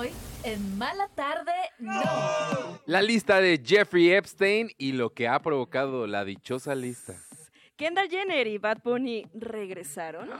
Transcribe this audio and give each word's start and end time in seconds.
Hoy, 0.00 0.08
en 0.44 0.78
Mala 0.78 1.08
Tarde, 1.14 1.52
no. 1.78 2.80
La 2.86 3.02
lista 3.02 3.38
de 3.38 3.60
Jeffrey 3.62 4.10
Epstein 4.10 4.70
y 4.78 4.92
lo 4.92 5.10
que 5.10 5.28
ha 5.28 5.42
provocado 5.42 6.06
la 6.06 6.24
dichosa 6.24 6.74
lista. 6.74 7.16
Kendall 7.76 8.08
Jenner 8.08 8.46
y 8.46 8.56
Bad 8.56 8.78
Bunny 8.82 9.26
regresaron. 9.34 10.30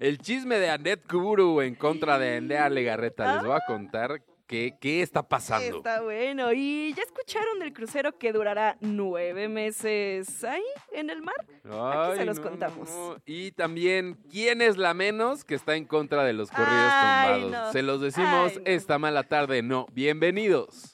El 0.00 0.16
chisme 0.16 0.56
de 0.56 0.70
Annette 0.70 1.06
Kuburu 1.06 1.60
en 1.60 1.74
contra 1.74 2.18
de 2.18 2.38
Andrea 2.38 2.70
Legarreta. 2.70 3.34
Les 3.34 3.44
voy 3.44 3.54
a 3.54 3.66
contar 3.66 4.22
qué, 4.46 4.76
qué 4.80 5.02
está 5.02 5.22
pasando. 5.26 5.78
Está 5.78 6.00
bueno. 6.02 6.52
Y 6.52 6.92
ya 6.94 7.02
escucharon 7.02 7.58
del 7.58 7.72
crucero 7.72 8.18
que 8.18 8.32
durará 8.32 8.76
nueve 8.80 9.48
meses 9.48 10.44
ahí 10.44 10.62
en 10.92 11.10
el 11.10 11.22
mar. 11.22 11.34
Aquí 11.64 12.18
se 12.18 12.24
los 12.24 12.40
contamos. 12.40 12.90
no. 12.90 13.16
Y 13.26 13.52
también, 13.52 14.18
¿quién 14.30 14.62
es 14.62 14.76
la 14.76 14.94
menos 14.94 15.44
que 15.44 15.54
está 15.54 15.76
en 15.76 15.84
contra 15.86 16.24
de 16.24 16.32
los 16.32 16.50
corridos 16.50 16.70
Ay, 16.72 17.42
tumbados? 17.42 17.66
no. 17.66 17.72
Se 17.72 17.82
los 17.82 18.00
decimos 18.00 18.52
Ay, 18.56 18.62
esta 18.66 18.98
mala 18.98 19.22
tarde. 19.24 19.62
No, 19.62 19.86
bienvenidos. 19.92 20.93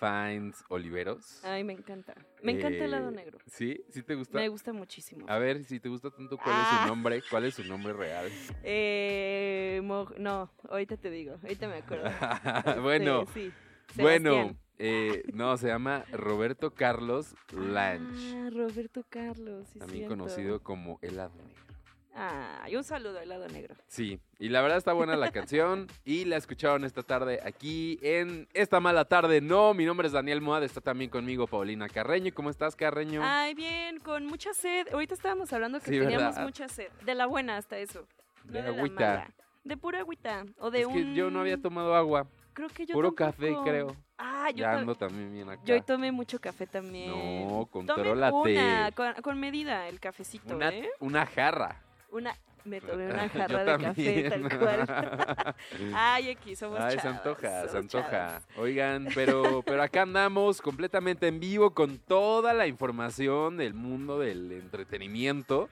Finds 0.00 0.64
Oliveros. 0.68 1.44
Ay, 1.44 1.62
me 1.62 1.74
encanta. 1.74 2.14
Me 2.42 2.52
encanta 2.52 2.84
el 2.84 2.90
lado 2.90 3.10
Eh, 3.10 3.12
negro. 3.12 3.38
¿Sí? 3.46 3.84
¿Sí 3.90 4.02
te 4.02 4.14
gusta? 4.14 4.38
Me 4.38 4.48
gusta 4.48 4.72
muchísimo. 4.72 5.26
A 5.28 5.38
ver, 5.38 5.62
si 5.64 5.78
te 5.78 5.90
gusta 5.90 6.10
tanto, 6.10 6.38
¿cuál 6.38 6.58
es 6.58 6.66
Ah. 6.70 6.80
su 6.82 6.88
nombre? 6.88 7.22
¿Cuál 7.30 7.44
es 7.44 7.54
su 7.54 7.64
nombre 7.64 7.92
real? 7.92 8.26
Eh, 8.64 9.80
no, 10.18 10.50
ahorita 10.70 10.96
te 10.96 11.10
digo, 11.10 11.36
ahorita 11.42 11.68
me 11.68 11.76
acuerdo. 11.76 12.04
bueno, 12.82 13.26
sí, 13.34 13.52
bueno, 13.96 14.56
eh, 14.78 15.22
no, 15.34 15.56
se 15.58 15.66
llama 15.68 16.04
Roberto 16.12 16.72
Carlos 16.74 17.34
Lange, 17.52 18.34
Ah, 18.36 18.50
Roberto 18.50 19.04
Carlos, 19.08 19.68
sí, 19.72 19.78
también 19.78 20.06
cierto. 20.06 20.16
conocido 20.16 20.62
como 20.62 20.98
El 21.02 21.16
Lado 21.16 21.34
Negro. 21.36 21.69
Ah, 22.14 22.66
y 22.68 22.74
un 22.76 22.82
saludo 22.84 23.20
al 23.20 23.28
lado 23.28 23.46
negro. 23.48 23.74
Sí, 23.86 24.18
y 24.38 24.48
la 24.48 24.60
verdad 24.62 24.78
está 24.78 24.92
buena 24.92 25.16
la 25.16 25.30
canción 25.30 25.86
y 26.04 26.24
la 26.24 26.36
escucharon 26.36 26.84
esta 26.84 27.02
tarde 27.02 27.40
aquí 27.44 27.98
en 28.02 28.48
Esta 28.52 28.80
Mala 28.80 29.04
Tarde. 29.04 29.40
No, 29.40 29.74
mi 29.74 29.84
nombre 29.84 30.06
es 30.08 30.12
Daniel 30.12 30.40
Moad, 30.40 30.64
está 30.64 30.80
también 30.80 31.08
conmigo 31.10 31.46
Paulina 31.46 31.88
Carreño. 31.88 32.32
¿Cómo 32.34 32.50
estás, 32.50 32.74
Carreño? 32.74 33.20
Ay, 33.24 33.54
bien, 33.54 34.00
con 34.00 34.26
mucha 34.26 34.52
sed. 34.54 34.88
Ahorita 34.92 35.14
estábamos 35.14 35.52
hablando 35.52 35.78
que 35.78 35.86
Sí, 35.86 35.98
teníamos 35.98 36.34
¿verdad? 36.34 36.42
mucha 36.42 36.68
sed. 36.68 36.90
De 37.04 37.14
la 37.14 37.26
buena 37.26 37.56
hasta 37.56 37.78
eso. 37.78 38.06
no 38.44 38.52
de 38.52 38.62
de 38.62 38.70
la 38.72 38.76
agüita. 38.78 39.00
mala. 39.06 39.30
De 39.62 39.76
pura 39.76 39.98
agüita. 40.00 40.44
O 40.58 40.70
de 40.70 40.80
Es 40.80 40.86
un... 40.86 40.94
que 40.94 41.14
yo 41.14 41.30
no 41.30 41.40
había 41.40 41.58
tomado 41.60 41.94
agua, 41.94 42.26
Creo 42.52 42.68
que 42.68 42.84
yo 42.84 42.94
puro 42.94 43.14
café, 43.14 43.54
creo. 43.64 43.94
Ah, 44.18 44.50
yo, 44.50 44.56
ya 44.58 44.72
ando 44.72 44.94
también 44.96 45.32
bien 45.32 45.48
acá. 45.48 45.62
yo 45.64 45.74
hoy 45.74 45.82
tomé 45.82 46.10
mucho 46.10 46.40
café 46.40 46.66
también. 46.66 47.08
No, 47.08 47.66
contrólate. 47.70 48.34
una, 48.36 48.90
con, 48.92 49.14
con 49.22 49.38
medida, 49.38 49.86
el 49.88 50.00
cafecito, 50.00 50.56
Una, 50.56 50.70
¿eh? 50.70 50.90
una 50.98 51.24
jarra. 51.24 51.80
Una... 52.10 52.36
Me 52.64 52.80
tomé 52.80 53.06
una 53.06 53.28
jarra 53.30 53.64
de 53.64 53.84
café, 53.84 54.30
tal 54.30 54.58
cual. 54.58 55.54
Ay, 55.94 56.30
aquí 56.30 56.54
somos 56.54 56.78
Ay, 56.78 56.98
se 56.98 57.08
antoja, 57.08 57.68
se 57.68 57.78
antoja. 57.78 58.42
Oigan, 58.56 59.08
pero, 59.14 59.62
pero 59.66 59.82
acá 59.82 60.02
andamos 60.02 60.60
completamente 60.60 61.26
en 61.26 61.40
vivo 61.40 61.72
con 61.72 61.98
toda 61.98 62.52
la 62.52 62.66
información 62.66 63.56
del 63.56 63.74
mundo 63.74 64.18
del 64.18 64.52
entretenimiento. 64.52 65.70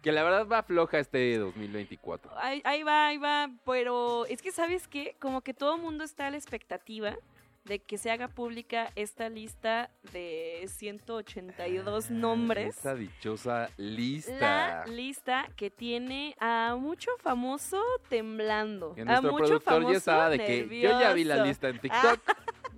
Que 0.00 0.12
la 0.12 0.22
verdad 0.22 0.46
va 0.46 0.62
floja 0.62 1.00
este 1.00 1.38
2024. 1.38 2.30
Ahí, 2.38 2.62
ahí 2.64 2.84
va, 2.84 3.08
ahí 3.08 3.18
va, 3.18 3.50
pero 3.66 4.26
es 4.26 4.40
que 4.42 4.52
sabes 4.52 4.86
qué, 4.86 5.16
como 5.18 5.40
que 5.40 5.54
todo 5.54 5.74
el 5.74 5.82
mundo 5.82 6.04
está 6.04 6.28
a 6.28 6.30
la 6.30 6.36
expectativa 6.36 7.16
de 7.64 7.80
que 7.80 7.98
se 7.98 8.10
haga 8.10 8.28
pública 8.28 8.90
esta 8.96 9.28
lista 9.28 9.90
de 10.12 10.64
182 10.68 12.10
nombres. 12.10 12.76
Esta 12.76 12.94
dichosa 12.94 13.70
La 13.76 13.86
lista. 13.86 14.84
lista 14.86 15.48
que 15.56 15.70
tiene 15.70 16.34
a 16.40 16.76
mucho 16.78 17.10
famoso 17.18 17.82
temblando. 18.08 18.94
Que 18.94 19.02
a 19.02 19.04
nuestro 19.04 19.32
mucho 19.32 19.44
productor 19.44 19.72
famoso 19.74 19.92
ya 19.92 19.98
estaba 19.98 20.30
de 20.30 20.38
que 20.38 20.80
yo 20.80 21.00
ya 21.00 21.12
vi 21.12 21.24
la 21.24 21.44
lista 21.44 21.68
en 21.68 21.78
TikTok. 21.78 22.20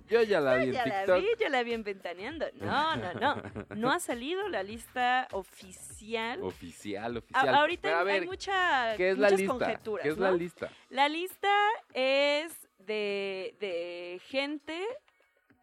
Yo 0.09 0.21
ya 0.23 0.41
la 0.41 0.55
vi 0.57 0.65
en 0.65 0.71
Ya 0.73 0.85
la 0.85 0.95
TikTok. 1.05 1.21
vi, 1.21 1.27
ya 1.39 1.49
la 1.49 1.63
vi 1.63 1.73
en 1.73 1.83
Ventaneando. 1.83 2.45
No, 2.59 2.95
no, 2.97 3.13
no. 3.13 3.41
No 3.75 3.91
ha 3.93 3.99
salido 4.01 4.49
la 4.49 4.61
lista 4.61 5.27
oficial. 5.31 6.41
Oficial, 6.43 7.15
A- 7.15 7.19
oficial. 7.19 7.55
ahorita 7.55 7.81
Pero 7.83 7.97
a 7.97 8.13
hay 8.13 8.25
mucha, 8.27 8.97
¿qué 8.97 9.11
es 9.11 9.17
la 9.17 9.27
muchas 9.29 9.39
lista? 9.39 9.53
conjeturas. 9.53 10.03
¿Qué 10.03 10.09
es 10.09 10.17
¿no? 10.17 10.23
la 10.25 10.31
lista? 10.33 10.69
La 10.89 11.07
lista 11.07 11.49
es 11.93 12.67
de, 12.85 13.55
de 13.59 14.21
gente. 14.27 14.79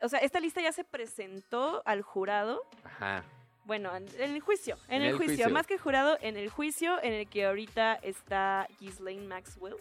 O 0.00 0.08
sea, 0.08 0.20
esta 0.20 0.40
lista 0.40 0.60
ya 0.60 0.72
se 0.72 0.84
presentó 0.84 1.82
al 1.84 2.02
jurado. 2.02 2.62
Ajá. 2.84 3.24
Bueno, 3.64 3.94
en, 3.94 4.06
el 4.18 4.40
juicio. 4.40 4.76
En, 4.88 4.96
En 4.96 5.02
el, 5.02 5.08
el 5.08 5.16
juicio. 5.16 5.34
juicio. 5.36 5.50
Más 5.50 5.66
que 5.66 5.76
jurado, 5.76 6.16
en 6.22 6.36
el 6.36 6.48
juicio 6.48 7.02
en 7.02 7.12
el 7.12 7.28
que 7.28 7.44
ahorita 7.46 7.94
está 7.96 8.66
Ghislaine 8.80 9.26
Maxwell. 9.26 9.76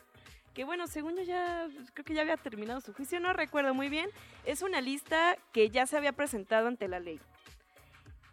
Que 0.54 0.64
bueno, 0.66 0.88
según 0.88 1.16
yo 1.16 1.22
ya. 1.24 1.68
Creo 1.94 2.04
que 2.04 2.14
ya 2.14 2.22
había 2.22 2.36
terminado 2.38 2.82
su 2.82 2.92
juicio. 2.94 3.20
No 3.20 3.32
recuerdo 3.32 3.74
muy 3.74 3.90
bien. 3.90 4.10
Es 4.46 4.62
una 4.62 4.82
lista 4.82 5.38
que 5.54 5.70
ya 5.70 5.86
se 5.86 5.96
había 5.98 6.12
presentado 6.14 6.68
ante 6.68 6.88
la 6.88 7.00
ley. 7.00 7.20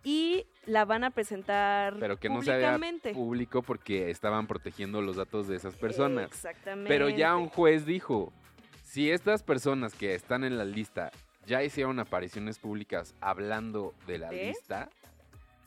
Y 0.03 0.47
la 0.67 0.85
van 0.85 1.03
a 1.05 1.11
presentar 1.11 1.97
Pero 1.99 2.19
que 2.19 2.29
no 2.29 2.43
se 2.43 2.51
públicamente. 2.51 3.13
público 3.15 3.63
porque 3.63 4.11
estaban 4.11 4.47
protegiendo 4.47 5.01
los 5.01 5.17
datos 5.17 5.49
de 5.49 5.57
esas 5.57 5.77
personas. 5.77 6.27
Exactamente. 6.27 6.89
Pero 6.89 7.09
ya 7.09 7.37
un 7.37 7.49
juez 7.49 7.87
dijo, 7.87 8.33
si 8.95 9.11
estas 9.11 9.43
personas 9.43 9.93
que 9.93 10.15
están 10.15 10.45
en 10.45 10.57
la 10.57 10.65
lista 10.65 11.11
ya 11.47 11.65
hicieron 11.65 11.99
apariciones 11.99 12.61
públicas 12.61 13.13
hablando 13.21 13.93
de 14.07 14.19
la 14.19 14.31
lista, 14.31 14.89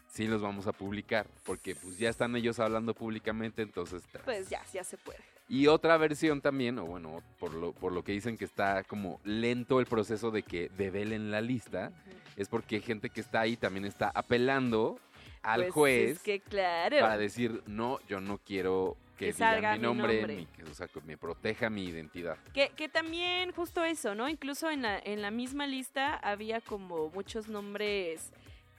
sí 0.07 0.27
los 0.27 0.41
vamos 0.41 0.65
a 0.65 0.71
publicar, 0.71 1.27
porque 1.45 1.75
pues 1.75 1.97
ya 1.97 2.09
están 2.09 2.37
ellos 2.37 2.57
hablando 2.61 2.93
públicamente, 2.93 3.63
entonces... 3.63 4.01
tras. 4.13 4.23
Pues 4.23 4.47
ya, 4.49 4.63
ya 4.71 4.81
se 4.85 4.95
puede. 4.95 5.19
Y 5.49 5.67
otra 5.67 5.97
versión 5.97 6.39
también, 6.39 6.79
o 6.79 6.85
bueno, 6.85 7.21
por 7.37 7.53
lo, 7.53 7.73
por 7.73 7.91
lo 7.91 8.01
que 8.01 8.13
dicen 8.13 8.37
que 8.37 8.45
está 8.45 8.85
como 8.85 9.19
lento 9.25 9.81
el 9.81 9.87
proceso 9.87 10.31
de 10.31 10.43
que 10.43 10.69
develen 10.77 11.29
la 11.29 11.41
lista, 11.41 11.91
es 12.37 12.47
porque 12.47 12.75
hay 12.75 12.81
gente 12.81 13.09
que 13.09 13.19
está 13.19 13.41
ahí 13.41 13.57
también 13.57 13.83
está 13.83 14.09
apelando 14.15 15.01
al 15.41 15.63
Pues 15.63 15.73
juez 15.73 16.11
Es 16.11 16.19
que 16.19 16.39
claro. 16.39 16.99
para 17.01 17.17
decir, 17.17 17.61
no, 17.65 17.99
yo 18.07 18.21
no 18.21 18.37
quiero 18.37 18.95
que, 19.17 19.33
salga 19.33 19.73
mi 19.73 19.79
mi 19.79 19.83
nombre, 19.83 20.17
nombre". 20.17 20.35
ni 20.35 20.45
que, 20.45 20.63
o 20.63 20.73
sea, 20.73 20.87
que 20.87 21.01
me 21.01 21.17
proteja 21.17 21.69
mi 21.69 21.85
identidad. 21.85 22.37
Que, 22.53 22.69
que 22.69 22.87
también 22.87 23.51
justo 23.51 23.83
eso, 23.83 24.15
¿no? 24.15 24.29
Incluso 24.29 24.69
en 24.69 24.83
la, 24.83 24.99
en 24.99 25.21
la 25.21 25.31
misma 25.31 25.67
lista 25.67 26.15
había 26.15 26.61
como 26.61 27.09
muchos 27.09 27.47
nombres 27.47 28.31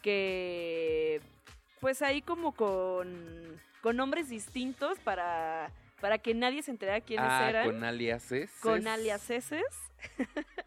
que, 0.02 1.20
pues 1.80 2.02
ahí 2.02 2.22
como 2.22 2.52
con, 2.52 3.60
con 3.82 3.96
nombres 3.96 4.28
distintos 4.28 4.98
para, 5.00 5.70
para 6.00 6.18
que 6.18 6.34
nadie 6.34 6.62
se 6.62 6.70
enterara 6.70 7.00
quiénes 7.00 7.28
ah, 7.28 7.48
eran. 7.48 7.66
con 7.66 7.84
aliases. 7.84 8.50
Con 8.62 8.86
aliaseses. 8.86 9.64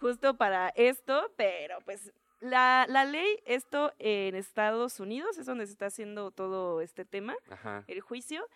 justo 0.00 0.36
para 0.36 0.70
esto, 0.70 1.30
pero 1.36 1.78
pues 1.84 2.12
la, 2.40 2.86
la 2.88 3.04
ley, 3.04 3.38
esto 3.44 3.92
en 3.98 4.34
Estados 4.34 4.98
Unidos 4.98 5.38
es 5.38 5.46
donde 5.46 5.66
se 5.66 5.72
está 5.72 5.86
haciendo 5.86 6.30
todo 6.30 6.80
este 6.80 7.04
tema. 7.04 7.36
Ajá. 7.50 7.84
el 7.86 8.00
juicio, 8.00 8.46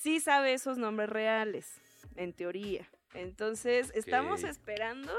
sí 0.00 0.20
sabe 0.20 0.52
esos 0.52 0.78
nombres 0.78 1.08
reales, 1.08 1.80
en 2.16 2.32
teoría. 2.32 2.88
Entonces, 3.14 3.92
estamos 3.94 4.42
esperando 4.44 5.12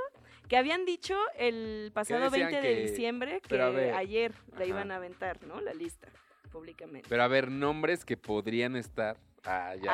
que 0.50 0.58
habían 0.58 0.86
dicho 0.86 1.18
el 1.38 1.92
pasado 1.94 2.30
decían 2.30 2.52
20 2.52 2.68
de 2.68 2.76
que- 2.76 2.82
diciembre 2.90 3.42
que 3.42 3.48
ver, 3.72 3.94
ayer 3.94 4.34
la 4.52 4.56
ajá. 4.58 4.66
iban 4.66 4.92
a 4.92 4.98
aventar, 4.98 5.42
¿no? 5.44 5.62
La 5.62 5.74
lista 5.74 6.08
públicamente. 6.52 7.08
Pero 7.10 7.24
a 7.24 7.28
ver, 7.28 7.50
nombres 7.50 8.06
que 8.06 8.18
podrían 8.18 8.76
estar. 8.76 9.18
Ah, 9.48 9.76
ya 9.82 9.90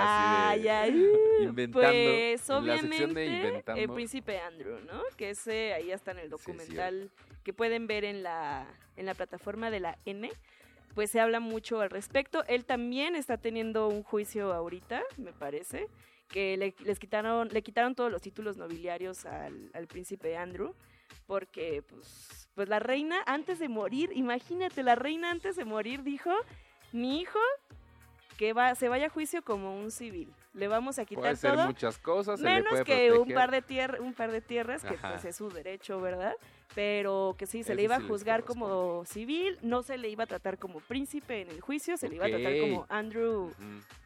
de. 0.88 0.90
inventando. 1.42 1.88
Pues 1.88 2.48
la 2.50 2.58
obviamente 2.58 3.04
el 3.04 3.34
inventando. 3.48 3.94
príncipe 3.94 4.40
Andrew, 4.40 4.80
¿no? 4.86 5.02
Que 5.18 5.32
ese 5.32 5.74
ahí 5.74 5.92
está 5.92 6.12
en 6.12 6.20
el 6.20 6.26
Sí, 6.26 6.30
documental 6.32 7.12
que 7.44 7.54
pueden 7.54 7.86
ver 7.88 8.04
en 8.06 8.24
la, 8.24 8.66
en 8.96 9.06
la 9.06 9.14
plataforma 9.14 9.70
de 9.70 9.80
la 9.80 9.98
N. 10.06 10.30
Pues 10.96 11.12
se 11.12 11.20
habla 11.20 11.40
mucho 11.40 11.82
al 11.82 11.90
respecto. 11.90 12.44
Él 12.48 12.66
también 12.66 13.16
está 13.16 13.38
teniendo 13.38 13.88
un 13.88 14.04
juicio 14.04 14.54
ahorita, 14.54 15.02
me 15.18 15.32
parece, 15.34 15.88
que 16.28 16.58
le, 16.58 16.76
les 16.84 17.00
quitaron, 17.00 17.48
le 17.50 17.62
quitaron 17.62 17.96
todos 17.96 18.12
los 18.12 18.22
títulos 18.22 18.58
nobiliarios 18.58 19.26
al, 19.26 19.72
al 19.74 19.88
príncipe 19.88 20.38
Andrew. 20.38 20.76
Porque, 21.28 21.84
pues, 21.84 22.50
pues 22.56 22.68
la 22.68 22.80
reina 22.80 23.22
antes 23.26 23.60
de 23.60 23.70
morir, 23.70 24.12
imagínate, 24.14 24.84
la 24.84 24.96
reina 24.96 25.32
antes 25.32 25.56
de 25.56 25.64
morir 25.66 26.04
dijo 26.04 26.32
mi 26.92 27.22
hijo 27.22 27.40
que 28.38 28.54
va, 28.54 28.74
se 28.76 28.90
vaya 28.90 29.06
a 29.06 29.10
juicio 29.10 29.44
como 29.44 29.80
un 29.80 29.92
civil. 29.92 30.34
Le 30.54 30.68
vamos 30.68 31.00
a 31.00 31.06
quitar 31.06 31.38
Puede 31.38 31.56
todo. 31.56 31.68
muchas 31.68 31.98
cosas, 32.00 32.40
se 32.40 32.46
le 32.46 32.56
Menos 32.56 32.70
puede 32.72 32.84
que 32.84 33.14
un 33.14 33.32
par 33.32 33.52
de 33.52 33.62
tierra, 33.62 34.02
un 34.02 34.14
par 34.14 34.32
de 34.32 34.42
tierras, 34.42 34.84
que 34.84 34.96
pues 34.96 35.24
es 35.24 35.36
su 35.36 35.50
derecho, 35.50 36.02
¿verdad? 36.02 36.34
Pero 36.74 37.36
que 37.38 37.48
sí, 37.48 37.64
se 37.64 37.76
le 37.76 37.84
iba 37.84 37.98
a 37.98 38.02
juzgar 38.02 38.46
como 38.46 39.04
civil, 39.06 39.58
no 39.62 39.84
se 39.84 39.98
le 39.98 40.08
iba 40.08 40.24
a 40.24 40.28
tratar 40.28 40.58
como 40.58 40.80
príncipe 40.80 41.42
en 41.42 41.50
el 41.50 41.60
juicio, 41.60 41.98
se 41.98 42.08
le 42.08 42.16
iba 42.16 42.26
a 42.28 42.30
tratar 42.30 42.58
como 42.62 42.86
Andrew. 42.88 43.52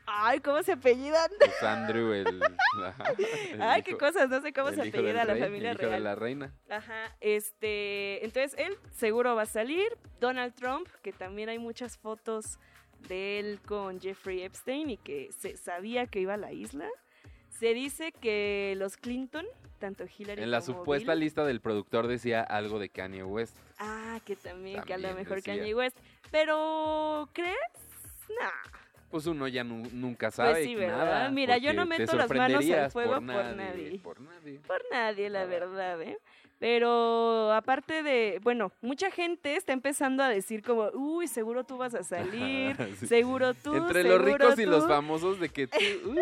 Ay, 0.08 0.40
¿cómo 0.40 0.64
se 0.64 0.72
apellidan? 0.72 1.30
Pues 1.40 1.62
Andrew, 1.64 2.12
el... 2.14 2.42
ajá, 2.84 3.04
el 3.52 3.62
Ay, 3.62 3.82
qué 3.84 3.92
hijo- 3.92 4.00
cosas, 4.00 4.30
no 4.30 4.42
sé 4.42 4.52
cómo 4.52 4.72
se 4.72 4.82
apellida 4.82 5.26
la 5.26 5.34
rey, 5.34 5.44
familia 5.44 5.72
el 5.72 5.76
hijo 5.78 5.84
de 5.86 5.90
real. 5.90 6.04
la 6.04 6.16
reina. 6.16 6.54
Ajá, 6.70 7.16
este, 7.22 8.26
entonces 8.26 8.56
él 8.58 8.76
seguro 8.92 9.36
va 9.36 9.44
a 9.44 9.48
salir. 9.48 9.88
Donald 10.20 10.56
Trump, 10.56 10.88
que 11.04 11.12
también 11.12 11.50
hay 11.50 11.60
muchas 11.60 11.98
fotos 12.00 12.58
de 13.08 13.40
él 13.40 13.60
con 13.68 14.00
Jeffrey 14.02 14.42
Epstein 14.42 14.90
y 14.90 14.98
que 14.98 15.30
se 15.38 15.56
sabía 15.58 16.08
que 16.08 16.20
iba 16.20 16.34
a 16.34 16.38
la 16.38 16.52
isla. 16.52 16.88
Se 17.60 17.74
dice 17.74 18.12
que 18.12 18.76
los 18.78 18.98
Clinton, 18.98 19.46
tanto 19.80 20.04
Hillary 20.06 20.44
En 20.44 20.52
la 20.52 20.60
como 20.62 20.80
supuesta 20.80 21.14
Bill- 21.14 21.20
lista 21.22 21.46
del 21.46 21.62
productor 21.62 22.08
decía 22.08 22.42
algo 22.42 22.80
de 22.80 22.90
Kanye 22.90 23.24
West. 23.24 23.56
Ah, 23.80 24.20
que 24.26 24.36
también, 24.36 24.84
que 24.84 24.94
a 24.94 24.98
lo 24.98 25.14
mejor 25.14 25.38
decía. 25.38 25.56
Kanye 25.56 25.74
West. 25.74 25.98
Pero, 26.32 27.30
¿crees? 27.34 27.56
Nah. 28.40 28.50
Pues 29.10 29.26
uno 29.28 29.48
ya 29.48 29.64
nu- 29.64 29.88
nunca 29.94 30.32
sabe 30.32 30.52
Pues 30.52 30.66
sí, 30.66 30.76
¿verdad? 30.76 30.98
nada. 30.98 31.30
Mira, 31.32 31.58
yo 31.58 31.72
no 31.74 31.86
meto 31.86 32.16
las 32.18 32.30
manos 32.30 32.66
al 32.70 32.92
fuego 32.92 33.14
por 33.14 33.24
nadie. 33.24 34.00
Por 34.00 34.20
nadie. 34.20 34.60
Por 34.68 34.82
nadie, 34.92 35.30
la 35.30 35.46
verdad, 35.46 36.02
¿eh? 36.02 36.18
Pero 36.60 37.52
aparte 37.52 38.02
de, 38.02 38.40
bueno, 38.42 38.72
mucha 38.82 39.12
gente 39.12 39.56
está 39.58 39.74
empezando 39.74 40.24
a 40.24 40.30
decir 40.30 40.64
como, 40.64 40.90
uy, 40.94 41.28
seguro 41.28 41.64
tú 41.66 41.78
vas 41.78 41.94
a 41.96 42.04
salir, 42.04 42.76
Sí. 43.00 43.08
seguro 43.08 43.54
tú, 43.54 43.76
Entre 43.76 44.04
los 44.04 44.22
ricos 44.22 44.58
y 44.58 44.66
los 44.66 44.84
tú". 44.84 44.90
famosos 44.90 45.40
de 45.40 45.50
que 45.50 45.68
tú, 45.68 45.78
uh, 46.06 46.16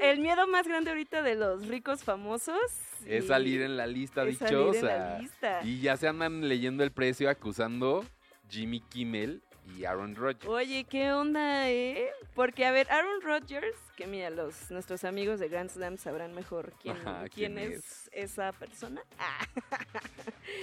El 0.00 0.20
miedo 0.20 0.46
más 0.46 0.66
grande 0.66 0.90
ahorita 0.90 1.22
de 1.22 1.34
los 1.34 1.66
ricos 1.68 2.02
famosos 2.02 2.58
es 3.06 3.26
salir 3.26 3.62
en 3.62 3.76
la 3.76 3.86
lista 3.86 4.22
salir 4.22 4.36
en 4.40 4.40
la 4.40 4.48
dichosa. 4.48 5.18
lista. 5.18 5.60
Y 5.64 5.80
ya 5.80 5.96
se 5.96 6.08
andan 6.08 6.48
leyendo 6.48 6.82
el 6.84 6.92
precio 6.92 7.28
acusando 7.28 8.04
Jimmy 8.48 8.80
Kimmel 8.80 9.42
y 9.76 9.84
Aaron 9.84 10.14
Rodgers. 10.14 10.46
Oye, 10.46 10.84
¿qué 10.84 11.12
onda, 11.12 11.70
eh? 11.70 12.10
Porque, 12.34 12.64
a 12.64 12.72
ver, 12.72 12.90
Aaron 12.90 13.20
Rodgers, 13.22 13.76
que 13.96 14.06
mira, 14.06 14.30
los, 14.30 14.70
nuestros 14.70 15.04
amigos 15.04 15.40
de 15.40 15.48
Grand 15.48 15.70
Slam 15.70 15.98
sabrán 15.98 16.34
mejor 16.34 16.72
quién, 16.80 16.96
Ajá, 16.96 17.24
quién, 17.28 17.54
quién 17.54 17.72
es, 17.72 18.10
esa 18.12 18.52
persona. 18.52 19.02
Ah, 19.18 19.46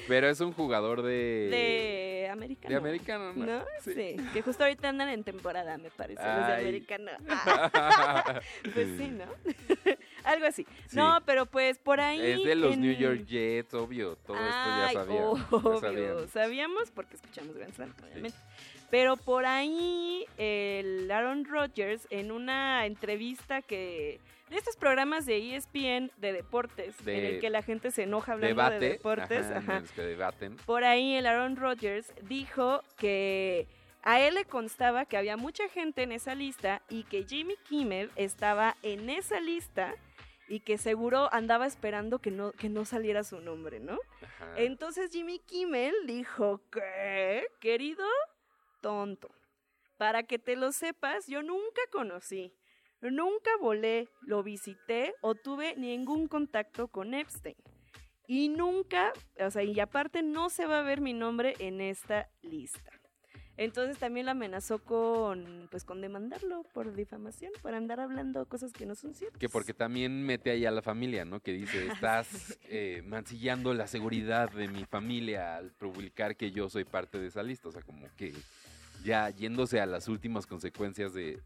Pero 0.07 0.29
es 0.29 0.39
un 0.39 0.53
jugador 0.53 1.01
de... 1.01 1.49
de 1.51 2.29
americano. 2.31 2.71
de 2.71 2.77
americano, 2.77 3.33
¿no? 3.33 3.45
¿No? 3.45 3.65
Sí. 3.81 3.93
Sí. 3.93 4.15
Que 4.33 4.41
justo 4.41 4.63
ahorita 4.63 4.89
andan 4.89 5.09
en 5.09 5.23
temporada, 5.23 5.77
me 5.77 5.89
parece, 5.89 6.21
los 6.23 6.47
de 6.47 6.53
americano. 6.53 7.11
Ah, 7.81 8.41
pues 8.73 8.87
sí, 8.97 9.07
¿no? 9.09 9.25
Algo 10.23 10.45
así. 10.45 10.65
Sí. 10.87 10.97
No, 10.97 11.19
pero 11.25 11.45
pues 11.45 11.77
por 11.79 11.99
ahí. 11.99 12.19
Es 12.19 12.43
de 12.43 12.55
los 12.55 12.73
en- 12.75 12.81
New 12.81 12.93
York 12.97 13.25
Jets, 13.25 13.73
obvio. 13.73 14.15
Todo 14.17 14.37
Ay, 14.37 14.45
esto 14.45 14.69
ya 14.69 14.91
sabíamos. 15.05 15.39
ya 15.39 15.57
obvio, 15.57 15.79
sabíamos. 15.79 16.29
Sabíamos 16.31 16.91
porque 16.91 17.15
escuchamos 17.15 17.55
Grand 17.55 17.73
Slam, 17.73 17.93
obviamente. 18.03 18.37
Pero 18.91 19.17
por 19.17 19.45
ahí 19.45 20.25
el 20.37 21.09
Aaron 21.11 21.45
Rodgers 21.45 22.07
en 22.09 22.31
una 22.31 22.85
entrevista 22.87 23.61
que 23.61 24.19
de 24.49 24.55
estos 24.57 24.75
programas 24.77 25.27
de 25.27 25.55
ESPN 25.55 26.09
de 26.17 26.33
deportes 26.33 26.95
en 27.05 27.23
el 27.25 27.39
que 27.39 27.51
la 27.51 27.61
gente 27.61 27.91
se 27.91 28.03
enoja 28.03 28.33
hablando 28.33 28.55
Debate. 28.63 28.79
de 28.79 28.89
deportes, 28.93 29.45
ajá, 29.45 29.57
en 29.57 29.57
ajá, 29.57 29.79
los 29.81 29.91
que 29.91 30.01
debaten. 30.01 30.55
por 30.65 30.83
ahí 30.83 31.13
el 31.15 31.27
Aaron 31.27 31.55
Rodgers 31.55 32.11
dijo 32.23 32.81
que 32.97 33.67
a 34.01 34.19
él 34.21 34.33
le 34.33 34.45
constaba 34.45 35.05
que 35.05 35.17
había 35.17 35.37
mucha 35.37 35.69
gente 35.69 36.01
en 36.01 36.11
esa 36.11 36.33
lista 36.33 36.81
y 36.89 37.03
que 37.03 37.25
Jimmy 37.25 37.57
Kimmel 37.67 38.09
estaba 38.15 38.75
en 38.81 39.11
esa 39.11 39.39
lista 39.39 39.93
y 40.49 40.61
que 40.61 40.77
seguro 40.77 41.31
andaba 41.31 41.67
esperando 41.67 42.19
que 42.19 42.31
no, 42.31 42.51
que 42.51 42.69
no 42.69 42.83
saliera 42.83 43.23
su 43.23 43.39
nombre, 43.39 43.79
¿no? 43.79 43.97
Ajá. 44.21 44.53
Entonces 44.57 45.11
Jimmy 45.11 45.39
Kimmel 45.39 45.93
dijo, 46.07 46.61
¿qué? 46.71 47.45
Querido 47.61 48.05
tonto, 48.81 49.29
para 49.97 50.23
que 50.23 50.39
te 50.39 50.55
lo 50.55 50.71
sepas, 50.71 51.27
yo 51.27 51.43
nunca 51.43 51.81
conocí, 51.91 52.53
nunca 52.99 53.51
volé, 53.61 54.09
lo 54.21 54.41
visité 54.43 55.13
o 55.21 55.35
tuve 55.35 55.75
ningún 55.75 56.27
contacto 56.27 56.87
con 56.87 57.13
Epstein. 57.13 57.55
Y 58.27 58.49
nunca, 58.49 59.11
o 59.39 59.49
sea, 59.49 59.63
y 59.63 59.79
aparte 59.79 60.21
no 60.21 60.49
se 60.49 60.67
va 60.67 60.79
a 60.79 60.83
ver 60.83 61.01
mi 61.01 61.13
nombre 61.13 61.55
en 61.59 61.81
esta 61.81 62.29
lista. 62.41 62.98
Entonces 63.61 63.97
también 63.97 64.25
lo 64.25 64.31
amenazó 64.31 64.79
con, 64.79 65.67
pues, 65.69 65.83
con 65.83 65.99
demandarlo 65.99 66.63
por 66.73 66.95
difamación, 66.95 67.51
por 67.61 67.73
andar 67.73 67.99
hablando 67.99 68.45
cosas 68.45 68.71
que 68.71 68.85
no 68.85 68.95
son 68.95 69.13
ciertas. 69.13 69.37
Que 69.37 69.49
porque 69.49 69.73
también 69.73 70.25
mete 70.25 70.49
ahí 70.49 70.65
a 70.65 70.71
la 70.71 70.81
familia, 70.81 71.25
¿no? 71.25 71.41
Que 71.41 71.51
dice, 71.51 71.87
estás 71.87 72.57
eh, 72.69 73.03
mancillando 73.05 73.73
la 73.73 73.87
seguridad 73.87 74.49
de 74.49 74.69
mi 74.69 74.85
familia 74.85 75.57
al 75.57 75.71
publicar 75.71 76.37
que 76.37 76.51
yo 76.51 76.69
soy 76.69 76.85
parte 76.85 77.19
de 77.19 77.27
esa 77.27 77.43
lista. 77.43 77.67
O 77.67 77.71
sea, 77.73 77.81
como 77.81 78.07
que 78.15 78.33
ya 79.03 79.29
yéndose 79.29 79.81
a 79.81 79.85
las 79.85 80.07
últimas 80.07 80.47
consecuencias 80.47 81.13
de, 81.13 81.41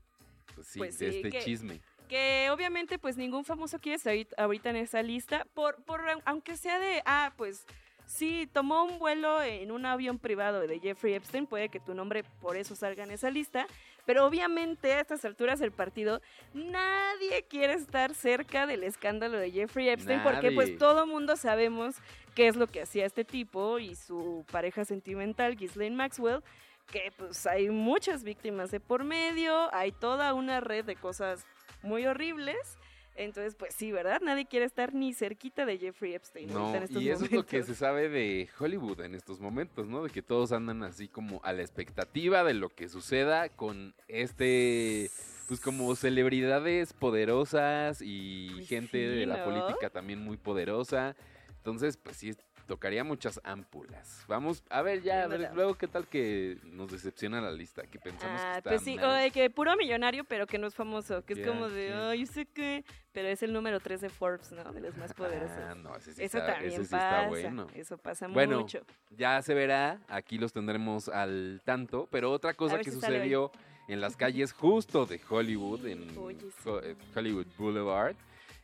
pues 0.54 0.68
sí, 0.68 0.78
Pues 0.78 1.00
de 1.00 1.10
sí, 1.10 1.16
este 1.18 1.30
que- 1.32 1.40
chisme. 1.44 1.82
que 2.10 2.50
obviamente 2.52 3.00
pues 3.00 3.18
ningún 3.18 3.44
famoso 3.44 3.80
quiere 3.80 3.96
estar 3.96 4.12
ahorita- 4.14 4.36
ahorita 4.38 4.70
en 4.70 4.76
esa 4.76 5.02
lista, 5.02 5.48
por, 5.56 5.84
por 5.84 6.02
aunque 6.26 6.58
sea 6.58 6.78
de, 6.78 7.02
ah, 7.08 7.34
pues 7.38 7.66
sí, 8.06 8.50
tomó 8.52 8.84
un 8.84 9.00
vuelo 9.00 9.42
en 9.42 9.72
un 9.72 9.86
avión 9.86 10.20
privado 10.20 10.62
de 10.62 10.80
Jeffrey 10.80 11.14
Epstein, 11.14 11.48
puede 11.48 11.70
que 11.70 11.80
tu 11.80 11.94
nombre 11.94 12.24
por 12.42 12.58
eso 12.58 12.76
salga 12.76 13.04
en 13.04 13.12
esa 13.12 13.30
lista, 13.30 13.68
pero 14.06 14.26
obviamente 14.26 14.94
a 14.94 15.00
estas 15.00 15.24
alturas 15.26 15.60
del 15.60 15.72
partido 15.72 16.22
nadie 16.54 17.44
quiere 17.50 17.74
estar 17.74 18.14
cerca 18.14 18.68
del 18.68 18.84
escándalo 18.84 19.38
de 19.38 19.52
Jeffrey 19.52 19.90
Epstein 19.90 20.22
porque 20.24 20.52
pues 20.52 20.78
todo 20.78 21.08
mundo 21.08 21.38
sabemos 21.38 21.96
qué 22.36 22.48
es 22.48 22.56
lo 22.56 22.68
que 22.68 22.82
hacía 22.82 23.06
este 23.06 23.24
tipo 23.24 23.80
y 23.80 23.96
su 23.96 24.46
pareja 24.52 24.86
sentimental, 24.86 25.56
Ghislaine 25.56 25.96
Maxwell, 25.96 26.44
que 26.92 27.14
pues 27.18 27.46
hay 27.48 27.70
muchas 27.70 28.24
víctimas 28.24 28.72
de 28.72 28.80
por 28.80 29.04
medio, 29.04 29.74
hay 29.74 29.92
toda 29.92 30.34
una 30.34 30.60
red 30.60 30.86
de 30.86 30.96
cosas 30.96 31.46
muy 31.82 32.06
horribles. 32.06 32.78
Entonces, 33.16 33.56
pues 33.56 33.76
sí, 33.76 33.92
¿verdad? 33.92 34.22
Nadie 34.22 34.46
quiere 34.46 34.66
estar 34.66 34.94
ni 34.94 35.14
cerquita 35.14 35.66
de 35.66 35.78
Jeffrey 35.78 36.16
Epstein 36.16 36.52
No, 36.52 36.60
ahorita 36.60 36.78
en 36.78 36.84
estos 36.84 37.02
y 37.04 37.10
eso 37.10 37.26
es 37.26 37.32
lo 37.32 37.46
que 37.46 37.64
se 37.64 37.76
sabe 37.76 38.10
de 38.10 38.50
Hollywood 38.60 39.02
en 39.02 39.14
estos 39.14 39.40
momentos, 39.40 39.88
¿no? 39.88 40.04
De 40.04 40.10
que 40.10 40.22
todos 40.22 40.52
andan 40.52 40.84
así 40.84 41.08
como 41.08 41.40
a 41.44 41.54
la 41.54 41.62
expectativa 41.62 42.44
de 42.44 42.56
lo 42.56 42.70
que 42.70 42.90
suceda 42.90 43.50
con 43.50 43.94
este, 44.08 45.12
pues 45.48 45.60
como 45.60 45.96
celebridades 45.96 46.94
poderosas 46.94 48.02
y 48.02 48.50
Pues 48.54 48.68
gente 48.68 48.98
de 48.98 49.26
la 49.28 49.46
política 49.46 49.90
también 49.90 50.20
muy 50.20 50.38
poderosa. 50.38 51.16
Entonces, 51.58 51.98
pues 51.98 52.18
sí, 52.18 52.34
tocaría 52.68 53.04
muchas 53.04 53.40
ámpulas. 53.44 54.24
Vamos, 54.28 54.64
a 54.70 54.82
ver 54.82 55.02
ya, 55.02 55.24
a 55.24 55.28
ver, 55.28 55.52
luego 55.54 55.76
qué 55.76 55.88
tal 55.88 56.08
que 56.08 56.58
nos 56.64 56.92
decepciona 56.92 57.42
la 57.42 57.52
lista, 57.52 57.84
que 57.88 58.00
pensamos 58.00 58.40
que 58.42 58.48
Ah, 58.48 58.58
está 58.58 58.70
pues 58.72 58.82
sí, 58.84 58.96
mal. 58.96 59.06
o 59.06 59.12
de 59.14 59.32
que 59.32 59.50
puro 59.50 59.76
millonario, 59.76 60.24
pero 60.24 60.48
que 60.48 60.58
no 60.58 60.68
es 60.68 60.76
famoso, 60.76 61.24
que 61.26 61.34
es 61.34 61.48
como 61.48 61.70
de, 61.70 61.88
sí. 61.90 61.94
ay, 61.94 62.20
yo 62.26 62.26
sé 62.32 62.46
qué, 62.46 62.84
pero 63.12 63.28
es 63.28 63.44
el 63.44 63.54
número 63.54 63.80
3 63.80 64.02
de 64.02 64.10
Forbes, 64.10 64.52
¿no? 64.52 64.64
De 64.72 64.82
los 64.82 64.96
más 64.98 65.14
poderosos. 65.14 65.58
Ah, 65.58 65.76
no, 65.76 65.96
ese 65.96 66.14
sí, 66.14 66.24
eso 66.24 66.38
está, 66.38 66.54
también 66.54 66.74
ese 66.74 66.86
sí 66.86 66.92
pasa, 66.92 67.18
está 67.18 67.30
bueno. 67.30 67.68
eso 67.76 67.98
pasa 67.98 68.28
Bueno, 68.28 68.60
mucho. 68.62 68.82
Ya 69.12 69.42
se 69.42 69.54
verá, 69.54 70.00
aquí 70.08 70.38
los 70.38 70.54
tendremos 70.54 71.10
al 71.10 71.62
tanto, 71.66 72.08
pero 72.12 72.32
otra 72.32 72.54
cosa 72.54 72.78
que 72.78 72.86
si 72.86 72.92
sucedió 72.92 73.52
en 73.90 74.00
las 74.00 74.16
calles 74.16 74.54
justo 74.54 75.06
de 75.06 75.20
Hollywood, 75.30 75.86
en 75.88 76.18
Oye, 76.18 76.40
sí. 76.40 76.70
Eh, 76.84 76.96
Hollywood 77.16 77.48
Boulevard, 77.58 78.16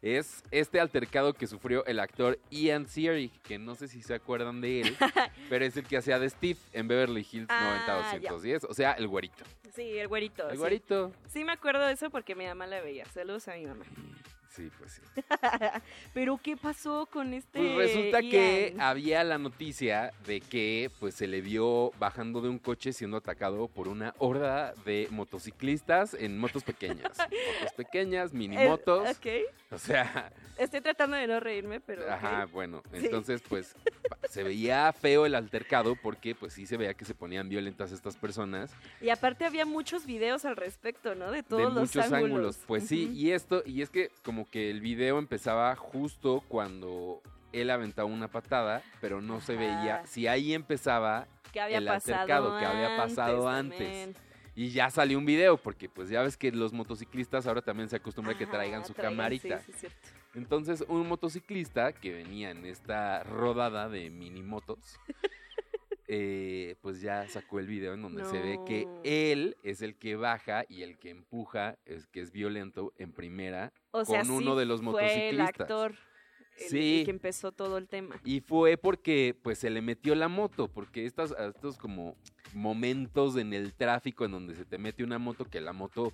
es 0.01 0.43
este 0.51 0.79
altercado 0.79 1.33
que 1.33 1.47
sufrió 1.47 1.85
el 1.85 1.99
actor 1.99 2.39
Ian 2.49 2.87
Seary, 2.87 3.29
que 3.43 3.59
no 3.59 3.75
sé 3.75 3.87
si 3.87 4.01
se 4.01 4.13
acuerdan 4.13 4.61
de 4.61 4.81
él, 4.81 4.97
pero 5.49 5.65
es 5.65 5.75
el 5.77 5.85
que 5.85 5.97
hacía 5.97 6.19
de 6.19 6.29
Steve 6.29 6.59
en 6.73 6.87
Beverly 6.87 7.25
Hills 7.29 7.47
Ah, 7.49 7.83
90210, 7.87 8.63
o 8.65 8.73
sea, 8.73 8.93
el 8.93 9.07
güerito. 9.07 9.43
Sí, 9.73 9.97
el 9.97 10.07
güerito. 10.07 10.45
El 10.47 10.53
sí. 10.55 10.57
güerito. 10.57 11.11
Sí 11.27 11.43
me 11.43 11.51
acuerdo 11.51 11.85
de 11.85 11.93
eso 11.93 12.09
porque 12.09 12.35
mi 12.35 12.45
mamá 12.45 12.65
la 12.67 12.81
veía. 12.81 13.05
Saludos 13.05 13.47
a 13.47 13.55
mi 13.55 13.65
mamá. 13.65 13.85
Sí, 14.49 14.69
pues 14.79 14.93
sí. 14.93 15.01
Pero 16.13 16.37
¿qué 16.41 16.57
pasó 16.57 17.05
con 17.05 17.33
este 17.35 17.59
Pues 17.75 17.93
resulta 17.93 18.19
que 18.21 18.75
había 18.79 19.23
la 19.23 19.37
noticia 19.37 20.11
de 20.25 20.41
que 20.41 20.89
pues 20.99 21.13
se 21.13 21.27
le 21.27 21.39
vio 21.41 21.91
bajando 21.99 22.41
de 22.41 22.49
un 22.49 22.57
coche 22.57 22.91
siendo 22.91 23.17
atacado 23.17 23.67
por 23.67 23.87
una 23.87 24.15
horda 24.17 24.73
de 24.85 25.07
motociclistas 25.11 26.15
en 26.15 26.39
motos 26.39 26.63
pequeñas. 26.63 27.15
motos 27.19 27.73
pequeñas, 27.77 28.33
mini 28.33 28.57
El- 28.57 28.69
motos. 28.69 29.07
O 29.71 29.77
sea, 29.77 30.31
Estoy 30.57 30.81
tratando 30.81 31.15
de 31.15 31.27
no 31.27 31.39
reírme, 31.39 31.79
pero. 31.79 32.11
ajá, 32.11 32.45
bueno, 32.51 32.81
Sí. 32.91 33.05
entonces 33.05 33.41
pues 33.47 33.75
se 34.29 34.43
veía 34.43 34.91
feo 34.93 35.25
el 35.25 35.35
altercado 35.35 35.95
porque 35.95 36.33
pues 36.35 36.53
sí 36.53 36.65
se 36.65 36.75
veía 36.75 36.93
que 36.95 37.05
se 37.05 37.13
ponían 37.13 37.47
violentas 37.49 37.91
estas 37.91 38.17
personas 38.17 38.71
Y 38.99 39.09
aparte 39.09 39.45
había 39.45 39.65
muchos 39.65 40.05
videos 40.05 40.45
al 40.45 40.55
respecto, 40.55 41.13
¿no? 41.15 41.31
De 41.31 41.37
de 41.37 41.43
todos 41.43 41.73
los 41.73 41.81
muchos 41.83 42.05
ángulos. 42.11 42.23
ángulos. 42.25 42.59
Pues 42.67 42.87
sí, 42.87 43.11
y 43.13 43.31
esto, 43.31 43.61
y 43.65 43.81
es 43.83 43.89
que 43.89 44.09
como 44.23 44.49
que 44.49 44.69
el 44.71 44.81
video 44.81 45.19
empezaba 45.19 45.75
justo 45.75 46.43
cuando 46.47 47.21
él 47.53 47.69
aventaba 47.69 48.07
una 48.09 48.27
patada, 48.27 48.81
pero 49.01 49.21
no 49.21 49.39
se 49.41 49.55
veía 49.55 50.05
si 50.05 50.27
ahí 50.27 50.53
empezaba 50.53 51.27
había 51.59 51.77
el 51.79 51.85
pasado 51.85 52.19
altercado 52.21 52.59
que 52.59 52.65
había 52.65 52.97
pasado 52.97 53.47
antes. 53.49 53.77
también. 53.79 54.15
Y 54.61 54.71
ya 54.71 54.89
salió 54.89 55.17
un 55.17 55.25
video, 55.25 55.55
porque 55.55 55.87
pues 55.87 56.09
ya 56.09 56.21
ves 56.21 56.35
que 56.35 56.51
los 56.51 56.73
motociclistas 56.73 57.47
ahora 57.47 57.61
también 57.61 57.87
se 57.87 57.95
acostumbra 57.95 58.33
a 58.33 58.37
que 58.37 58.43
Ajá, 58.43 58.51
traigan 58.51 58.83
su 58.85 58.91
traigan, 58.93 59.13
camarita. 59.13 59.59
Sí, 59.59 59.71
sí, 59.71 59.79
cierto. 59.79 60.09
Entonces, 60.35 60.83
un 60.89 61.07
motociclista 61.07 61.93
que 61.93 62.11
venía 62.11 62.51
en 62.51 62.65
esta 62.65 63.23
rodada 63.23 63.87
de 63.87 64.09
mini 64.09 64.43
motos, 64.43 64.99
eh, 66.09 66.75
pues 66.81 66.99
ya 66.99 67.25
sacó 67.29 67.59
el 67.59 67.67
video 67.67 67.93
en 67.93 68.01
donde 68.01 68.25
se 68.25 68.37
ve 68.37 68.59
que 68.67 68.85
él 69.05 69.55
es 69.63 69.81
el 69.81 69.95
que 69.95 70.17
baja 70.17 70.65
y 70.67 70.81
el 70.81 70.97
que 70.97 71.11
empuja, 71.11 71.77
es 71.85 72.05
que 72.07 72.19
es 72.19 72.33
violento 72.33 72.91
en 72.97 73.13
primera. 73.13 73.71
O 73.91 74.03
sea, 74.03 74.23
Con 74.23 74.31
uno 74.31 74.57
de 74.57 74.65
los 74.65 74.81
fue 74.81 75.29
el 75.29 75.37
motociclistas. 75.37 75.59
actor 75.61 75.91
el- 76.57 76.67
Sí. 76.67 76.99
el 76.99 77.05
que 77.05 77.11
empezó 77.11 77.53
todo 77.53 77.77
el 77.77 77.87
tema. 77.87 78.19
Y 78.25 78.41
fue 78.41 78.75
porque 78.75 79.33
pues 79.41 79.59
se 79.59 79.69
le 79.69 79.81
metió 79.81 80.15
la 80.15 80.27
moto, 80.27 80.67
porque 80.67 81.05
estas, 81.05 81.33
estos 81.39 81.77
como 81.77 82.17
momentos 82.53 83.35
en 83.37 83.53
el 83.53 83.73
tráfico 83.73 84.25
en 84.25 84.31
donde 84.31 84.55
se 84.55 84.65
te 84.65 84.77
mete 84.77 85.03
una 85.03 85.17
moto, 85.19 85.45
que 85.45 85.61
la 85.61 85.73
moto 85.73 86.13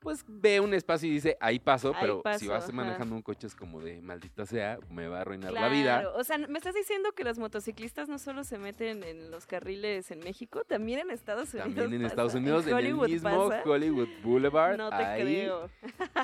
pues 0.00 0.24
ve 0.28 0.60
un 0.60 0.72
espacio 0.72 1.08
y 1.08 1.12
dice, 1.12 1.36
ahí 1.40 1.58
paso, 1.58 1.88
Ahí 1.88 1.96
pero 2.00 2.22
si 2.38 2.46
vas 2.46 2.64
ajá. 2.64 2.72
manejando 2.72 3.16
un 3.16 3.22
coche 3.22 3.48
es 3.48 3.56
como 3.56 3.80
de 3.80 4.00
maldita 4.02 4.46
sea, 4.46 4.78
me 4.88 5.08
va 5.08 5.18
a 5.18 5.20
arruinar 5.22 5.52
la 5.52 5.68
vida. 5.68 6.12
O 6.14 6.22
sea, 6.22 6.38
¿me 6.38 6.58
estás 6.58 6.74
diciendo 6.74 7.10
que 7.10 7.24
los 7.24 7.38
motociclistas 7.38 8.08
no 8.08 8.18
solo 8.20 8.44
se 8.44 8.56
meten 8.58 9.02
en 9.02 9.32
los 9.32 9.46
carriles 9.46 10.10
en 10.12 10.20
México, 10.20 10.62
también 10.64 11.00
en 11.00 11.10
Estados 11.10 11.52
Unidos? 11.54 11.74
También 11.74 11.94
en 11.94 12.02
pasa? 12.02 12.12
Estados 12.12 12.34
Unidos, 12.34 12.66
en, 12.68 12.76
el 12.76 12.94
mismo 12.94 13.48
pasa? 13.48 13.62
Hollywood 13.68 14.08
Boulevard, 14.22 14.76
No 14.76 14.90
te 14.90 14.94
ahí 14.96 15.22
creo. 15.22 15.70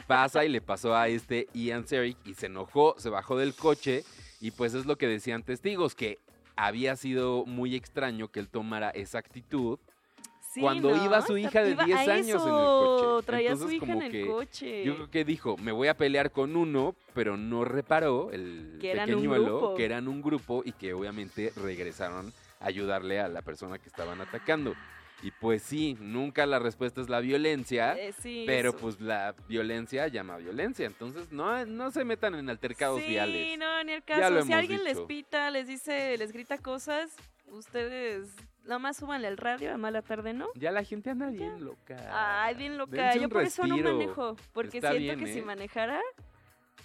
pasa 0.06 0.44
y 0.44 0.48
le 0.48 0.60
pasó 0.60 0.94
a 0.94 1.08
este 1.08 1.48
Ian 1.52 1.84
Serick 1.86 2.18
y 2.24 2.34
se 2.34 2.46
enojó, 2.46 2.94
se 2.98 3.08
bajó 3.08 3.36
del 3.36 3.54
coche 3.54 4.04
y 4.40 4.52
pues 4.52 4.74
es 4.74 4.86
lo 4.86 4.96
que 4.96 5.08
decían 5.08 5.42
testigos, 5.42 5.96
que 5.96 6.20
había 6.56 6.96
sido 6.96 7.44
muy 7.46 7.74
extraño 7.74 8.28
que 8.28 8.40
él 8.40 8.48
tomara 8.48 8.90
esa 8.90 9.18
actitud 9.18 9.78
Sí, 10.52 10.60
cuando 10.60 10.94
¿no? 10.94 11.02
iba 11.02 11.22
su 11.22 11.38
hija 11.38 11.62
de 11.62 11.70
Iba 11.70 11.84
10 11.86 11.96
a 11.96 12.12
años 12.12 12.42
en 12.42 12.48
el 12.48 12.64
coche. 12.64 13.26
Traía 13.26 13.52
a 13.52 13.56
su 13.56 13.62
Entonces, 13.70 13.76
hija 13.76 13.86
en 13.86 13.92
como 13.92 14.02
el 14.02 14.12
que 14.12 14.26
coche. 14.26 14.84
Yo 14.84 14.94
creo 14.96 15.10
que 15.10 15.24
dijo, 15.24 15.56
me 15.56 15.72
voy 15.72 15.88
a 15.88 15.96
pelear 15.96 16.30
con 16.30 16.56
uno, 16.56 16.94
pero 17.14 17.38
no 17.38 17.64
reparó 17.64 18.30
el 18.32 18.76
Que 18.78 18.92
pequeñuelo, 18.92 19.72
que 19.74 19.86
eran 19.86 20.08
un 20.08 20.20
grupo 20.20 20.62
y 20.62 20.72
que 20.72 20.92
obviamente 20.92 21.54
regresaron 21.56 22.34
a 22.60 22.66
ayudarle 22.66 23.18
a 23.18 23.28
la 23.28 23.40
persona 23.40 23.78
que 23.78 23.88
estaban 23.88 24.20
atacando. 24.20 24.74
Y 25.22 25.30
pues 25.30 25.62
sí, 25.62 25.96
nunca 26.00 26.46
la 26.46 26.58
respuesta 26.58 27.00
es 27.00 27.08
la 27.08 27.20
violencia, 27.20 27.94
Eh, 27.96 28.12
sí, 28.12 28.44
pero 28.46 28.70
eso. 28.70 28.78
pues 28.78 29.00
la 29.00 29.34
violencia 29.48 30.08
llama 30.08 30.36
violencia. 30.36 30.84
Entonces 30.86 31.30
no, 31.30 31.64
no 31.64 31.90
se 31.92 32.04
metan 32.04 32.34
en 32.34 32.50
altercados 32.50 33.00
sí, 33.00 33.06
viales. 33.08 33.56
no, 33.58 33.84
ni 33.84 33.92
el 33.92 34.02
caso. 34.02 34.42
si 34.42 34.52
alguien 34.52 34.82
les 34.84 34.98
pita, 35.00 35.50
les 35.50 35.66
dice, 35.68 36.16
les 36.18 36.32
grita 36.32 36.58
cosas, 36.58 37.14
ustedes 37.46 38.28
nomás 38.64 38.96
súbanle 38.96 39.28
al 39.28 39.36
radio 39.36 39.72
a 39.72 39.76
mala 39.76 40.02
tarde, 40.02 40.32
¿no? 40.32 40.48
Ya 40.54 40.70
la 40.72 40.82
gente 40.84 41.10
anda 41.10 41.30
bien 41.30 41.64
loca. 41.64 41.96
Ay, 42.44 42.54
bien 42.56 42.76
loca. 42.78 42.96
Dense 42.96 43.20
Yo 43.20 43.28
por 43.28 43.42
eso 43.44 43.66
no 43.66 43.76
manejo. 43.76 44.36
Porque 44.52 44.78
Está 44.78 44.90
siento 44.90 45.14
bien, 45.14 45.18
que 45.24 45.32
si 45.32 45.38
¿eh? 45.40 45.42
manejara, 45.42 46.00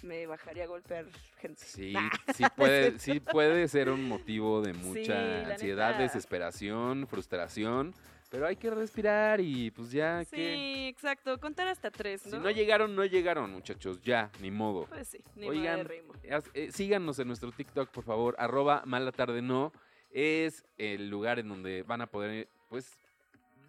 me 0.02 0.26
bajaría 0.26 0.64
a 0.64 0.66
golpear 0.68 1.06
gente. 1.40 1.60
Sí, 1.64 1.92
Nah. 1.92 2.08
sí 2.34 2.44
puede, 2.56 2.98
sí 3.00 3.20
puede 3.20 3.66
ser 3.68 3.90
un 3.90 4.06
motivo 4.08 4.60
de 4.62 4.72
mucha 4.74 5.50
ansiedad, 5.52 5.90
neta. 5.92 6.02
desesperación, 6.02 7.06
frustración, 7.08 7.94
pero 8.30 8.46
hay 8.46 8.56
que 8.56 8.70
respirar 8.70 9.40
y 9.40 9.70
pues 9.70 9.90
ya 9.90 10.24
Sí, 10.24 10.86
exacto. 10.88 11.38
Contar 11.40 11.68
hasta 11.68 11.90
tres, 11.90 12.24
¿no? 12.26 12.32
si 12.32 12.38
no 12.38 12.50
llegaron, 12.50 12.94
no 12.94 13.04
llegaron, 13.04 13.50
muchachos, 13.52 14.00
ya, 14.02 14.30
ni 14.40 14.50
modo. 14.50 14.86
Pues 14.86 15.08
sí, 15.08 15.18
ni 15.36 15.46
modo 15.46 15.52
de 15.52 15.58
Oigan, 15.60 15.84
ritmo. 15.86 16.12
haz- 16.30 16.50
eh, 16.54 16.70
síganos 16.72 17.18
en 17.18 17.28
nuestro 17.28 17.50
TikTok, 17.52 17.88
por 17.90 18.04
favor, 18.04 18.34
arroba 18.38 18.82
mala 18.84 19.12
tarde 19.12 19.40
no, 19.42 19.72
es 20.10 20.64
el 20.78 21.08
lugar 21.08 21.38
en 21.38 21.48
donde 21.48 21.82
van 21.82 22.00
a 22.02 22.06
poder, 22.06 22.48
pues, 22.68 22.98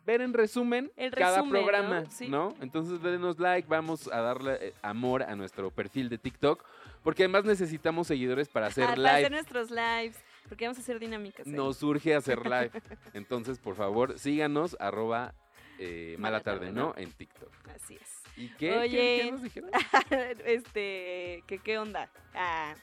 ver 0.05 0.21
en 0.21 0.33
resumen 0.33 0.91
El 0.97 1.11
cada 1.11 1.37
resumen, 1.37 1.53
¿no? 1.53 1.59
programa, 1.67 2.05
Sí. 2.09 2.27
¿no? 2.27 2.55
Entonces 2.61 3.01
denos 3.03 3.39
like, 3.39 3.67
vamos 3.69 4.07
a 4.11 4.21
darle 4.21 4.57
eh, 4.59 4.73
amor 4.81 5.21
a 5.23 5.35
nuestro 5.35 5.69
perfil 5.69 6.09
de 6.09 6.17
TikTok, 6.17 6.63
porque 7.03 7.23
además 7.23 7.45
necesitamos 7.45 8.07
seguidores 8.07 8.49
para 8.49 8.67
hacer 8.67 8.85
live. 8.97 9.03
Para 9.03 9.17
hacer 9.17 9.31
nuestros 9.31 9.69
lives. 9.71 10.17
Porque 10.49 10.65
vamos 10.65 10.77
a 10.79 10.81
hacer 10.81 10.99
dinámicas. 10.99 11.45
ahí. 11.47 11.53
Nos 11.53 11.77
surge 11.77 12.15
hacer 12.15 12.43
live. 12.43 12.71
Entonces, 13.13 13.59
por 13.59 13.75
favor, 13.75 14.17
síganos, 14.19 14.75
arroba 14.79 15.33
eh, 15.77 16.15
mala 16.17 16.37
Mala 16.37 16.43
tarde, 16.43 16.59
tarde, 16.67 16.71
¿no? 16.73 16.87
¿no? 16.87 16.97
En 16.97 17.11
TikTok. 17.13 17.51
Así 17.75 17.95
es. 17.95 18.21
¿Y 18.35 18.47
qué? 18.49 18.57
¿Qué- 18.57 18.77
Oye. 18.77 19.21
¿Qué, 19.23 19.31
nos 19.31 19.43
dijeron? 19.43 19.69
este, 20.45 21.43
¿qué, 21.47 21.59
¿qué 21.63 21.77
onda? 21.77 22.09
Ah, 22.33 22.73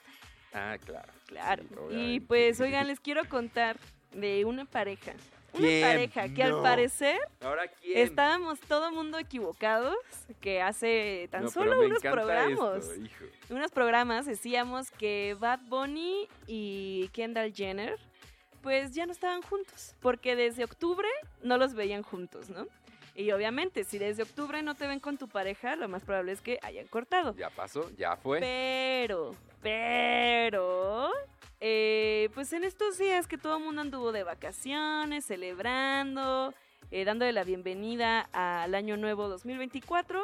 Ah, 0.53 0.79
claro. 0.83 1.13
claro. 1.27 1.65
Sí, 1.91 1.97
y 2.15 2.21
pues, 2.21 2.61
oigan, 2.63 2.87
les 2.87 3.01
quiero 3.01 3.29
contar 3.29 3.77
de 4.13 4.45
una 4.47 4.65
pareja. 4.65 5.13
Una 5.57 5.67
¿Quién? 5.69 5.83
pareja 5.89 6.29
que 6.35 6.45
No. 6.45 6.57
al 6.57 6.63
parecer 6.63 7.19
¿Ahora 7.41 7.69
quién? 7.69 7.99
estábamos 7.99 8.61
todo 8.61 8.91
mundo 8.93 9.19
equivocados, 9.19 9.97
que 10.41 10.61
hace 10.63 11.29
tan 11.31 11.45
No, 11.45 11.51
solo 11.51 11.81
unos 11.81 12.01
programas, 12.03 12.85
esto, 12.85 12.95
hijo. 13.03 13.25
unos 13.51 13.71
programas 13.71 14.27
decíamos 14.27 14.91
que 14.91 15.37
Bad 15.39 15.61
Bunny 15.69 16.29
y 16.47 17.09
Kendall 17.13 17.53
Jenner 17.55 17.99
pues 18.63 18.93
ya 18.95 19.07
no 19.07 19.13
estaban 19.13 19.43
juntos, 19.43 19.95
porque 20.01 20.35
desde 20.35 20.65
octubre 20.65 21.09
no 21.43 21.57
los 21.57 21.75
veían 21.75 22.03
juntos, 22.03 22.51
¿no? 22.51 22.67
Y 23.17 23.33
obviamente, 23.33 23.85
si 23.85 23.99
desde 23.99 24.25
octubre 24.25 24.63
no 24.63 24.75
te 24.75 24.87
ven 24.87 25.01
con 25.01 25.17
tu 25.17 25.27
pareja, 25.27 25.75
lo 25.75 25.89
más 25.89 26.03
probable 26.05 26.33
es 26.33 26.43
que 26.43 26.59
hayan 26.63 26.87
cortado. 26.87 27.35
Ya 27.35 27.49
pasó, 27.49 27.91
ya 27.97 28.15
fue. 28.17 28.41
Pero, 28.41 29.35
pero, 29.63 31.11
eh, 31.59 32.29
pues 32.35 32.53
en 32.53 32.65
estos 32.65 32.99
días 32.99 33.27
que 33.27 33.39
todo 33.39 33.57
el 33.57 33.65
mundo 33.65 33.81
anduvo 33.81 34.13
de 34.13 34.23
vacaciones, 34.23 35.25
celebrando, 35.25 36.53
eh, 36.91 37.07
dándole 37.07 37.33
la 37.33 37.43
bienvenida 37.43 38.29
al 38.33 38.75
año 38.75 38.99
nuevo 38.99 39.29
2024, 39.29 40.23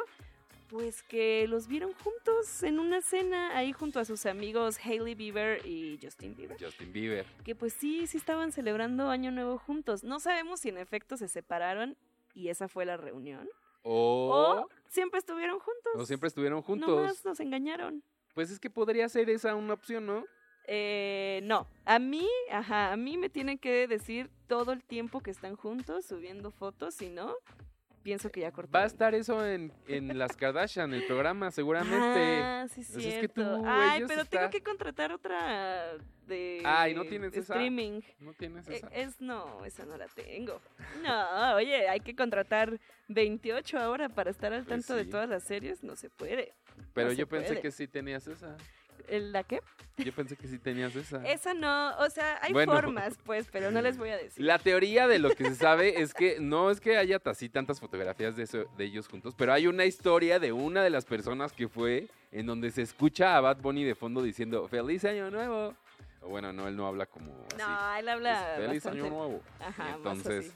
pues 0.69 1.01
que 1.01 1.47
los 1.47 1.67
vieron 1.67 1.93
juntos 1.93 2.61
en 2.61 2.79
una 2.79 3.01
cena 3.01 3.57
ahí 3.57 3.73
junto 3.73 3.99
a 3.99 4.05
sus 4.05 4.27
amigos 4.27 4.77
Hailey 4.83 5.15
Bieber 5.15 5.65
y 5.65 5.97
Justin 5.99 6.35
Bieber. 6.35 6.63
Justin 6.63 6.93
Bieber. 6.93 7.25
Que 7.43 7.55
pues 7.55 7.73
sí, 7.73 8.05
sí 8.05 8.17
estaban 8.17 8.51
celebrando 8.51 9.09
año 9.09 9.31
nuevo 9.31 9.57
juntos. 9.57 10.03
No 10.03 10.19
sabemos 10.19 10.59
si 10.59 10.69
en 10.69 10.77
efecto 10.77 11.17
se 11.17 11.27
separaron 11.27 11.97
y 12.33 12.49
esa 12.49 12.67
fue 12.67 12.85
la 12.85 12.97
reunión. 12.97 13.49
O, 13.81 14.63
O 14.65 14.69
siempre 14.87 15.19
estuvieron 15.19 15.59
juntos. 15.59 15.93
o 15.95 16.05
siempre 16.05 16.27
estuvieron 16.27 16.61
juntos. 16.61 16.89
Nomás 16.89 17.25
nos 17.25 17.39
engañaron. 17.39 18.03
Pues 18.33 18.49
es 18.49 18.59
que 18.59 18.69
podría 18.69 19.07
ser 19.09 19.29
esa 19.29 19.55
una 19.55 19.73
opción, 19.73 20.05
¿no? 20.05 20.25
Eh, 20.65 21.41
no, 21.43 21.67
a 21.85 21.99
mí, 21.99 22.27
ajá, 22.49 22.93
a 22.93 22.97
mí 22.97 23.17
me 23.17 23.29
tienen 23.29 23.57
que 23.57 23.85
decir 23.87 24.29
todo 24.47 24.71
el 24.71 24.81
tiempo 24.83 25.19
que 25.19 25.31
están 25.31 25.57
juntos 25.57 26.05
subiendo 26.05 26.51
fotos, 26.51 26.95
si 26.95 27.09
no, 27.09 27.35
pienso 28.03 28.29
que 28.31 28.41
ya 28.41 28.51
cortaron. 28.51 28.79
Va 28.81 28.83
a 28.83 28.87
estar 28.87 29.15
eso 29.15 29.45
en, 29.45 29.71
en 29.87 30.17
las 30.17 30.35
Kardashian, 30.37 30.93
el 30.93 31.05
programa, 31.07 31.49
seguramente. 31.51 32.41
Ah, 32.43 32.67
sí, 32.69 32.83
Pues 32.93 33.05
es 33.05 33.15
que 33.21 33.27
tú, 33.29 33.41
Ay, 33.65 34.03
pero 34.07 34.21
está- 34.21 34.39
tengo 34.39 34.49
que 34.51 34.61
contratar 34.61 35.11
otra 35.11 35.97
de 36.27 36.61
Ay, 36.65 36.93
¿no 36.93 37.05
tienes 37.05 37.31
de 37.33 37.39
esa? 37.39 37.53
streaming. 37.53 38.01
¿No 38.19 38.33
tienes 38.33 38.67
Eh, 38.67 38.75
esa? 38.77 38.87
Es, 38.89 39.19
no, 39.21 39.65
esa 39.65 39.85
no 39.85 39.97
la 39.97 40.07
tengo. 40.07 40.61
No, 41.01 41.55
oye, 41.55 41.87
hay 41.89 41.99
que 42.01 42.15
contratar 42.15 42.79
28 43.07 43.77
ahora 43.79 44.09
para 44.09 44.29
estar 44.31 44.53
al 44.53 44.63
Pues 44.65 44.69
tanto 44.85 44.95
de 44.95 45.05
sí. 45.05 45.09
todas 45.09 45.27
las 45.29 45.43
series, 45.43 45.83
no 45.83 45.95
se 45.95 46.09
puede. 46.09 46.53
Pero 46.93 47.09
no 47.09 47.13
yo 47.13 47.27
pensé 47.27 47.47
puede. 47.49 47.61
que 47.61 47.71
sí 47.71 47.87
tenías 47.87 48.27
esa. 48.27 48.55
¿El- 49.07 49.31
¿La 49.31 49.43
qué? 49.43 49.61
Yo 49.97 50.11
pensé 50.13 50.35
que 50.35 50.47
sí 50.47 50.57
tenías 50.57 50.95
esa. 50.95 51.23
Esa 51.25 51.53
no, 51.53 51.95
o 51.99 52.09
sea, 52.09 52.39
hay 52.41 52.51
Bueno. 52.51 52.73
formas, 52.73 53.15
pues, 53.25 53.47
pero 53.51 53.69
no 53.69 53.81
les 53.81 53.97
voy 53.97 54.09
a 54.09 54.17
decir. 54.17 54.43
La 54.43 54.57
teoría 54.57 55.07
de 55.07 55.19
lo 55.19 55.29
que 55.31 55.43
se 55.45 55.55
sabe 55.55 56.01
es 56.01 56.13
que 56.15 56.37
no 56.39 56.71
es 56.71 56.79
que 56.81 56.97
haya 56.97 57.21
así 57.25 57.47
tantas 57.47 57.79
fotografías 57.79 58.35
de, 58.35 58.43
eso- 58.43 58.65
de 58.75 58.85
ellos 58.85 59.07
juntos, 59.07 59.35
pero 59.37 59.53
hay 59.53 59.67
una 59.67 59.85
historia 59.85 60.39
de 60.39 60.51
una 60.51 60.83
de 60.83 60.89
las 60.89 61.05
personas 61.05 61.53
que 61.53 61.67
fue 61.67 62.07
en 62.31 62.47
donde 62.47 62.71
se 62.71 62.81
escucha 62.81 63.37
a 63.37 63.41
Bad 63.41 63.57
Bunny 63.57 63.83
de 63.83 63.93
fondo 63.93 64.23
diciendo 64.23 64.67
¡Feliz 64.67 65.05
Año 65.05 65.29
Nuevo! 65.29 65.75
Bueno, 66.27 66.51
no, 66.53 66.67
él 66.67 66.75
no 66.75 66.87
habla 66.87 67.05
como 67.05 67.31
así. 67.51 67.57
No, 67.57 67.95
él 67.95 68.07
Es, 68.07 68.13
habla 68.13 68.53
¡Feliz 68.55 68.83
bastante- 68.83 68.99
Año 69.01 69.09
Nuevo! 69.09 69.41
Ajá, 69.59 69.93
Entonces, 69.97 70.55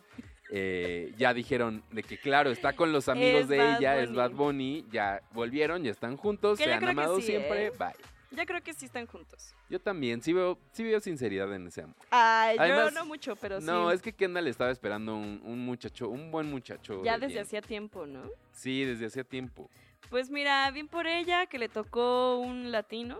eh, 0.50 1.14
ya 1.18 1.34
dijeron 1.34 1.84
de 1.92 2.02
que 2.04 2.18
claro, 2.18 2.50
está 2.50 2.74
con 2.74 2.92
los 2.92 3.08
amigos 3.10 3.42
Es 3.42 3.48
de 3.50 3.58
Bad 3.58 3.78
ella, 3.78 4.02
es. 4.02 4.14
Bad 4.14 4.32
Bunny, 4.32 4.86
ya 4.92 5.22
volvieron, 5.34 5.84
ya 5.84 5.92
están 5.92 6.18
juntos, 6.18 6.58
Que 6.58 6.64
se 6.64 6.74
han 6.74 6.86
amado 6.88 7.18
sí, 7.18 7.24
siempre, 7.28 7.70
bye. 7.72 7.90
Ya 8.32 8.46
creo 8.46 8.62
que 8.62 8.74
sí 8.74 8.86
están 8.86 9.06
juntos. 9.08 9.56
Yo 9.70 9.80
también, 9.80 10.22
sí 10.22 10.34
veo, 10.34 10.58
sí 10.72 10.84
veo 10.84 11.00
sinceridad 11.00 11.54
en 11.54 11.68
ese 11.68 11.84
amor. 11.84 11.96
Ay, 12.10 12.58
Además, 12.60 12.86
yo 12.86 12.92
no 12.92 13.06
mucho, 13.06 13.36
pero 13.38 13.60
no, 13.62 13.90
sí. 13.90 13.96
es 13.96 14.02
que 14.02 14.14
Kendall 14.14 14.48
estaba 14.48 14.70
esperando 14.72 15.16
un, 15.16 15.42
un 15.46 15.60
muchacho, 15.66 16.10
un 16.10 16.30
buen 16.32 16.50
muchacho. 16.50 17.04
ya 17.04 17.14
de 17.14 17.20
desde 17.22 17.34
bien. 17.36 17.44
hacía 17.46 17.62
tiempo, 17.62 18.06
¿no? 18.06 18.24
Sí, 18.52 18.84
desde 18.84 19.06
hacía 19.06 19.24
tiempo. 19.24 19.70
Pues 20.10 20.30
mira, 20.30 20.70
bien 20.72 20.88
por 20.88 21.08
ella 21.08 21.46
que 21.48 21.58
le 21.58 21.70
tocó 21.70 22.38
un 22.40 22.72
latino, 22.72 23.18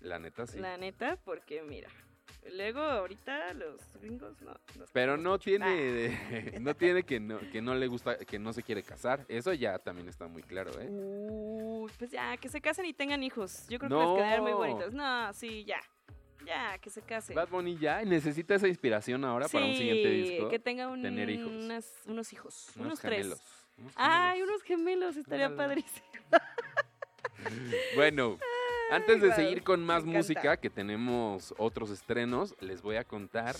La 0.00 0.18
neta, 0.18 0.46
sí. 0.46 0.58
la 0.58 0.76
neta, 0.76 1.16
porque 1.24 1.62
mira, 1.62 1.88
luego 2.52 2.80
ahorita 2.80 3.54
los 3.54 3.80
gringos 4.00 4.40
no. 4.42 4.54
Pero 4.92 5.16
no 5.16 5.38
tiene, 5.38 6.18
Ah. 6.54 6.58
no 6.60 6.74
tiene 6.74 7.02
que 7.04 7.20
no, 7.20 7.38
que 7.50 7.62
no 7.62 7.74
le 7.74 7.86
gusta, 7.86 8.18
que 8.18 8.38
no 8.38 8.52
se 8.52 8.62
quiere 8.62 8.82
casar. 8.82 9.24
Eso 9.28 9.52
ya 9.52 9.78
también 9.78 10.08
está 10.08 10.26
muy 10.28 10.42
claro, 10.42 10.72
¿eh? 10.80 10.88
Uy, 10.90 11.90
pues 11.98 12.10
ya, 12.10 12.36
que 12.36 12.48
se 12.48 12.60
casen 12.60 12.86
y 12.86 12.92
tengan 12.92 13.22
hijos. 13.22 13.66
Yo 13.68 13.78
creo 13.78 13.88
que 13.88 13.94
No. 13.94 14.14
les 14.14 14.16
quedarían 14.22 14.42
muy 14.42 14.52
bonitos. 14.52 14.92
No, 14.92 15.32
sí, 15.32 15.64
ya. 15.64 15.80
Ya, 16.44 16.76
que 16.78 16.90
se 16.90 17.00
casen. 17.02 17.36
Bad 17.36 17.48
Bunny 17.50 17.78
ya 17.78 18.02
necesita 18.04 18.56
esa 18.56 18.66
inspiración 18.66 19.24
ahora 19.24 19.46
para 19.48 19.64
un 19.64 19.76
siguiente 19.76 20.08
disco. 20.10 20.48
que 20.48 20.58
tenga 20.58 20.88
un- 20.88 21.00
tener 21.00 21.30
hijos. 21.30 21.46
unas- 21.52 22.02
unos 22.06 22.32
hijos. 22.32 22.66
unos 22.74 22.86
Unos, 22.86 23.00
tres. 23.00 23.18
gemelos. 23.18 23.40
Unos 23.78 23.92
Ay, 23.96 24.38
gemelos. 24.38 24.48
unos 24.48 24.62
gemelos, 24.64 25.16
estaría 25.16 25.54
padrísimo. 25.54 26.06
Bueno, 27.96 28.38
antes 28.92 29.20
de 29.20 29.32
seguir 29.34 29.62
con 29.62 29.84
más 29.84 30.04
música, 30.04 30.56
que 30.56 30.70
tenemos 30.70 31.54
otros 31.58 31.90
estrenos, 31.90 32.54
les 32.60 32.82
voy 32.82 32.96
a 32.96 33.04
contar 33.04 33.56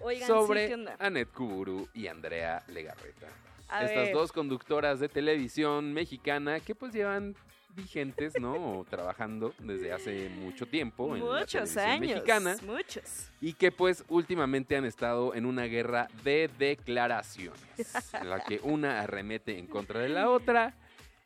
Oigan, 0.00 0.26
sí, 0.26 0.32
sobre 0.32 0.68
¿qué 0.68 0.74
onda? 0.74 0.96
Anet 0.98 1.30
Kuburu 1.30 1.88
y 1.94 2.08
Andrea 2.08 2.62
Legarreta. 2.68 3.28
A 3.68 3.84
Estas 3.84 4.06
ver, 4.06 4.14
dos 4.14 4.32
conductoras 4.32 5.00
de 5.00 5.08
televisión 5.08 5.92
mexicana 5.92 6.60
que 6.60 6.74
pues 6.74 6.92
llevan 6.92 7.34
vigentes, 7.74 8.34
¿no? 8.38 8.80
O 8.80 8.84
trabajando 8.84 9.54
desde 9.58 9.92
hace 9.92 10.28
mucho 10.28 10.66
tiempo 10.66 11.16
en 11.16 11.24
la 11.24 11.40
muchos 11.40 11.50
televisión 11.52 11.84
años, 11.86 12.00
mexicana 12.00 12.56
muchos. 12.66 13.30
y 13.40 13.54
que 13.54 13.72
pues 13.72 14.04
últimamente 14.08 14.76
han 14.76 14.84
estado 14.84 15.34
en 15.34 15.46
una 15.46 15.64
guerra 15.64 16.08
de 16.22 16.50
declaraciones 16.58 17.60
en 18.12 18.28
la 18.28 18.40
que 18.40 18.60
una 18.62 19.00
arremete 19.00 19.58
en 19.58 19.66
contra 19.66 20.00
de 20.00 20.10
la 20.10 20.28
otra 20.28 20.74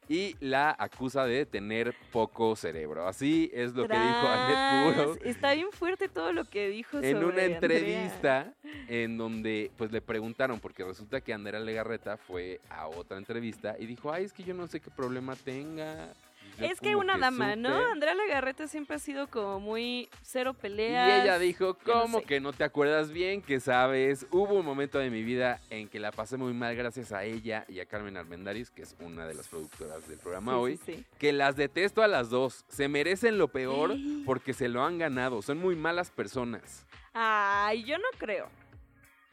y 0.09 0.37
la 0.41 0.75
acusa 0.79 1.25
de 1.25 1.47
tener 1.47 1.95
poco 2.13 2.55
cerebro. 2.57 3.07
Así 3.07 3.51
es 3.53 3.75
lo 3.75 3.87
que 3.89 3.95
dijo 3.95 4.21
Kuburu 4.21 5.15
Tras, 5.17 5.27
Está 5.27 5.55
bien 5.55 5.73
fuerte 5.73 6.09
todo 6.09 6.33
lo 6.33 6.45
que 6.45 6.69
dijo 6.69 6.99
en 6.99 7.13
sobre 7.15 7.27
una 7.27 7.43
Andrea. 7.43 7.47
entrevista 7.57 8.53
en 8.89 9.17
donde 9.19 9.71
pues 9.77 9.91
le 9.93 10.01
preguntaron 10.01 10.61
porque 10.61 10.85
resulta 10.85 11.21
que 11.21 11.33
Andrea 11.33 11.61
Legarreta 11.61 12.17
fue 12.17 12.61
a 12.71 12.87
otra 12.89 13.19
entrevista 13.19 13.77
y 13.79 13.87
dijo, 13.87 14.13
"Ay, 14.13 14.25
es 14.25 14.33
que 14.33 14.45
yo 14.45 14.55
no 14.55 14.67
sé 14.67 14.81
qué 14.81 14.91
problema 14.91 15.35
tenga." 15.37 16.13
Es 16.61 16.81
que 16.81 16.97
una 16.97 17.19
dama, 17.19 17.55
¿no? 17.57 17.71
supe". 17.77 17.91
Andrea 17.93 18.15
Legarreta 18.15 18.67
siempre 18.69 18.97
ha 18.97 18.99
sido 18.99 19.29
como 19.29 19.61
muy 19.61 20.09
cero 20.23 20.55
Y 20.59 20.61
peleas. 20.63 21.23
ella 21.23 21.39
dijo, 21.39 21.77
no 21.87 21.93
¿cómo 21.93 22.19
sé". 22.21 22.25
que 22.27 22.41
no 22.41 22.53
te 22.53 22.65
acuerdas 22.65 23.11
bien? 23.11 23.43
Que 23.43 23.61
sabes, 23.61 24.27
hubo 24.31 24.55
un 24.55 24.65
momento 24.67 24.99
de 24.99 25.11
mi 25.11 25.23
vida 25.23 25.61
en 25.71 25.89
que 25.89 25.99
la 26.01 26.13
pasé 26.13 26.37
muy 26.37 26.53
mal 26.55 26.75
gracias 26.77 27.13
a 27.13 27.25
ella 27.25 27.65
y 27.69 27.81
a 27.81 27.87
Carmen 27.87 28.17
Armendáriz, 28.17 28.71
que 28.71 28.83
es 28.83 28.97
una 29.01 29.27
de 29.27 29.35
las 29.35 29.49
productoras 29.49 30.09
del 30.09 30.19
programa 30.19 30.53
Sí, 30.53 30.59
hoy, 30.59 30.77
sí, 30.79 30.95
sí. 30.97 31.05
que 31.19 31.33
las 31.33 31.57
detesto 31.57 32.03
a 32.03 32.09
las 32.09 32.31
dos. 32.31 32.65
Se 32.69 32.89
merecen 32.89 33.39
lo 33.39 33.49
peor 33.49 33.95
porque 34.25 34.53
se 34.55 34.69
lo 34.69 34.83
han 34.85 34.99
ganado. 34.99 35.43
Son 35.43 35.59
muy 35.59 35.77
malas 35.77 36.11
personas. 36.11 36.87
Ay, 37.13 37.85
yo 37.85 37.99
no 37.99 38.05
creo. 38.19 38.49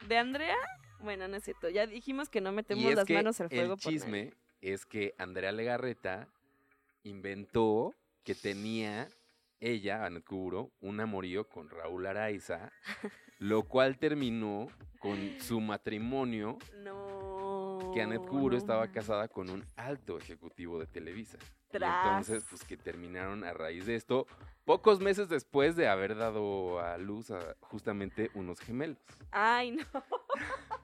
¿De 0.08 0.16
Andrea? 0.18 0.56
Bueno, 1.00 1.28
no 1.28 1.36
es 1.36 1.44
cierto. 1.44 1.68
Ya 1.68 1.86
dijimos 1.86 2.28
que 2.28 2.40
no 2.40 2.50
Y 2.50 2.54
metemos 2.54 2.94
las 2.94 3.08
manos 3.10 3.40
al 3.40 3.48
fuego 3.50 3.74
el 3.74 3.80
por 3.80 3.92
chisme 3.92 4.32
es 4.62 4.86
que 4.86 5.14
Andrea 5.18 5.52
Legarreta 5.52 6.28
inventó 7.04 7.94
que 8.24 8.34
tenía 8.34 9.08
ella, 9.60 10.04
Anet 10.04 10.24
Kuburo, 10.24 10.72
un 10.80 11.00
amorío 11.00 11.48
con 11.48 11.70
Raúl 11.70 12.06
Araiza, 12.06 12.72
lo 13.38 13.62
cual 13.62 13.98
terminó 13.98 14.66
con 14.98 15.18
su 15.40 15.60
matrimonio, 15.60 16.58
No. 16.82 17.90
que 17.94 18.02
Anet 18.02 18.22
Kuburo 18.26 18.56
estaba 18.56 18.90
casada 18.90 19.28
con 19.28 19.48
un 19.50 19.64
alto 19.76 20.18
ejecutivo 20.18 20.78
de 20.78 20.86
Televisa. 20.86 21.38
Y 21.68 21.76
Tras. 21.78 22.06
entonces, 22.06 22.46
pues 22.48 22.64
que 22.64 22.76
terminaron 22.76 23.42
a 23.44 23.52
raíz 23.52 23.86
de 23.86 23.96
esto, 23.96 24.26
pocos 24.64 25.00
meses 25.00 25.28
después 25.28 25.76
de 25.76 25.88
haber 25.88 26.16
dado 26.16 26.78
a 26.80 26.96
luz 26.98 27.30
a 27.30 27.56
justamente 27.60 28.30
unos 28.34 28.60
gemelos. 28.60 28.98
Ay, 29.30 29.72
no. 29.72 29.84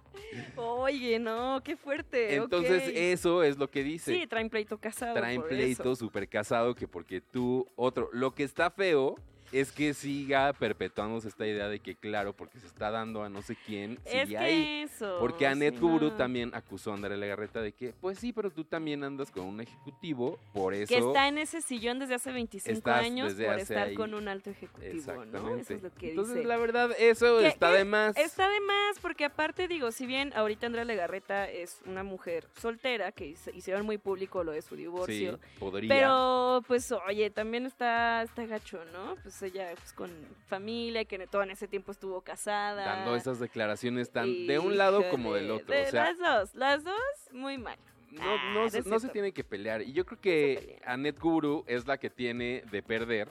Oye, 0.56 1.18
no, 1.18 1.60
qué 1.64 1.76
fuerte. 1.76 2.36
Entonces, 2.36 2.90
eso 2.94 3.42
es 3.42 3.58
lo 3.58 3.70
que 3.70 3.82
dice. 3.82 4.14
Sí, 4.14 4.26
traen 4.26 4.50
pleito 4.50 4.78
casado. 4.78 5.14
traen 5.14 5.40
por 5.40 5.48
pleito 5.48 5.96
súper 5.96 6.28
casado 6.28 6.74
que 6.74 6.88
porque 6.88 7.20
tú 7.20 7.66
otro. 7.76 8.10
Lo 8.12 8.34
que 8.34 8.44
está 8.44 8.70
feo 8.70 9.16
es 9.52 9.72
que 9.72 9.94
siga 9.94 10.52
perpetuándose 10.52 11.28
esta 11.28 11.46
idea 11.46 11.68
de 11.68 11.80
que, 11.80 11.96
claro, 11.96 12.32
porque 12.34 12.58
se 12.60 12.66
está 12.66 12.90
dando 12.90 13.22
a 13.24 13.28
no 13.28 13.42
sé 13.42 13.56
quién, 13.66 13.98
Es 14.04 14.12
sigue 14.22 14.26
que 14.28 14.38
ahí. 14.38 14.82
eso. 14.84 15.16
Porque 15.20 15.46
Anet 15.46 15.74
sí, 15.74 15.80
Kuburu 15.80 16.10
no. 16.10 16.16
también 16.16 16.50
acusó 16.54 16.92
a 16.92 16.94
Andrea 16.94 17.16
Legarreta 17.16 17.60
de 17.60 17.72
que, 17.72 17.92
pues 18.00 18.18
sí, 18.18 18.32
pero 18.32 18.50
tú 18.50 18.64
también 18.64 19.02
andas 19.04 19.30
con 19.30 19.44
un 19.46 19.60
ejecutivo, 19.60 20.38
por 20.52 20.74
eso. 20.74 20.88
Que 20.92 20.98
está 21.00 21.28
en 21.28 21.38
ese 21.38 21.60
sillón 21.62 21.98
desde 21.98 22.14
hace 22.14 22.32
25 22.32 22.78
estás 22.78 23.04
años 23.04 23.34
por 23.34 23.58
estar 23.58 23.88
ahí. 23.88 23.94
con 23.94 24.14
un 24.14 24.28
alto 24.28 24.50
ejecutivo, 24.50 25.24
¿no? 25.26 25.56
Eso 25.56 25.74
es 25.74 25.82
lo 25.82 25.92
que 25.94 26.10
Entonces, 26.10 26.36
dice. 26.36 26.46
la 26.48 26.56
verdad, 26.56 26.90
eso 26.98 27.38
Que- 27.38 27.48
está 27.48 27.70
que 27.72 27.78
de 27.78 27.84
más. 27.84 28.16
Está 28.16 28.48
de 28.48 28.60
más, 28.60 28.98
porque 29.00 29.24
aparte 29.24 29.66
digo, 29.68 29.90
si 29.92 30.06
bien 30.06 30.32
ahorita 30.34 30.66
Andrea 30.66 30.84
Legarreta 30.84 31.48
es 31.50 31.80
una 31.86 32.02
mujer 32.04 32.46
soltera, 32.60 33.12
que 33.12 33.34
hicieron 33.54 33.84
muy 33.86 33.98
público 33.98 34.44
lo 34.44 34.52
de 34.52 34.62
su 34.62 34.74
Sí, 34.76 34.82
divorcio, 34.82 35.38
podría. 35.58 35.88
pero 35.88 36.62
pues 36.66 36.90
oye, 36.92 37.30
también 37.30 37.66
está, 37.66 38.22
está 38.22 38.46
gacho, 38.46 38.78
¿no? 38.92 39.16
Pues 39.22 39.39
ella 39.42 39.70
pues, 39.76 39.92
con 39.92 40.10
familia, 40.46 41.04
que 41.04 41.26
todo 41.26 41.42
en 41.42 41.50
ese 41.50 41.68
tiempo 41.68 41.92
estuvo 41.92 42.20
casada. 42.20 42.84
Dando 42.84 43.14
esas 43.16 43.38
declaraciones 43.38 44.10
tan 44.10 44.46
de 44.46 44.58
un 44.58 44.76
lado 44.76 45.08
como 45.10 45.34
del 45.34 45.50
otro. 45.50 45.74
de 45.74 45.82
o 45.86 45.90
sea, 45.90 46.04
las 46.12 46.18
dos, 46.18 46.54
las 46.54 46.84
dos 46.84 46.94
muy 47.32 47.58
mal. 47.58 47.78
no, 48.10 48.22
Ah, 48.22 48.36
no 48.54 48.62
no 48.64 48.70
se, 48.70 48.78
no 48.78 48.84
se 48.84 49.00
cierto. 49.00 49.08
tiene 49.12 49.32
que 49.32 49.44
pelear. 49.44 49.82
Y 49.82 49.92
yo 49.92 50.04
creo 50.04 50.20
que. 50.20 50.80
Anet 50.84 51.18
Kuburu 51.18 51.64
es 51.66 51.86
la 51.86 51.98
que 51.98 52.10
tiene 52.10 52.62
de 52.70 52.82
perder. 52.82 53.28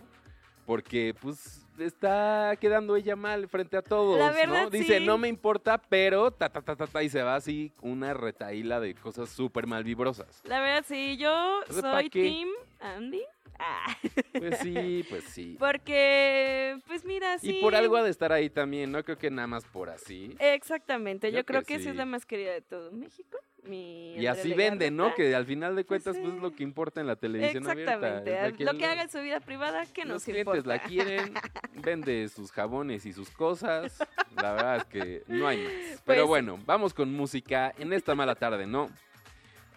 Porque, 0.65 1.15
pues, 1.19 1.65
está 1.79 2.55
quedando 2.59 2.95
ella 2.95 3.15
mal 3.15 3.47
frente 3.47 3.75
a 3.75 3.81
todos. 3.81 4.19
La 4.19 4.45
¿no? 4.45 4.69
Dice, 4.69 4.99
sí. 4.99 5.05
no 5.05 5.17
me 5.17 5.27
importa, 5.27 5.77
pero 5.79 6.31
ta, 6.31 6.49
ta, 6.49 6.61
ta, 6.61 6.75
ta, 6.75 6.85
ta, 6.85 7.03
y 7.03 7.09
se 7.09 7.23
va 7.23 7.35
así 7.35 7.73
una 7.81 8.13
retaíla 8.13 8.79
de 8.79 8.93
cosas 8.93 9.29
súper 9.29 9.65
malvibrosas. 9.65 10.41
La 10.43 10.59
verdad, 10.59 10.85
sí, 10.87 11.17
yo 11.17 11.61
Entonces, 11.61 11.81
¿pa' 11.81 11.99
soy? 12.01 12.09
Team 12.09 12.49
Andy. 12.79 13.23
Ah, 13.59 13.95
Pues 14.37 14.57
sí, 14.59 15.05
pues 15.09 15.23
sí. 15.25 15.55
porque, 15.59 16.77
pues 16.87 17.03
mira, 17.05 17.37
sí. 17.39 17.57
Y 17.57 17.61
por 17.61 17.75
algo 17.75 17.97
ha 17.97 18.03
de 18.03 18.09
estar 18.09 18.31
ahí 18.31 18.49
también, 18.49 18.91
no 18.91 19.03
creo 19.03 19.17
que 19.17 19.29
nada 19.29 19.47
más 19.47 19.65
por 19.65 19.89
así. 19.89 20.35
Exactamente, 20.39 21.31
yo, 21.31 21.39
Yo 21.39 21.45
creo 21.45 21.61
que 21.61 21.67
que, 21.67 21.73
esa 21.75 21.89
es 21.89 21.93
sí. 21.93 21.97
la 21.97 22.05
más 22.05 22.25
querida 22.25 22.53
de 22.53 22.61
todo 22.61 22.91
México. 22.91 23.37
Mi 23.63 24.15
Y 24.15 24.25
así 24.27 24.53
vende, 24.53 24.89
¿no? 24.89 25.13
Que 25.13 25.35
al 25.35 25.45
final 25.45 25.75
de 25.75 25.83
Pues 25.83 26.01
cuentas, 26.03 26.15
pues 26.21 26.29
es 26.29 26.35
sí. 26.35 26.41
lo 26.41 26.55
que 26.55 26.63
importa 26.63 27.01
en 27.01 27.07
la 27.07 27.17
televisión 27.17 27.69
abierta. 27.69 27.95
Exactamente, 27.95 28.31
es 28.33 28.59
la 28.59 28.69
a- 28.69 28.73
lo 28.73 28.79
que 28.79 28.85
haga 28.85 29.01
en 29.03 29.09
su 29.09 29.19
vida 29.19 29.39
privada, 29.41 29.85
que 29.87 30.05
los 30.05 30.13
nos 30.13 30.23
clientes 30.23 30.55
importa. 30.55 30.67
la 30.69 30.79
quieren, 30.81 31.33
vende 31.73 32.29
sus 32.29 32.51
jabones 32.53 33.05
y 33.05 33.11
sus 33.11 33.29
cosas. 33.29 33.99
La 34.41 34.53
verdad 34.53 34.77
es 34.77 34.85
que 34.85 35.23
no 35.27 35.45
hay 35.47 35.57
más. 35.63 36.01
Pero 36.05 36.21
Pues- 36.21 36.27
bueno, 36.27 36.57
vamos 36.65 36.93
con 36.93 37.11
música 37.13 37.73
en 37.77 37.91
esta 37.91 38.15
mala 38.15 38.35
tarde, 38.35 38.65
¿no? 38.65 38.89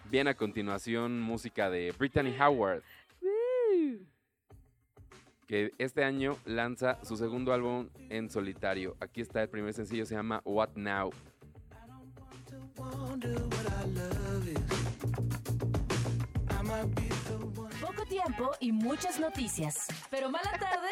Bien 0.09 0.27
a 0.27 0.33
continuación, 0.35 1.19
música 1.19 1.69
de 1.69 1.91
Brittany 1.97 2.35
Howard, 2.39 2.83
que 5.47 5.71
este 5.77 6.03
año 6.03 6.37
lanza 6.45 6.97
su 7.03 7.17
segundo 7.17 7.53
álbum 7.53 7.89
en 8.09 8.29
solitario. 8.29 8.95
Aquí 8.99 9.21
está 9.21 9.41
el 9.41 9.49
primer 9.49 9.73
sencillo, 9.73 10.05
se 10.05 10.15
llama 10.15 10.41
What 10.45 10.69
Now. 10.75 11.11
Poco 17.81 18.05
tiempo 18.05 18.51
y 18.59 18.71
muchas 18.71 19.19
noticias. 19.19 19.87
Pero 20.09 20.29
mala 20.29 20.51
tarde, 20.51 20.89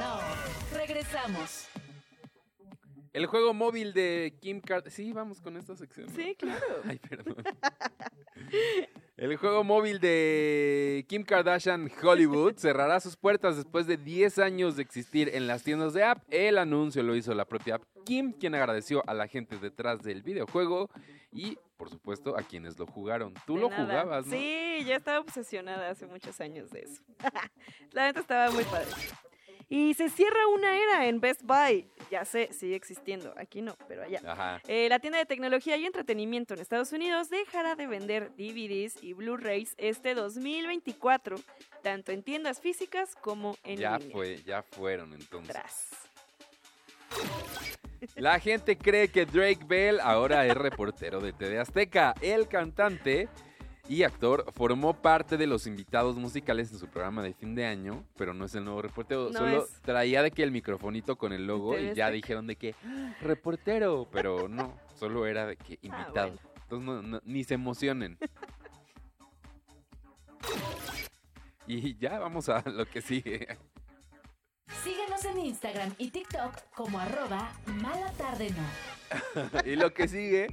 no. 0.00 0.76
Regresamos. 0.76 1.71
El 3.12 3.26
juego 3.26 3.52
móvil 3.52 3.92
de 3.92 4.34
Kim 4.40 4.60
Kardashian. 4.60 4.92
Sí, 5.06 5.12
vamos 5.12 5.40
con 5.40 5.56
esta 5.56 5.76
sección. 5.76 6.06
¿no? 6.06 6.14
Sí, 6.14 6.34
claro. 6.38 6.64
Ay, 6.84 6.98
perdón. 6.98 7.36
El 9.16 9.36
juego 9.36 9.62
móvil 9.62 10.00
de 10.00 11.04
Kim 11.08 11.22
Kardashian 11.22 11.90
Hollywood 12.02 12.54
cerrará 12.56 12.98
sus 13.00 13.16
puertas 13.16 13.56
después 13.56 13.86
de 13.86 13.96
10 13.96 14.38
años 14.38 14.76
de 14.76 14.82
existir 14.82 15.30
en 15.34 15.46
las 15.46 15.62
tiendas 15.62 15.92
de 15.92 16.02
app. 16.02 16.22
El 16.30 16.58
anuncio 16.58 17.02
lo 17.02 17.14
hizo 17.14 17.34
la 17.34 17.44
propia 17.44 17.80
Kim, 18.04 18.32
quien 18.32 18.54
agradeció 18.54 19.02
a 19.06 19.14
la 19.14 19.28
gente 19.28 19.58
detrás 19.58 20.02
del 20.02 20.22
videojuego 20.22 20.90
y, 21.30 21.56
por 21.76 21.88
supuesto, 21.90 22.36
a 22.36 22.42
quienes 22.42 22.78
lo 22.78 22.86
jugaron. 22.86 23.34
Tú 23.46 23.54
De 23.54 23.60
lo 23.60 23.70
nada. 23.70 23.84
jugabas, 23.84 24.26
¿no? 24.26 24.32
Sí, 24.32 24.78
yo 24.86 24.94
estaba 24.94 25.20
obsesionada 25.20 25.90
hace 25.90 26.06
muchos 26.06 26.40
años 26.40 26.70
de 26.70 26.80
eso. 26.80 27.02
la 27.92 28.06
neta 28.06 28.20
estaba 28.20 28.50
muy 28.50 28.64
padre. 28.64 28.88
Y 29.74 29.94
se 29.94 30.10
cierra 30.10 30.46
una 30.48 30.76
era 30.76 31.06
en 31.06 31.18
Best 31.18 31.44
Buy. 31.44 31.88
Ya 32.10 32.26
sé, 32.26 32.52
sigue 32.52 32.76
existiendo. 32.76 33.32
Aquí 33.38 33.62
no, 33.62 33.74
pero 33.88 34.02
allá. 34.02 34.20
Ajá. 34.26 34.60
Eh, 34.68 34.86
la 34.90 34.98
tienda 34.98 35.18
de 35.18 35.24
tecnología 35.24 35.78
y 35.78 35.86
entretenimiento 35.86 36.52
en 36.52 36.60
Estados 36.60 36.92
Unidos 36.92 37.30
dejará 37.30 37.74
de 37.74 37.86
vender 37.86 38.32
DVDs 38.36 39.02
y 39.02 39.14
Blu-rays 39.14 39.74
este 39.78 40.14
2024, 40.14 41.36
tanto 41.82 42.12
en 42.12 42.22
tiendas 42.22 42.60
físicas 42.60 43.14
como 43.14 43.56
en 43.64 43.78
Ya 43.78 43.96
línea. 43.96 44.12
fue, 44.14 44.36
ya 44.44 44.62
fueron 44.62 45.14
entonces. 45.14 45.54
Tras. 45.54 45.88
La 48.16 48.38
gente 48.40 48.76
cree 48.76 49.08
que 49.08 49.24
Drake 49.24 49.64
Bell 49.64 50.00
ahora 50.00 50.44
es 50.46 50.54
reportero 50.54 51.18
de 51.20 51.32
TV 51.32 51.58
Azteca. 51.58 52.12
El 52.20 52.46
cantante 52.46 53.30
y 53.88 54.04
actor 54.04 54.44
formó 54.52 54.94
parte 54.94 55.36
de 55.36 55.46
los 55.46 55.66
invitados 55.66 56.16
musicales 56.16 56.70
en 56.72 56.78
su 56.78 56.86
programa 56.88 57.22
de 57.22 57.34
fin 57.34 57.54
de 57.54 57.66
año, 57.66 58.04
pero 58.16 58.32
no 58.32 58.44
es 58.44 58.54
el 58.54 58.64
nuevo 58.64 58.80
reportero. 58.82 59.30
No 59.30 59.38
Solo 59.38 59.64
es. 59.64 59.80
traía 59.82 60.22
de 60.22 60.30
que 60.30 60.42
el 60.42 60.50
microfonito 60.52 61.16
con 61.16 61.32
el 61.32 61.46
logo 61.46 61.78
y 61.78 61.92
ya 61.94 62.10
dijeron 62.10 62.46
de 62.46 62.56
que 62.56 62.74
"Ah, 62.84 63.14
reportero, 63.20 64.08
pero 64.10 64.48
no, 64.48 64.78
solo 64.94 65.26
era 65.26 65.46
de 65.46 65.56
que 65.56 65.78
invitado. 65.82 66.28
bueno. 66.32 66.40
Entonces 66.62 66.86
no- 66.86 67.02
no- 67.02 67.20
ni 67.24 67.44
se 67.44 67.54
emocionen. 67.54 68.18
Y 71.66 71.96
ya 71.96 72.18
vamos 72.18 72.48
a 72.48 72.60
lo 72.68 72.84
que 72.86 73.00
sigue. 73.00 73.56
Síguenos 74.82 75.24
en 75.24 75.38
Instagram 75.38 75.94
y 75.96 76.10
TikTok 76.10 76.56
como 76.74 76.98
arroba 76.98 77.52
mala 77.80 78.10
tarde 78.14 78.50
no. 78.50 79.60
y 79.64 79.76
lo 79.76 79.94
que 79.94 80.08
sigue 80.08 80.48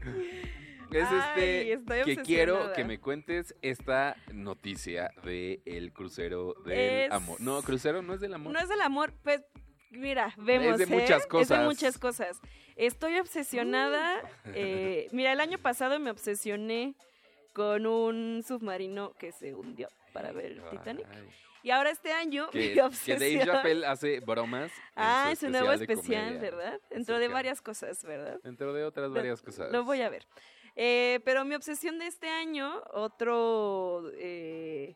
Es 0.91 1.07
Ay, 1.11 1.71
este 1.71 2.03
que 2.03 2.15
quiero 2.17 2.73
que 2.73 2.83
me 2.83 2.99
cuentes 2.99 3.55
esta 3.61 4.15
noticia 4.33 5.11
de 5.23 5.61
el 5.65 5.93
crucero 5.93 6.55
del 6.65 6.79
Es- 7.05 7.11
amor. 7.11 7.39
No, 7.41 7.61
crucero 7.61 8.01
no 8.01 8.13
es 8.13 8.19
del 8.21 8.33
amor. 8.33 8.53
No 8.53 8.59
es 8.59 8.67
del 8.69 8.81
amor, 8.81 9.13
pues 9.23 9.41
mira, 9.91 10.33
vemos. 10.37 10.77
de 10.77 10.85
¿eh? 10.85 10.87
muchas 10.87 11.21
Es 11.21 11.27
cosas. 11.27 11.59
de 11.59 11.65
muchas 11.65 11.97
cosas. 11.97 12.39
Estoy 12.75 13.19
obsesionada. 13.19 14.19
eh, 14.55 15.07
mira, 15.11 15.31
el 15.33 15.39
año 15.41 15.57
pasado 15.59 15.99
me 15.99 16.09
obsesioné 16.11 16.95
con 17.53 17.85
un 17.85 18.43
submarino 18.47 19.13
que 19.13 19.31
se 19.31 19.53
hundió 19.53 19.89
para 20.13 20.31
ver 20.31 20.45
el 20.53 20.63
Titanic. 20.69 21.05
Ay, 21.11 21.27
Y 21.61 21.71
ahora 21.71 21.89
este 21.91 22.13
año 22.13 22.49
que, 22.51 22.59
mi 22.59 22.69
que 23.05 23.15
Dave. 23.15 23.45
Chappelle 23.45 23.85
hace 23.85 24.21
bromas. 24.21 24.71
en 24.71 24.77
Ah, 24.95 25.25
su 25.27 25.33
es 25.33 25.43
un 25.43 25.51
nuevo 25.51 25.67
de 25.69 25.75
especial, 25.75 26.25
comedia. 26.35 26.39
¿verdad? 26.39 26.79
Dentro 26.89 27.15
de 27.15 27.25
acerca- 27.25 27.33
varias 27.33 27.61
cosas, 27.61 28.03
¿verdad? 28.03 28.39
Dentro 28.43 28.73
de 28.73 28.83
otras 28.85 29.11
varias 29.11 29.41
cosas. 29.41 29.71
Lo 29.71 29.83
voy 29.83 30.01
a 30.01 30.09
ver. 30.09 30.25
Eh, 30.81 31.19
pero 31.25 31.43
mi 31.43 31.55
obsesión 31.55 31.99
de 31.99 32.07
este 32.07 32.29
año, 32.29 32.81
otro, 32.93 34.09
eh, 34.13 34.95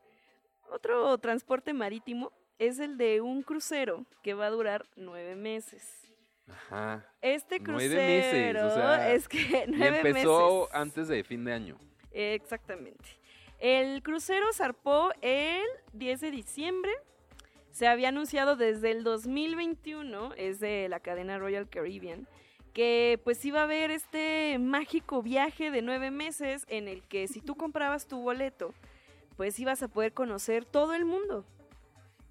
otro 0.72 1.18
transporte 1.18 1.74
marítimo, 1.74 2.32
es 2.58 2.80
el 2.80 2.98
de 2.98 3.20
un 3.20 3.44
crucero 3.44 4.06
que 4.22 4.34
va 4.34 4.46
a 4.46 4.50
durar 4.50 4.86
nueve 4.96 5.36
meses. 5.36 6.10
Ajá. 6.48 7.06
Este 7.22 7.60
Nueve 7.60 7.90
crucero 7.90 8.64
meses, 8.64 8.64
o 8.64 8.76
sea, 8.76 9.12
es 9.14 9.28
que 9.28 9.38
Y 9.68 9.72
nueve 9.72 9.98
empezó 9.98 10.62
meses. 10.62 10.74
antes 10.74 11.08
de 11.10 11.22
fin 11.26 11.44
de 11.44 11.52
año. 11.52 11.78
Exactamente. 12.12 13.04
El 13.60 14.02
crucero 14.04 14.54
zarpó 14.54 15.12
el 15.22 15.66
10 15.92 16.22
de 16.22 16.32
diciembre. 16.32 16.92
Se 17.72 17.88
había 17.88 18.08
anunciado 18.08 18.56
desde 18.56 18.92
el 18.92 19.04
2021, 19.04 20.34
es 20.38 20.62
de 20.62 20.88
la 20.88 21.02
cadena 21.02 21.40
Royal 21.40 21.68
Caribbean, 21.68 22.26
que 22.74 23.20
pues 23.24 23.44
iba 23.46 23.62
a 23.62 23.64
haber 23.64 23.92
este 23.92 24.58
mágico 24.60 25.22
viaje 25.22 25.72
de 25.72 25.82
nueve 25.82 26.12
meses 26.12 26.66
en 26.68 26.88
el 26.88 27.04
que 27.04 27.28
si 27.28 27.40
tú 27.40 27.56
comprabas 27.56 28.08
tu 28.08 28.18
boleto, 28.20 28.74
pues 29.38 29.60
ibas 29.60 29.84
a 29.84 29.88
poder 29.88 30.14
conocer 30.14 30.66
todo 30.66 30.94
el 30.94 31.06
mundo. 31.06 31.46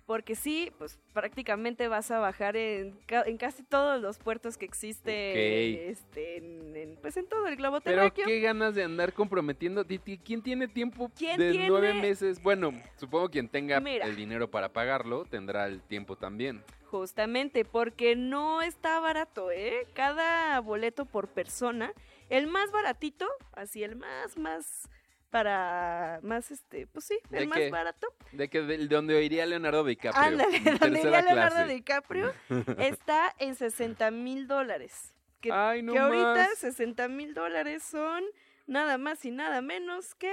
Porque 0.06 0.34
sí, 0.34 0.72
pues 0.78 0.98
prácticamente 1.12 1.86
vas 1.88 2.10
a 2.10 2.18
bajar 2.18 2.56
en, 2.56 2.92
ca- 3.06 3.22
en 3.22 3.36
casi 3.38 3.62
todos 3.62 4.00
los 4.02 4.18
puertos 4.18 4.58
que 4.58 4.64
existe 4.64 5.10
Ok. 5.30 5.90
este, 5.92 6.36
en, 6.38 6.76
en- 6.76 6.96
pues 6.96 7.16
en 7.16 7.26
todo 7.28 7.46
el 7.46 7.56
globo 7.56 7.80
Pero 7.80 7.96
terráqueo. 7.98 8.26
qué 8.26 8.40
ganas 8.40 8.74
de 8.74 8.82
andar 8.82 9.12
comprometiendo. 9.12 9.84
¿Quién 10.24 10.42
tiene 10.42 10.66
tiempo 10.68 11.10
¿Quién 11.16 11.38
de 11.38 11.52
tiene? 11.52 11.68
nueve 11.68 11.94
meses? 11.94 12.42
Bueno, 12.42 12.72
supongo 12.96 13.30
quien 13.30 13.48
tenga 13.48 13.78
Mira. 13.80 14.04
el 14.06 14.16
dinero 14.16 14.50
para 14.50 14.72
pagarlo 14.72 15.24
tendrá 15.24 15.66
el 15.66 15.80
tiempo 15.82 16.16
también. 16.16 16.62
Justamente, 16.90 17.64
porque 17.64 18.16
no 18.16 18.60
está 18.60 19.00
barato, 19.00 19.50
¿eh? 19.50 19.86
Cada 19.94 20.60
boleto 20.60 21.06
por 21.06 21.28
persona, 21.28 21.92
el 22.28 22.48
más 22.48 22.70
baratito, 22.70 23.26
así 23.54 23.82
el 23.82 23.96
más, 23.96 24.36
más, 24.36 24.90
para, 25.32 26.20
más, 26.22 26.50
este, 26.50 26.86
pues 26.86 27.06
sí, 27.06 27.18
¿De 27.30 27.38
el 27.38 27.48
más 27.48 27.58
qué? 27.58 27.70
barato. 27.70 28.06
De 28.32 28.48
que 28.50 28.60
de, 28.60 28.86
donde 28.86 29.24
iría 29.24 29.46
Leonardo 29.46 29.82
DiCaprio. 29.82 30.22
Ándale, 30.22 30.60
donde 30.78 31.00
iría 31.00 31.22
Leonardo 31.22 31.56
clase. 31.56 31.72
DiCaprio, 31.72 32.34
está 32.78 33.34
en 33.38 33.54
60 33.54 34.10
mil 34.10 34.46
dólares. 34.46 35.14
Que, 35.40 35.50
Ay, 35.50 35.82
no 35.82 35.94
que 35.94 35.98
ahorita 35.98 36.34
más. 36.34 36.58
60 36.58 37.08
mil 37.08 37.32
dólares 37.32 37.82
son 37.82 38.22
nada 38.66 38.98
más 38.98 39.24
y 39.24 39.30
nada 39.30 39.62
menos 39.62 40.14
que, 40.14 40.32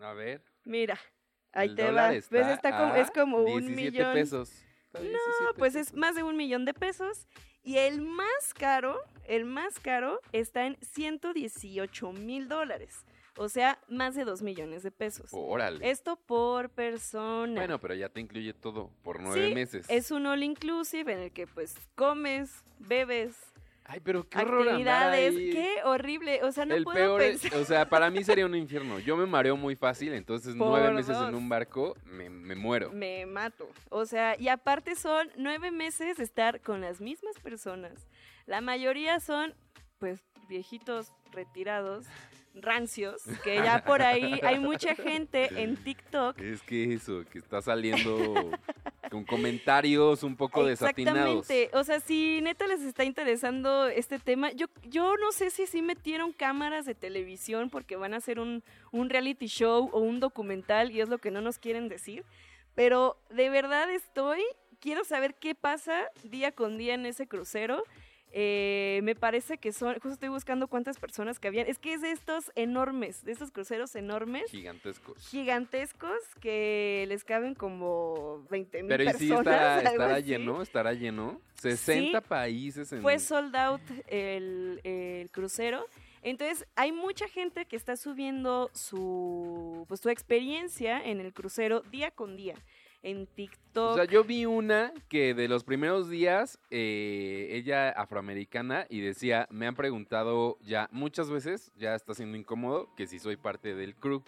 A 0.00 0.12
ver. 0.14 0.42
mira, 0.64 0.98
ahí 1.52 1.68
el 1.68 1.76
te 1.76 1.90
va. 1.92 2.12
está 2.12 2.36
¿Ves? 2.36 2.48
Está 2.48 2.76
como, 2.76 2.94
es 2.96 3.10
como 3.12 3.38
un 3.38 3.66
17 3.68 3.74
millón. 3.76 4.12
pesos. 4.14 4.50
Está 4.86 4.98
No, 4.98 5.04
17 5.04 5.54
pues 5.56 5.76
es 5.76 5.94
más 5.94 6.16
de 6.16 6.24
un 6.24 6.36
millón 6.36 6.64
de 6.64 6.74
pesos. 6.74 7.28
Y 7.62 7.76
el 7.78 8.00
más 8.00 8.52
caro, 8.58 9.00
el 9.24 9.44
más 9.44 9.78
caro 9.78 10.20
está 10.32 10.66
en 10.66 10.76
118 10.82 12.12
mil 12.12 12.48
dólares. 12.48 13.04
O 13.38 13.48
sea, 13.48 13.78
más 13.88 14.14
de 14.14 14.24
2 14.24 14.42
millones 14.42 14.82
de 14.82 14.90
pesos. 14.90 15.30
Órale. 15.32 15.88
Esto 15.88 16.16
por 16.16 16.70
persona. 16.70 17.60
Bueno, 17.60 17.78
pero 17.80 17.94
ya 17.94 18.08
te 18.08 18.20
incluye 18.20 18.52
todo 18.52 18.90
por 19.02 19.20
nueve 19.20 19.48
Sí, 19.48 19.54
meses. 19.54 19.86
Es 19.88 20.10
un 20.10 20.26
all 20.26 20.42
inclusive 20.42 21.12
en 21.12 21.20
el 21.20 21.32
que 21.32 21.46
pues 21.46 21.74
comes, 21.94 22.64
bebes, 22.80 23.36
Ay, 23.90 24.00
pero 24.04 24.28
qué 24.28 24.38
horror 24.38 24.68
andar 24.68 25.14
actividades. 25.14 25.34
ahí. 25.36 25.50
Qué 25.50 25.76
horrible. 25.84 26.42
O 26.44 26.52
sea, 26.52 26.66
no 26.66 26.74
el 26.74 26.84
puedo 26.84 26.96
peor, 26.96 27.22
es- 27.22 27.40
pensar. 27.40 27.58
o 27.60 27.64
sea, 27.64 27.88
para 27.88 28.10
mí 28.10 28.22
sería 28.22 28.44
un 28.44 28.54
infierno. 28.56 28.98
Yo 28.98 29.16
me 29.16 29.24
mareo 29.24 29.56
muy 29.56 29.76
fácil, 29.76 30.12
entonces 30.12 30.54
nueve 30.54 30.90
meses 30.92 31.16
dos. 31.16 31.28
en 31.30 31.34
un 31.34 31.48
barco 31.48 31.96
me, 32.04 32.28
me 32.28 32.54
muero. 32.54 32.92
Me 32.92 33.24
mato. 33.24 33.66
O 33.88 34.04
sea, 34.04 34.36
y 34.38 34.48
aparte 34.48 34.94
son 34.94 35.30
nueve 35.38 35.70
meses 35.70 36.18
de 36.18 36.24
estar 36.24 36.60
con 36.60 36.82
las 36.82 37.00
mismas 37.00 37.38
personas. 37.38 38.06
La 38.46 38.60
mayoría 38.60 39.20
son, 39.20 39.54
pues, 39.98 40.20
viejitos 40.50 41.12
retirados, 41.32 42.04
rancios, 42.62 43.22
que 43.44 43.56
ya 43.56 43.84
por 43.84 44.02
ahí 44.02 44.40
hay 44.42 44.58
mucha 44.58 44.94
gente 44.94 45.62
en 45.62 45.76
TikTok. 45.76 46.38
Es 46.48 46.62
que 46.62 46.94
eso, 46.94 47.24
que 47.30 47.38
está 47.38 47.60
saliendo 47.60 48.50
con 49.10 49.24
comentarios 49.24 50.22
un 50.22 50.36
poco 50.36 50.64
desatinados. 50.64 51.50
Exactamente. 51.50 51.76
O 51.76 51.84
sea, 51.84 52.00
si 52.00 52.40
neta 52.40 52.66
les 52.66 52.82
está 52.82 53.04
interesando 53.04 53.86
este 53.86 54.18
tema, 54.18 54.52
yo, 54.52 54.66
yo 54.82 55.16
no 55.16 55.32
sé 55.32 55.50
si 55.50 55.66
sí 55.66 55.82
metieron 55.82 56.32
cámaras 56.32 56.86
de 56.86 56.94
televisión 56.94 57.70
porque 57.70 57.96
van 57.96 58.14
a 58.14 58.18
hacer 58.18 58.40
un, 58.40 58.62
un 58.92 59.10
reality 59.10 59.46
show 59.46 59.90
o 59.92 60.00
un 60.00 60.20
documental 60.20 60.90
y 60.90 61.00
es 61.00 61.08
lo 61.08 61.18
que 61.18 61.30
no 61.30 61.40
nos 61.40 61.58
quieren 61.58 61.88
decir. 61.88 62.24
Pero 62.74 63.18
de 63.30 63.50
verdad 63.50 63.90
estoy, 63.90 64.42
quiero 64.80 65.04
saber 65.04 65.34
qué 65.34 65.54
pasa 65.54 66.06
día 66.22 66.52
con 66.52 66.78
día 66.78 66.94
en 66.94 67.06
ese 67.06 67.26
crucero. 67.26 67.82
Eh, 68.32 69.00
me 69.04 69.14
parece 69.14 69.58
que 69.58 69.72
son, 69.72 69.94
justo 69.94 70.10
estoy 70.10 70.28
buscando 70.28 70.68
cuántas 70.68 70.98
personas 70.98 71.38
que 71.38 71.48
habían. 71.48 71.66
Es 71.66 71.78
que 71.78 71.94
es 71.94 72.02
de 72.02 72.10
estos 72.12 72.52
enormes, 72.56 73.24
de 73.24 73.32
estos 73.32 73.50
cruceros 73.50 73.94
enormes 73.96 74.50
Gigantescos. 74.50 75.28
gigantescos 75.28 76.18
que 76.40 77.06
les 77.08 77.24
caben 77.24 77.54
como 77.54 78.44
20 78.50 78.82
mil 78.82 78.88
Pero 78.88 79.02
¿y 79.02 79.06
personas. 79.06 79.80
sí 79.80 79.86
estará, 79.86 80.20
lleno? 80.20 80.62
¿Estará 80.62 80.92
lleno? 80.92 81.40
60 81.54 82.20
países 82.20 82.92
en... 82.92 83.02
Fue 83.02 83.18
sold 83.18 83.56
out 83.56 83.80
el, 84.08 84.80
el 84.84 85.30
crucero. 85.30 85.86
Entonces, 86.22 86.66
hay 86.74 86.92
mucha 86.92 87.28
gente 87.28 87.64
que 87.66 87.76
está 87.76 87.96
subiendo 87.96 88.70
su, 88.74 89.84
pues, 89.88 90.00
su 90.00 90.10
experiencia 90.10 91.00
en 91.02 91.20
el 91.20 91.32
crucero 91.32 91.80
día 91.80 92.10
con 92.10 92.36
día. 92.36 92.56
En 93.10 93.26
TikTok. 93.26 93.92
O 93.92 93.94
sea, 93.94 94.04
yo 94.04 94.24
vi 94.24 94.44
una 94.44 94.92
que 95.08 95.34
de 95.34 95.48
los 95.48 95.64
primeros 95.64 96.10
días, 96.10 96.58
eh, 96.70 97.48
ella 97.52 97.90
afroamericana, 97.90 98.86
y 98.90 99.00
decía, 99.00 99.46
me 99.50 99.66
han 99.66 99.74
preguntado 99.74 100.58
ya 100.62 100.88
muchas 100.92 101.30
veces, 101.30 101.70
ya 101.78 101.94
está 101.94 102.14
siendo 102.14 102.36
incómodo, 102.36 102.88
que 102.96 103.06
si 103.06 103.18
soy 103.18 103.36
parte 103.36 103.74
del 103.74 103.94
crew. 103.94 104.22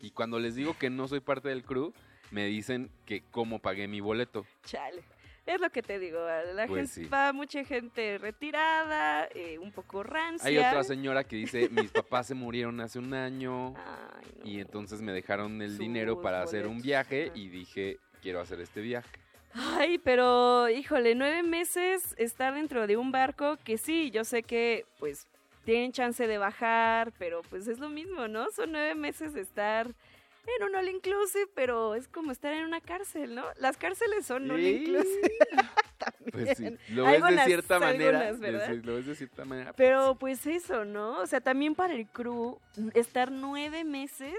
Y 0.00 0.10
cuando 0.10 0.38
les 0.38 0.54
digo 0.54 0.76
que 0.78 0.90
no 0.90 1.08
soy 1.08 1.20
parte 1.20 1.48
del 1.48 1.62
crew, 1.64 1.92
me 2.30 2.44
dicen 2.46 2.90
que 3.06 3.22
cómo 3.30 3.58
pagué 3.60 3.88
mi 3.88 4.00
boleto. 4.00 4.44
Chale. 4.64 5.02
Es 5.46 5.60
lo 5.60 5.70
que 5.70 5.80
te 5.80 6.00
digo, 6.00 6.18
la 6.54 6.66
Pues 6.66 6.92
gente 6.92 7.04
sí. 7.06 7.08
va 7.08 7.32
mucha 7.32 7.62
gente 7.64 8.18
retirada, 8.18 9.28
eh, 9.32 9.58
un 9.58 9.70
poco 9.70 10.02
rancia. 10.02 10.48
Hay 10.48 10.58
otra 10.58 10.82
señora 10.82 11.22
que 11.22 11.36
dice, 11.36 11.68
mis 11.70 11.92
papás 11.92 12.26
se 12.26 12.34
murieron 12.34 12.80
hace 12.80 12.98
un 12.98 13.14
año 13.14 13.68
Ay, 13.76 14.32
no. 14.40 14.44
y 14.50 14.58
entonces 14.58 15.00
me 15.02 15.12
dejaron 15.12 15.62
el 15.62 15.70
Sus 15.70 15.78
dinero 15.78 16.20
para 16.20 16.42
hacer 16.42 16.66
un 16.66 16.82
viaje 16.82 17.30
y 17.36 17.46
dije, 17.48 18.00
quiero 18.22 18.40
hacer 18.40 18.60
este 18.60 18.80
viaje. 18.80 19.08
Ay, 19.52 19.98
pero 19.98 20.68
híjole, 20.68 21.14
nueve 21.14 21.42
meses 21.42 22.14
estar 22.18 22.54
dentro 22.54 22.86
de 22.86 22.96
un 22.96 23.10
barco 23.10 23.56
que 23.64 23.78
sí, 23.78 24.10
yo 24.10 24.24
sé 24.24 24.42
que 24.42 24.84
pues 24.98 25.26
tienen 25.64 25.92
chance 25.92 26.26
de 26.26 26.38
bajar, 26.38 27.12
pero 27.18 27.42
pues 27.48 27.66
es 27.66 27.78
lo 27.78 27.88
mismo, 27.88 28.28
¿no? 28.28 28.50
Son 28.50 28.72
nueve 28.72 28.94
meses 28.94 29.32
de 29.32 29.40
estar 29.40 29.86
en 29.86 30.62
un 30.64 30.76
all 30.76 30.88
inclusive, 30.88 31.48
pero 31.54 31.94
es 31.94 32.06
como 32.06 32.32
estar 32.32 32.52
en 32.52 32.64
una 32.64 32.80
cárcel, 32.80 33.34
¿no? 33.34 33.44
Las 33.58 33.76
cárceles 33.76 34.26
son 34.26 34.50
all 34.50 34.60
inclusive. 34.60 35.32
Pues 36.30 36.58
sí, 36.58 36.76
lo 36.90 37.04
ves 37.04 37.22
de 37.22 37.44
cierta 37.44 37.80
manera. 37.80 38.28
algunas, 38.28 38.84
lo 38.84 38.94
ves 38.96 39.06
de 39.06 39.14
cierta 39.14 39.44
manera. 39.44 39.72
Pero 39.72 40.14
pues 40.16 40.46
eso, 40.46 40.84
¿no? 40.84 41.20
O 41.20 41.26
sea, 41.26 41.40
también 41.40 41.74
para 41.74 41.94
el 41.94 42.06
crew, 42.06 42.58
estar 42.94 43.32
nueve 43.32 43.84
meses 43.84 44.34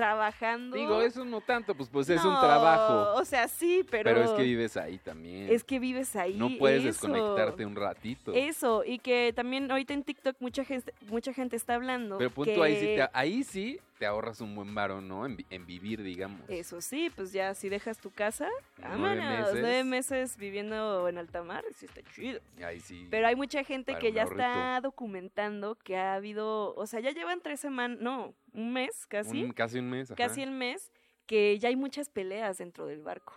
trabajando. 0.00 0.76
Digo, 0.76 1.02
eso 1.02 1.26
no 1.26 1.42
tanto, 1.42 1.74
pues, 1.74 1.90
pues 1.90 2.08
es 2.08 2.24
un 2.24 2.40
trabajo. 2.40 3.20
O 3.20 3.24
sea, 3.24 3.46
sí, 3.48 3.84
pero. 3.90 4.04
Pero, 4.04 4.24
es 4.24 4.30
que 4.30 4.42
vives 4.42 4.76
ahí 4.78 4.98
también. 4.98 5.50
es 5.50 5.62
que 5.62 5.78
vives 5.78 6.16
ahí. 6.16 6.34
no 6.34 6.48
puedes 6.58 6.80
eso. 6.80 6.88
desconectarte 6.88 7.66
un 7.66 7.76
ratito. 7.76 8.32
Eso, 8.32 8.82
y 8.84 8.98
que 8.98 9.32
también 9.36 9.70
ahorita 9.70 9.92
en 9.92 10.02
TikTok 10.02 10.36
mucha 10.40 10.64
gente, 10.64 10.94
mucha 11.08 11.34
gente 11.34 11.56
está 11.56 11.74
hablando. 11.74 12.16
Pero 12.16 12.30
punto 12.30 12.54
que, 12.54 12.62
ahí 12.62 12.76
sí, 12.76 12.86
te, 12.86 13.08
ahí 13.12 13.44
sí 13.44 13.80
te 14.00 14.06
ahorras 14.06 14.40
un 14.40 14.54
buen 14.56 14.74
varo, 14.74 15.02
¿no? 15.02 15.26
En, 15.26 15.36
vi- 15.36 15.44
en 15.50 15.66
vivir, 15.66 16.02
digamos. 16.02 16.40
Eso 16.48 16.80
sí, 16.80 17.10
pues 17.14 17.32
ya 17.34 17.52
si 17.54 17.68
dejas 17.68 17.98
tu 17.98 18.10
casa, 18.10 18.48
Nueve 18.78 19.18
vámonos, 19.18 19.38
meses. 19.48 19.58
nueve 19.60 19.84
meses 19.84 20.36
viviendo 20.38 21.06
en 21.06 21.18
alta 21.18 21.42
mar, 21.42 21.62
sí 21.76 21.84
está 21.84 22.00
chido. 22.14 22.40
Ahí 22.64 22.80
sí. 22.80 23.06
Pero 23.10 23.26
hay 23.26 23.36
mucha 23.36 23.62
gente 23.62 23.98
que 23.98 24.12
ya 24.12 24.22
ahorrito. 24.22 24.40
está 24.42 24.80
documentando 24.80 25.74
que 25.74 25.98
ha 25.98 26.14
habido, 26.14 26.74
o 26.76 26.86
sea, 26.86 27.00
ya 27.00 27.10
llevan 27.10 27.42
tres 27.42 27.60
semanas, 27.60 27.98
no, 28.00 28.34
un 28.54 28.72
mes 28.72 29.04
casi, 29.06 29.44
un- 29.44 29.52
casi 29.52 29.78
un 29.80 29.90
mes. 29.90 30.10
ajá. 30.10 30.16
casi 30.16 30.40
el 30.42 30.50
mes, 30.50 30.90
que 31.26 31.58
ya 31.58 31.68
hay 31.68 31.76
muchas 31.76 32.08
peleas 32.08 32.56
dentro 32.56 32.86
del 32.86 33.02
barco. 33.02 33.34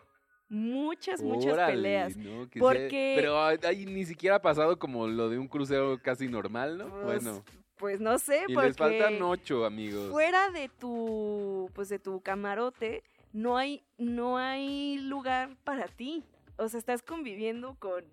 Muchas, 0.47 1.21
muchas 1.21 1.54
Órale, 1.54 1.73
peleas. 1.73 2.15
¿no? 2.15 2.49
Que 2.49 2.60
porque- 2.62 2.89
sea- 2.89 3.15
Pero 3.15 3.67
ahí 3.67 3.86
ni 3.86 4.06
siquiera 4.06 4.38
ha 4.38 4.41
pasado 4.41 4.80
como 4.80 5.08
lo 5.08 5.28
de 5.28 5.39
un 5.39 5.49
crucero 5.49 5.99
casi 6.02 6.30
normal, 6.30 6.78
¿no? 6.78 6.88
Pues, 6.89 7.21
bueno, 7.21 7.43
pues 7.84 8.00
no 8.00 8.17
sé, 8.17 8.46
Y 8.48 8.54
porque 8.54 8.69
les 8.69 8.78
faltan 8.78 9.22
ocho, 9.22 9.65
amigos. 9.65 10.10
fuera 10.10 10.50
de 10.52 10.69
tu, 10.69 11.69
pues 11.76 11.89
de 11.89 12.00
tu 12.00 12.22
camarote, 12.22 13.04
no 13.34 13.58
hay, 13.58 13.84
no 13.98 14.38
hay 14.38 15.00
lugar 15.00 15.58
para 15.65 15.89
ti. 15.89 16.24
O 16.56 16.69
sea, 16.69 16.78
estás 16.80 17.04
conviviendo 17.04 17.76
con 17.80 18.06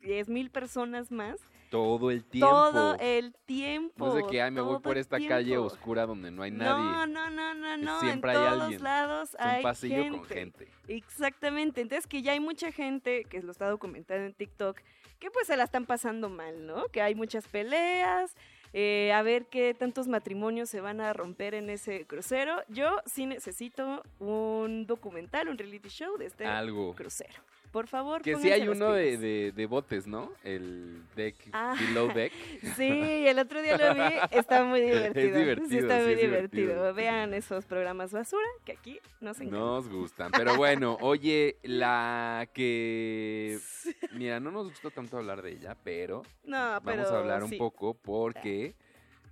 10 0.00 0.28
mil 0.28 0.50
personas 0.50 1.10
más 1.10 1.40
Todo 1.70 2.10
el 2.10 2.24
tiempo. 2.26 2.50
todo 2.50 2.96
el 3.00 3.34
tiempo. 3.46 4.04
no 4.08 4.12
de 4.14 4.26
que, 4.26 4.42
ay, 4.42 4.50
me 4.50 4.60
voy 4.60 4.80
por 4.80 4.98
esta 4.98 5.16
calle 5.18 5.56
oscura 5.56 6.04
donde 6.04 6.30
no 6.30 6.42
hay 6.42 6.50
No, 6.50 6.58
nadie. 6.58 7.06
no, 7.14 7.30
no, 7.30 7.54
no, 7.54 7.76
no. 7.78 8.00
siempre 8.00 8.32
en 8.32 8.36
hay 8.38 8.44
todos 8.48 8.60
alguien. 8.64 8.82
lados 8.82 9.30
es 9.30 9.40
hay 9.40 9.56
un 9.56 9.62
pasillo 9.62 9.96
gente. 10.02 10.18
con 10.18 10.26
gente. 10.26 10.68
Exactamente. 10.88 11.80
Entonces 11.80 12.06
que 12.06 12.20
ya 12.20 12.32
hay 12.32 12.40
mucha 12.40 12.70
gente, 12.70 13.24
que 13.24 13.40
lo 13.40 13.50
está 13.50 13.70
documentando 13.70 14.26
en 14.26 14.34
TikTok, 14.34 14.76
que 15.18 15.30
pues 15.30 15.46
se 15.46 15.56
la 15.56 15.64
están 15.64 15.86
pasando 15.86 16.28
mal, 16.28 16.66
¿no? 16.66 16.84
Que 16.88 17.00
hay 17.00 17.14
muchas 17.14 17.48
peleas. 17.48 18.34
Eh, 18.72 19.12
a 19.12 19.22
ver 19.22 19.46
qué 19.46 19.74
tantos 19.74 20.06
matrimonios 20.08 20.70
se 20.70 20.80
van 20.80 21.00
a 21.00 21.12
romper 21.12 21.54
en 21.54 21.70
ese 21.70 22.06
crucero. 22.06 22.62
Yo 22.68 22.96
sí 23.06 23.26
necesito 23.26 24.02
un 24.18 24.86
documental, 24.86 25.48
un 25.48 25.58
reality 25.58 25.88
show 25.88 26.16
de 26.16 26.26
este 26.26 26.44
Algo. 26.44 26.94
crucero. 26.94 27.42
Por 27.70 27.86
favor, 27.86 28.20
Que 28.22 28.34
sí 28.36 28.50
hay 28.50 28.66
uno 28.66 28.92
de, 28.92 29.16
de, 29.16 29.52
de 29.52 29.66
botes, 29.66 30.06
¿no? 30.08 30.32
El 30.42 31.02
deck, 31.14 31.36
Ah. 31.52 31.76
below 31.78 32.12
deck. 32.12 32.32
Sí, 32.76 32.88
el 33.26 33.38
otro 33.38 33.62
día 33.62 33.76
lo 33.78 33.94
vi, 33.94 34.00
está 34.32 34.64
muy 34.64 34.80
divertido. 34.80 35.38
divertido, 35.38 35.68
Sí, 35.68 35.78
está 35.78 35.98
sí 35.98 36.04
muy 36.04 36.12
es 36.14 36.20
divertido. 36.20 36.62
divertido. 36.66 36.94
Vean 36.94 37.32
esos 37.34 37.64
programas 37.66 38.10
basura 38.12 38.46
que 38.64 38.72
aquí 38.72 38.98
nos 39.20 39.36
encantan. 39.40 39.60
Nos 39.60 39.88
gustan. 39.88 40.32
Pero 40.32 40.56
bueno, 40.56 40.98
oye, 41.00 41.58
la 41.62 42.48
que... 42.52 43.58
Mira, 44.14 44.40
no 44.40 44.50
nos 44.50 44.68
gusta 44.70 44.90
tanto 44.90 45.18
hablar 45.18 45.40
de 45.42 45.52
ella, 45.52 45.76
pero 45.84 46.22
No, 46.44 46.80
pero 46.84 46.96
vamos 47.02 47.12
a 47.12 47.18
hablar 47.18 47.44
un 47.44 47.50
sí. 47.50 47.56
poco 47.56 47.94
porque 47.94 48.74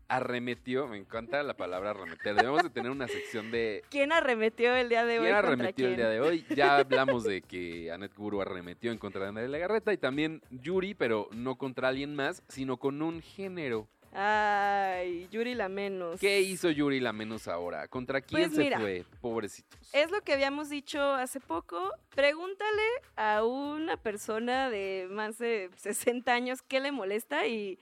arremetió, 0.08 0.88
me 0.88 0.96
encanta 0.96 1.42
la 1.42 1.54
palabra 1.54 1.90
arremeter. 1.90 2.34
Debemos 2.34 2.62
de 2.62 2.70
tener 2.70 2.90
una 2.90 3.06
sección 3.06 3.50
de 3.50 3.82
¿Quién 3.90 4.12
arremetió 4.12 4.74
el 4.74 4.88
día 4.88 5.04
de 5.04 5.18
hoy? 5.18 5.26
¿Quién 5.26 5.36
arremetió 5.36 5.86
el 5.88 5.96
día 5.96 6.08
de 6.08 6.20
hoy? 6.20 6.44
Ya 6.54 6.76
hablamos 6.78 7.24
de 7.24 7.42
que 7.42 7.92
Anet 7.92 8.14
Guru 8.16 8.40
arremetió 8.40 8.90
en 8.90 8.98
contra 8.98 9.22
de 9.22 9.28
Andrea 9.28 9.48
Legarreta 9.48 9.92
y 9.92 9.98
también 9.98 10.42
Yuri, 10.50 10.94
pero 10.94 11.28
no 11.32 11.56
contra 11.56 11.88
alguien 11.88 12.14
más, 12.14 12.42
sino 12.48 12.78
con 12.78 13.02
un 13.02 13.20
género. 13.20 13.86
Ay, 14.12 15.28
Yuri 15.30 15.54
la 15.54 15.68
menos. 15.68 16.18
¿Qué 16.18 16.40
hizo 16.40 16.70
Yuri 16.70 16.98
la 16.98 17.12
menos 17.12 17.46
ahora? 17.46 17.86
¿Contra 17.88 18.22
quién 18.22 18.50
Pues 18.50 18.54
se 18.54 18.76
fue? 18.76 19.04
Pobrecitos. 19.20 19.78
Es 19.92 20.10
lo 20.10 20.22
que 20.22 20.32
habíamos 20.32 20.70
dicho 20.70 21.00
hace 21.14 21.40
poco. 21.40 21.92
Pregúntale 22.14 22.82
a 23.16 23.44
una 23.44 23.98
persona 23.98 24.70
de 24.70 25.06
más 25.10 25.38
de 25.38 25.70
60 25.76 26.32
años 26.32 26.62
qué 26.62 26.80
le 26.80 26.90
molesta 26.90 27.46
y 27.46 27.78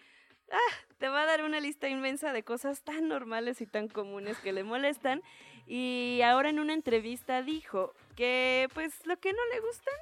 ah, 0.52 0.58
te 0.98 1.08
va 1.08 1.22
a 1.22 1.26
dar 1.26 1.42
una 1.44 1.60
lista 1.60 1.88
inmensa 1.88 2.32
de 2.32 2.42
cosas 2.42 2.82
tan 2.82 3.08
normales 3.08 3.60
y 3.60 3.66
tan 3.66 3.88
comunes 3.88 4.38
que 4.38 4.52
le 4.52 4.64
molestan. 4.64 5.22
Y 5.66 6.20
ahora 6.24 6.48
en 6.50 6.60
una 6.60 6.74
entrevista 6.74 7.42
dijo 7.42 7.92
que 8.14 8.68
pues 8.74 9.04
lo 9.06 9.16
que 9.18 9.32
no 9.32 9.44
le 9.52 9.60
gustan 9.60 9.94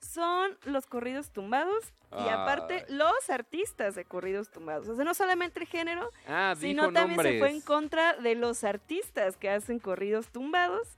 son 0.00 0.56
los 0.64 0.86
corridos 0.86 1.30
tumbados 1.32 1.92
y 2.12 2.28
aparte 2.28 2.86
los 2.88 3.28
artistas 3.28 3.94
de 3.96 4.04
corridos 4.04 4.50
tumbados. 4.50 4.88
O 4.88 4.94
sea, 4.94 5.04
no 5.04 5.12
solamente 5.12 5.60
el 5.60 5.66
género, 5.66 6.08
Ah, 6.26 6.54
sino 6.58 6.84
también 6.92 7.16
nombres. 7.16 7.32
se 7.34 7.38
fue 7.40 7.50
en 7.50 7.60
contra 7.60 8.14
de 8.14 8.34
los 8.36 8.62
artistas 8.64 9.36
que 9.36 9.50
hacen 9.50 9.78
corridos 9.80 10.28
tumbados. 10.28 10.88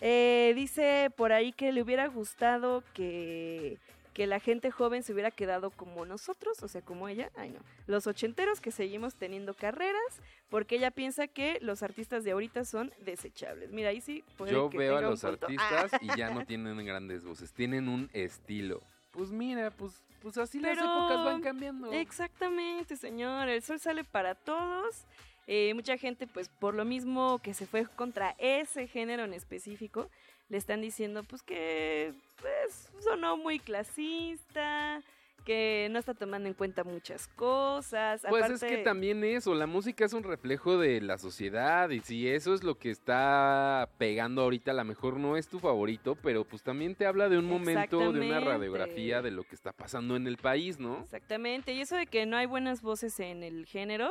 Eh, 0.00 0.52
dice 0.54 1.10
por 1.16 1.32
ahí 1.32 1.52
que 1.52 1.72
le 1.72 1.82
hubiera 1.82 2.06
gustado 2.06 2.82
que, 2.94 3.78
que 4.14 4.26
la 4.26 4.38
gente 4.40 4.70
joven 4.70 5.02
se 5.02 5.12
hubiera 5.12 5.30
quedado 5.32 5.70
como 5.70 6.06
nosotros, 6.06 6.62
o 6.62 6.68
sea, 6.68 6.80
como 6.82 7.08
ella, 7.08 7.30
ay 7.36 7.50
no, 7.50 7.58
los 7.86 8.06
ochenteros 8.06 8.60
que 8.60 8.70
seguimos 8.70 9.16
teniendo 9.16 9.54
carreras, 9.54 10.20
porque 10.48 10.76
ella 10.76 10.90
piensa 10.92 11.26
que 11.26 11.58
los 11.60 11.82
artistas 11.82 12.22
de 12.24 12.30
ahorita 12.30 12.64
son 12.64 12.92
desechables. 13.00 13.72
Mira, 13.72 13.88
ahí 13.90 14.00
sí 14.00 14.24
puede 14.38 14.52
Yo 14.52 14.70
que 14.70 14.78
veo 14.78 14.96
a 14.96 15.00
los 15.02 15.20
punto. 15.20 15.46
artistas 15.46 16.00
y 16.00 16.16
ya 16.16 16.30
no 16.30 16.46
tienen 16.46 16.84
grandes 16.86 17.24
voces, 17.24 17.52
tienen 17.52 17.88
un 17.88 18.08
estilo. 18.12 18.80
Pues 19.10 19.30
mira, 19.30 19.70
pues, 19.72 19.92
pues 20.22 20.38
así 20.38 20.60
las 20.60 20.76
Pero- 20.78 20.90
épocas 20.90 21.24
van 21.24 21.42
cambiando. 21.42 21.92
Exactamente, 21.92 22.96
señor. 22.96 23.48
El 23.48 23.62
sol 23.62 23.78
sale 23.80 24.04
para 24.04 24.34
todos. 24.34 25.04
Eh, 25.46 25.74
mucha 25.74 25.96
gente, 25.98 26.26
pues 26.26 26.48
por 26.48 26.74
lo 26.74 26.84
mismo 26.84 27.38
que 27.42 27.52
se 27.52 27.66
fue 27.66 27.84
contra 27.86 28.34
ese 28.38 28.86
género 28.86 29.24
en 29.24 29.34
específico, 29.34 30.08
le 30.48 30.58
están 30.58 30.80
diciendo, 30.80 31.22
pues 31.24 31.42
que 31.42 32.14
pues 32.40 32.90
sonó 33.00 33.36
muy 33.36 33.58
clasista, 33.58 35.02
que 35.44 35.88
no 35.90 35.98
está 35.98 36.14
tomando 36.14 36.48
en 36.48 36.54
cuenta 36.54 36.84
muchas 36.84 37.28
cosas. 37.28 38.22
Pues 38.28 38.50
es 38.50 38.60
que 38.60 38.78
también 38.78 39.22
eso, 39.24 39.54
la 39.54 39.66
música 39.66 40.04
es 40.04 40.12
un 40.12 40.22
reflejo 40.22 40.78
de 40.78 41.00
la 41.00 41.18
sociedad 41.18 41.90
y 41.90 42.00
si 42.00 42.28
eso 42.28 42.54
es 42.54 42.64
lo 42.64 42.78
que 42.78 42.90
está 42.90 43.88
pegando 43.98 44.42
ahorita, 44.42 44.70
a 44.70 44.74
lo 44.74 44.84
mejor 44.84 45.18
no 45.18 45.36
es 45.36 45.48
tu 45.48 45.60
favorito, 45.60 46.16
pero 46.16 46.44
pues 46.44 46.62
también 46.62 46.94
te 46.94 47.06
habla 47.06 47.28
de 47.28 47.38
un 47.38 47.46
momento, 47.46 48.12
de 48.12 48.20
una 48.20 48.40
radiografía 48.40 49.22
de 49.22 49.30
lo 49.30 49.44
que 49.44 49.54
está 49.54 49.72
pasando 49.72 50.16
en 50.16 50.26
el 50.26 50.38
país, 50.38 50.78
¿no? 50.78 51.02
Exactamente, 51.02 51.72
y 51.74 51.80
eso 51.80 51.96
de 51.96 52.06
que 52.06 52.26
no 52.26 52.36
hay 52.36 52.46
buenas 52.46 52.82
voces 52.82 53.20
en 53.20 53.42
el 53.42 53.66
género, 53.66 54.10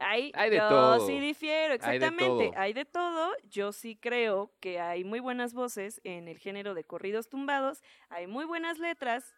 hay, 0.00 0.32
Hay 0.34 0.50
de 0.50 0.56
yo 0.56 0.68
todo. 0.68 1.06
sí 1.06 1.18
difiero, 1.20 1.74
Hay 1.82 1.98
de 1.98 2.06
exactamente, 2.06 2.52
hay 2.56 2.72
de 2.72 2.84
todo, 2.84 3.32
yo 3.48 3.72
sí 3.72 3.96
creo 3.96 4.50
que 4.60 4.80
hay 4.80 5.04
muy 5.04 5.20
buenas 5.20 5.54
voces 5.54 6.00
en 6.04 6.28
el 6.28 6.38
género 6.38 6.74
de 6.74 6.84
corridos 6.84 7.28
tumbados, 7.28 7.82
hay 8.08 8.26
muy 8.26 8.44
buenas 8.44 8.78
letras, 8.78 9.34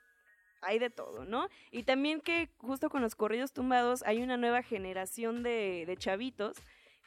hay 0.60 0.78
de 0.78 0.90
todo, 0.90 1.24
¿no? 1.24 1.48
Y 1.70 1.82
también 1.82 2.20
que 2.20 2.48
justo 2.58 2.88
con 2.90 3.02
los 3.02 3.14
corridos 3.14 3.52
tumbados 3.52 4.02
hay 4.06 4.22
una 4.22 4.36
nueva 4.36 4.62
generación 4.62 5.42
de, 5.42 5.84
de 5.86 5.96
chavitos 5.96 6.56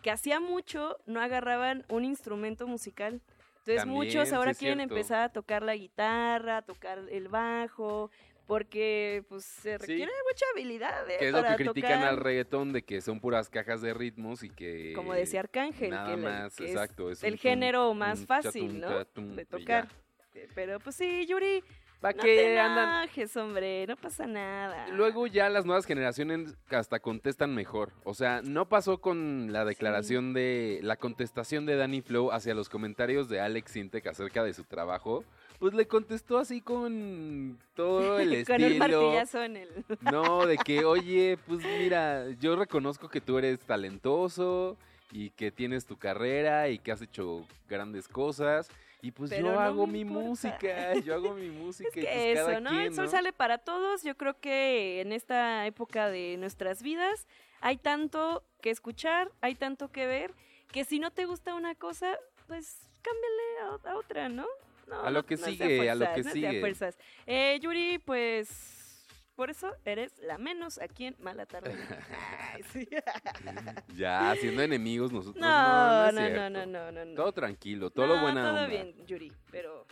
que 0.02 0.12
hacía 0.12 0.39
mucho 0.39 0.98
no 1.06 1.22
agarraban 1.22 1.86
un 1.89 2.04
instrumento 2.06 2.68
musical. 2.68 3.22
Entonces 3.60 3.78
También, 3.78 3.98
muchos 4.06 4.30
sí 4.30 4.36
ahora 4.36 4.52
es 4.52 4.58
quieren 4.60 4.78
cierto. 4.80 4.94
empezar 4.96 5.22
a 5.24 5.30
tocar 5.30 5.63
la 5.63 5.76
guitarra, 5.76 6.58
a 6.58 6.62
tocar 6.62 7.00
el 7.10 7.30
bajo, 7.30 8.12
porque 8.48 9.24
pues 9.30 9.44
se 9.46 9.72
Sí. 9.72 9.78
requiere 9.78 10.12
mucha 10.32 10.46
habilidad 10.54 11.10
¿eh? 11.10 11.16
Que 11.20 11.28
es 11.28 11.32
lo 11.34 11.42
para 11.42 11.56
que 11.56 11.64
critican 11.66 12.04
al 12.04 12.18
reggaetón 12.18 12.74
de 12.74 12.84
que 12.84 13.02
son 13.02 13.20
puras 13.20 13.50
cajas 13.50 13.82
de 13.82 13.94
ritmos 13.94 14.44
y 14.44 14.50
que... 14.50 14.94
como 14.96 15.14
decía 15.14 15.40
Arcángel, 15.42 15.90
Nada 15.92 16.16
que, 16.16 16.22
más, 16.22 16.56
que 16.56 16.66
es 16.66 16.72
exacto. 16.72 17.10
es 17.12 17.24
el 17.24 17.34
un 17.34 17.40
género 17.40 17.94
más 17.94 18.26
fácil, 18.26 18.80
¿no? 18.80 19.00
de 19.16 19.46
tocar. 19.46 19.88
Eh, 20.34 20.48
Pero 20.54 20.80
pues 20.80 20.96
sí, 20.98 21.26
Yuri, 21.28 21.64
¿Pa' 22.02 22.12
no 22.12 22.22
qué 22.22 22.36
te 22.36 22.60
andan? 22.60 23.04
enojes, 23.04 23.36
hombre, 23.38 23.88
no 23.88 23.96
pasa 23.96 24.28
nada. 24.28 24.90
Luego 24.90 25.28
ya 25.28 25.50
las 25.50 25.66
nuevas 25.66 25.86
generaciones 25.86 26.54
hasta 26.70 27.00
contestan 27.00 27.56
mejor. 27.56 27.94
O 28.04 28.14
sea, 28.14 28.42
no 28.44 28.68
pasó 28.68 29.00
con 29.00 29.52
la 29.54 29.64
declaración 29.66 30.34
de 30.34 30.82
la 30.84 30.98
contestación 30.98 31.66
de 31.66 31.78
Danny 31.78 32.02
Flow 32.02 32.32
hacia 32.32 32.54
los 32.54 32.68
comentarios 32.70 33.30
de 33.30 33.40
Alex 33.40 33.72
Sintek 33.72 34.06
acerca 34.08 34.44
de 34.44 34.54
su 34.54 34.66
trabajo. 34.66 35.24
Pues 35.60 35.74
le 35.74 35.88
contestó 35.88 36.38
así 36.38 36.62
con 36.62 37.58
todo 37.76 38.20
el 38.20 38.30
Con 38.46 38.56
un 38.58 38.63
estilo. 38.63 38.80
martillazo 38.80 39.44
en 39.44 39.58
el... 39.58 39.70
No, 40.12 40.46
de 40.46 40.58
que, 40.58 40.84
oye, 40.86 41.38
pues 41.48 41.60
mira, 41.63 42.30
yo 42.39 42.56
reconozco 42.56 43.10
que 43.10 43.22
tú 43.22 43.38
eres 43.38 43.60
talentoso 43.62 44.78
y 45.12 45.30
que 45.32 45.52
tienes 45.52 45.86
tu 45.86 45.98
carrera 45.98 46.68
y 46.70 46.80
que 46.80 46.91
has 46.91 47.02
hecho 47.02 47.46
grandes 47.70 48.08
cosas. 48.08 48.70
Y 49.02 49.12
pues 49.12 49.30
Pero 49.30 49.48
yo 49.48 49.54
no 49.54 49.60
hago 49.60 49.86
mi 49.88 50.00
importa. 50.02 50.28
música, 50.28 50.94
yo 50.96 51.13
hago 51.13 51.34
mi 51.36 51.50
música. 51.52 51.89
Es 51.89 51.96
y 51.98 52.02
que 52.02 52.08
pues 52.08 52.36
cada 52.36 52.52
eso, 52.54 52.62
¿no? 52.62 52.70
quien, 52.72 52.82
el 52.82 52.96
sol 52.96 53.08
sale 53.08 53.32
para 53.34 53.58
todos. 53.60 54.04
Yo 54.04 54.15
creo 54.18 54.39
que 54.39 55.02
en 55.02 55.12
esta 55.12 55.65
época 55.68 56.10
de 56.10 56.38
nuestras 56.38 56.82
vidas 56.82 57.28
hay 57.62 57.78
tanto 57.78 58.44
que 58.62 58.72
escuchar, 58.72 59.32
hay 59.41 59.56
tanto 59.56 59.89
que 59.91 60.06
ver, 60.08 60.34
que 60.72 60.84
si 60.86 61.00
no 61.00 61.12
te 61.12 61.26
gusta 61.26 61.54
una 61.56 61.76
cosa, 61.76 62.18
pues 62.48 62.78
cámbiale 63.04 63.80
a, 63.88 63.91
a 63.91 63.98
otra, 63.98 64.28
¿no? 64.28 64.48
No, 64.88 65.02
A 65.02 65.10
lo 65.10 65.19
no- 65.21 65.26
que 65.26 65.36
no 65.36 65.45
sigue, 65.45 65.89
a 65.89 65.95
lo 65.95 66.06
fuerzas, 66.06 66.15
que 66.15 66.24
no 66.24 66.32
sigue. 66.32 66.60
fuerzas. 66.60 66.98
Eh, 67.26 67.60
Yuri, 67.62 68.00
pues 68.06 69.08
por 69.36 69.50
eso 69.50 69.71
eres 69.84 70.17
la 70.19 70.38
menos 70.38 70.80
aquí 70.80 71.06
en 71.08 71.15
Mala 71.19 71.45
Tarde. 71.45 71.74
Ay, 72.54 72.63
sí. 72.71 72.88
Ya, 73.98 74.36
siendo 74.39 74.62
enemigos 74.62 75.12
nosotros. 75.12 75.41
No, 75.41 76.12
No, 76.12 76.30
no, 76.30 76.50
no, 76.50 76.65
no, 76.65 76.91
no, 76.91 77.06
no. 77.06 77.15
Todo 77.15 77.32
tranquilo, 77.34 77.89
todo 77.89 78.08
lo 78.08 78.15
No, 78.17 78.21
buena 78.21 78.41
todo 78.43 78.52
onda. 78.63 78.67
bien, 78.67 79.06
Yuri, 79.08 79.32
pero 79.52 79.86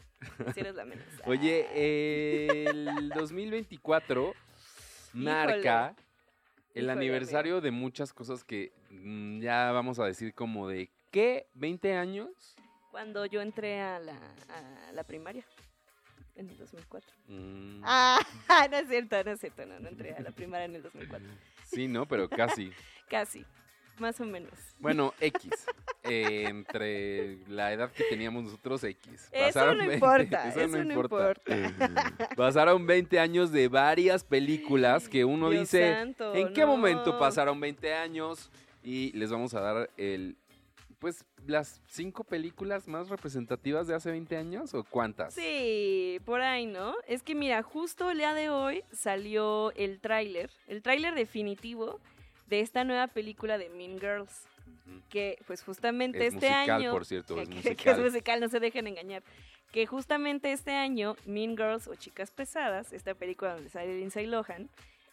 si 0.53 0.59
eres 0.59 0.75
la 0.75 0.85
menos. 0.85 1.05
Oye, 1.25 1.67
el 2.69 3.09
2024 3.09 4.33
marca 5.13 5.95
el 6.73 6.85
Híjole, 6.85 6.91
aniversario 6.91 7.61
de 7.61 7.71
muchas 7.71 8.13
cosas 8.13 8.43
que 8.43 8.73
mm, 8.89 9.41
ya 9.41 9.71
vamos 9.71 9.99
a 9.99 10.05
decir 10.05 10.33
como 10.33 10.67
de 10.67 10.89
¿qué? 11.11 11.47
¿20 11.55 11.95
años? 11.95 12.55
Cuando 12.93 13.25
yo 13.25 13.41
entré 13.41 13.81
a 13.81 13.97
la, 13.97 14.13
a 14.13 14.91
la 14.93 15.03
primaria, 15.03 15.43
en 16.35 16.47
el 16.47 16.57
2004. 16.59 17.09
Mm, 17.27 17.81
Ah, 17.83 18.19
no 18.69 18.77
es 18.77 18.87
cierto, 18.87 19.23
no 19.23 19.31
es 19.31 19.39
cierto, 19.39 19.65
no, 19.65 19.79
no 19.79 19.89
entré 19.89 20.13
a 20.13 20.21
la 20.21 20.29
primaria 20.29 20.65
en 20.65 20.75
el 20.75 20.83
2004. 20.83 21.27
Sí, 21.65 21.87
¿no? 21.87 22.05
Pero 22.07 22.29
casi. 22.29 22.71
Casi, 23.09 23.43
más 23.97 24.19
o 24.21 24.25
menos. 24.25 24.51
Bueno, 24.77 25.11
X. 25.19 25.49
eh, 26.03 26.45
entre 26.47 27.39
la 27.47 27.73
edad 27.73 27.91
que 27.91 28.03
teníamos 28.03 28.43
nosotros, 28.43 28.83
X. 28.83 29.27
Eso 29.31 29.65
no 29.73 29.77
20, 29.77 29.93
importa, 29.95 30.49
eso 30.49 30.67
no 30.67 31.09
Pasaron 32.37 32.85
20 32.85 33.19
años 33.19 33.51
de 33.51 33.69
varias 33.69 34.23
películas 34.23 35.09
que 35.09 35.25
uno 35.25 35.49
Dios 35.49 35.61
dice, 35.61 35.95
santo, 35.95 36.35
¿en 36.35 36.53
qué 36.53 36.61
no. 36.61 36.67
momento 36.67 37.17
pasaron 37.17 37.59
20 37.59 37.91
años? 37.95 38.51
y 38.83 39.11
les 39.13 39.31
vamos 39.31 39.53
a 39.53 39.61
dar 39.61 39.89
el 39.97 40.35
pues 41.03 41.25
las 41.45 41.81
cinco 41.85 42.23
películas 42.23 42.87
más 42.87 43.09
representativas 43.09 43.87
de 43.87 43.93
hace 43.93 44.09
20 44.09 44.37
años 44.37 44.73
o 44.73 44.85
cuántas? 44.85 45.33
Sí, 45.33 46.21
por 46.23 46.39
ahí, 46.39 46.65
¿no? 46.65 46.95
Es 47.09 47.23
que 47.23 47.35
mira, 47.35 47.61
justo 47.61 48.09
el 48.09 48.19
día 48.19 48.33
de 48.33 48.49
hoy 48.49 48.85
salió 48.93 49.73
el 49.73 49.99
tráiler, 49.99 50.49
el 50.65 50.81
tráiler 50.81 51.13
definitivo 51.13 51.99
de 52.47 52.61
esta 52.61 52.85
nueva 52.85 53.07
película 53.07 53.57
de 53.57 53.67
Mean 53.67 53.99
Girls, 53.99 54.43
que 55.09 55.37
pues 55.45 55.61
justamente 55.61 56.19
Es 56.25 56.35
este 56.35 56.47
musical, 56.49 56.81
año 56.81 56.91
por 56.93 57.05
cierto, 57.05 57.41
es 57.41 57.49
que, 57.49 57.55
que 57.55 57.69
musical. 57.71 57.93
es 57.99 57.99
musical, 57.99 58.39
no 58.39 58.47
se 58.47 58.59
dejen 58.61 58.87
engañar. 58.87 59.23
Que 59.73 59.85
justamente 59.85 60.53
este 60.53 60.71
año, 60.71 61.17
Mean 61.25 61.57
Girls 61.57 61.89
o 61.89 61.95
Chicas 61.95 62.31
Pesadas, 62.31 62.93
esta 62.93 63.13
película 63.13 63.55
donde 63.55 63.69
sale 63.69 63.97
Lindsay 63.97 64.25
Lohan, 64.25 64.69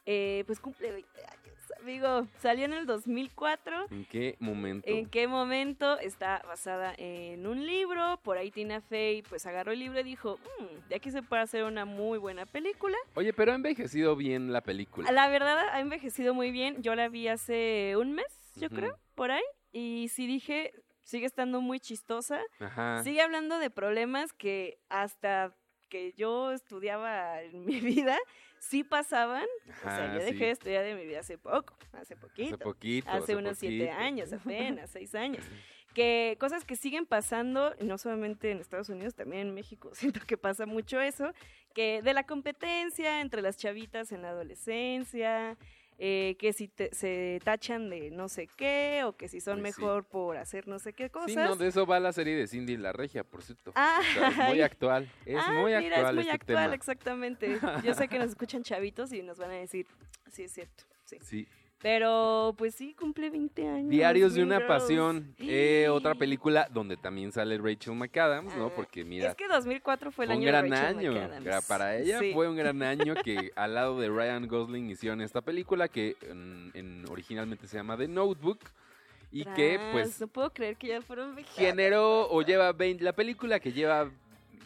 eh, 0.06 0.44
pues 0.46 0.60
cumple 0.60 0.92
20 0.92 1.20
años. 1.24 1.39
Amigo, 1.82 2.26
salió 2.40 2.66
en 2.66 2.74
el 2.74 2.86
2004. 2.86 3.86
¿En 3.90 4.04
qué 4.04 4.36
momento? 4.38 4.88
¿En 4.88 5.06
qué 5.08 5.26
momento 5.26 5.98
está 5.98 6.42
basada 6.46 6.94
en 6.98 7.46
un 7.46 7.66
libro? 7.66 8.18
Por 8.22 8.36
ahí 8.36 8.50
Tina 8.50 8.80
Fey 8.80 9.22
pues 9.22 9.46
agarró 9.46 9.72
el 9.72 9.78
libro 9.78 9.98
y 10.00 10.02
dijo, 10.02 10.38
"Mm, 10.60 10.88
de 10.88 10.94
aquí 10.96 11.10
se 11.10 11.22
puede 11.22 11.42
hacer 11.42 11.64
una 11.64 11.84
muy 11.84 12.18
buena 12.18 12.44
película. 12.46 12.96
Oye, 13.14 13.32
pero 13.32 13.52
ha 13.52 13.54
envejecido 13.54 14.14
bien 14.16 14.52
la 14.52 14.60
película. 14.60 15.10
La 15.10 15.28
verdad 15.28 15.68
ha 15.70 15.80
envejecido 15.80 16.34
muy 16.34 16.50
bien. 16.50 16.82
Yo 16.82 16.94
la 16.94 17.08
vi 17.08 17.28
hace 17.28 17.94
un 17.96 18.12
mes, 18.12 18.52
yo 18.56 18.68
creo, 18.68 18.98
por 19.14 19.30
ahí. 19.30 19.42
Y 19.72 20.08
sí 20.08 20.26
dije, 20.26 20.72
sigue 21.02 21.26
estando 21.26 21.60
muy 21.60 21.80
chistosa. 21.80 22.40
Ajá. 22.58 23.02
Sigue 23.02 23.22
hablando 23.22 23.58
de 23.58 23.70
problemas 23.70 24.32
que 24.32 24.78
hasta 24.88 25.54
que 25.88 26.12
yo 26.12 26.52
estudiaba 26.52 27.42
en 27.42 27.64
mi 27.64 27.80
vida, 27.80 28.18
sí 28.60 28.84
pasaban. 28.84 29.46
o 29.80 29.82
sea, 29.82 30.14
yo 30.14 30.20
sí. 30.20 30.26
dejé 30.26 30.44
de 30.44 30.50
estudiar 30.52 30.84
de 30.84 30.94
mi 30.94 31.04
vida 31.04 31.20
hace 31.20 31.36
poco, 31.36 31.74
hace 31.92 32.14
poquito. 32.14 32.54
Hace 32.54 32.64
poquito. 32.64 33.10
Hace 33.10 33.34
unos 33.34 33.58
siete 33.58 33.90
años, 33.90 34.32
apenas, 34.32 34.90
seis 34.92 35.14
años. 35.16 35.44
Que 35.94 36.36
cosas 36.38 36.64
que 36.64 36.76
siguen 36.76 37.04
pasando, 37.04 37.74
no 37.80 37.98
solamente 37.98 38.52
en 38.52 38.60
Estados 38.60 38.88
Unidos, 38.90 39.16
también 39.16 39.48
en 39.48 39.54
México, 39.54 39.90
siento 39.94 40.20
que 40.24 40.36
pasa 40.36 40.66
mucho 40.66 41.00
eso, 41.00 41.32
que 41.74 42.00
de 42.02 42.14
la 42.14 42.24
competencia 42.24 43.20
entre 43.20 43.42
las 43.42 43.56
chavitas 43.56 44.12
en 44.12 44.22
la 44.22 44.28
adolescencia, 44.28 45.56
eh, 46.02 46.34
que 46.38 46.54
si 46.54 46.66
te- 46.68 46.94
se 46.94 47.40
tachan 47.44 47.90
de 47.90 48.10
no 48.10 48.28
sé 48.30 48.46
qué, 48.56 49.02
o 49.04 49.12
que 49.16 49.28
si 49.28 49.40
son 49.40 49.60
Pues 49.60 49.74
sí. 49.74 49.80
mejor 49.82 50.04
por 50.06 50.38
hacer 50.38 50.66
no 50.66 50.78
sé 50.78 50.94
qué 50.94 51.10
cosas. 51.10 51.28
Sí, 51.30 51.36
no, 51.36 51.56
de 51.56 51.66
eso 51.68 51.84
va 51.86 52.00
la 52.00 52.12
serie 52.14 52.34
de 52.36 52.46
Cindy 52.46 52.78
la 52.78 52.92
Regia, 52.92 53.22
por 53.22 53.42
cierto. 53.42 53.72
Ah, 53.74 54.00
O 54.00 54.12
sea, 54.18 54.28
es 54.28 54.36
muy 54.36 54.60
actual. 54.62 55.06
Es 55.26 55.36
Ah, 55.38 55.52
muy 55.52 55.74
mira, 55.74 55.78
actual 55.96 56.06
es 56.08 56.14
muy 56.14 56.22
este 56.22 56.32
actual, 56.32 56.64
tema. 56.64 56.74
exactamente. 56.74 57.58
Yo 57.84 57.92
sé 57.94 58.08
que 58.08 58.18
nos 58.18 58.30
escuchan 58.30 58.62
chavitos 58.62 59.12
y 59.12 59.22
nos 59.22 59.36
van 59.38 59.50
a 59.50 59.54
decir, 59.54 59.86
sí, 60.32 60.44
es 60.44 60.52
cierto, 60.52 60.84
sí. 61.04 61.18
Sí. 61.20 61.48
Pero, 61.82 62.54
pues 62.58 62.74
sí, 62.74 62.94
cumple 62.98 63.30
20 63.30 63.66
años. 63.66 63.88
Diarios 63.90 64.34
de 64.34 64.42
una 64.42 64.66
pasión. 64.66 65.34
eh, 65.38 65.88
otra 65.90 66.14
película 66.14 66.68
donde 66.70 66.96
también 66.98 67.32
sale 67.32 67.56
Rachel 67.56 67.94
McAdams, 67.94 68.54
¿no? 68.56 68.66
Ah, 68.66 68.72
Porque 68.76 69.02
mira, 69.02 69.30
Es 69.30 69.34
que 69.34 69.48
2004 69.48 70.12
fue 70.12 70.26
el 70.26 70.32
año 70.32 70.46
gran 70.46 70.64
de 70.68 70.76
Rachel 70.76 70.98
año. 70.98 71.12
McAdams. 71.12 71.66
Para 71.66 71.96
ella 71.96 72.18
Sí. 72.18 72.32
fue 72.34 72.48
un 72.48 72.56
gran 72.56 72.82
año 72.82 73.14
que 73.24 73.50
al 73.56 73.74
lado 73.74 73.98
de 73.98 74.08
Ryan 74.10 74.46
Gosling 74.46 74.90
hicieron 74.90 75.22
esta 75.22 75.40
película 75.40 75.88
que 75.88 76.16
en- 76.28 76.70
en- 76.74 77.04
originalmente 77.10 77.66
se 77.66 77.78
llama 77.78 77.96
The 77.96 78.08
Notebook 78.08 78.58
y 79.32 79.44
que 79.44 79.80
pues 79.92 80.20
No 80.20 80.28
puedo 80.28 80.52
creer 80.52 80.76
que 80.76 80.88
ya 80.88 81.00
fueron 81.00 81.34
generó 81.56 82.28
o 82.28 82.42
lleva 82.42 82.72
20, 82.72 83.02
la 83.04 83.14
película 83.14 83.58
que 83.58 83.72
lleva 83.72 84.10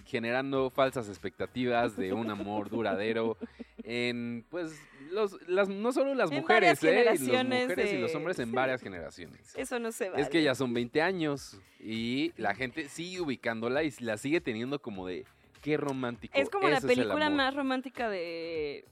generando 0.07 0.68
falsas 0.70 1.09
expectativas 1.09 1.96
de 1.96 2.12
un 2.12 2.29
amor 2.31 2.68
duradero 2.70 3.37
en 3.85 4.44
pues 4.50 4.72
los 5.14 5.40
las 5.48 5.68
no 5.68 5.92
solo 5.92 6.14
las 6.14 6.31
En 6.31 6.38
mujeres, 6.40 6.83
eh, 6.85 7.05
las 7.05 7.20
mujeres 7.20 7.92
y 7.92 7.98
los 7.98 8.14
hombres 8.14 8.38
en 8.38 8.53
varias 8.53 8.83
generaciones. 8.83 9.55
Eso 9.57 9.79
no 9.79 9.92
se 9.92 10.11
vale. 10.11 10.22
Es 10.22 10.29
que 10.29 10.42
ya 10.42 10.55
son 10.55 10.74
20 10.74 11.00
años 11.03 11.59
y 11.81 12.33
la 12.37 12.55
gente 12.55 12.88
sigue 12.88 13.20
ubicándola 13.20 13.83
y 13.83 13.90
la 14.00 14.16
sigue 14.18 14.40
teniendo 14.40 14.81
como 14.81 15.07
de 15.07 15.24
qué 15.62 15.77
romántico. 15.77 16.37
Es 16.38 16.50
como 16.50 16.68
la 16.68 16.81
película 16.81 17.27
amor". 17.27 17.37
más 17.37 17.55
romántica 17.55 18.09
de 18.11 18.85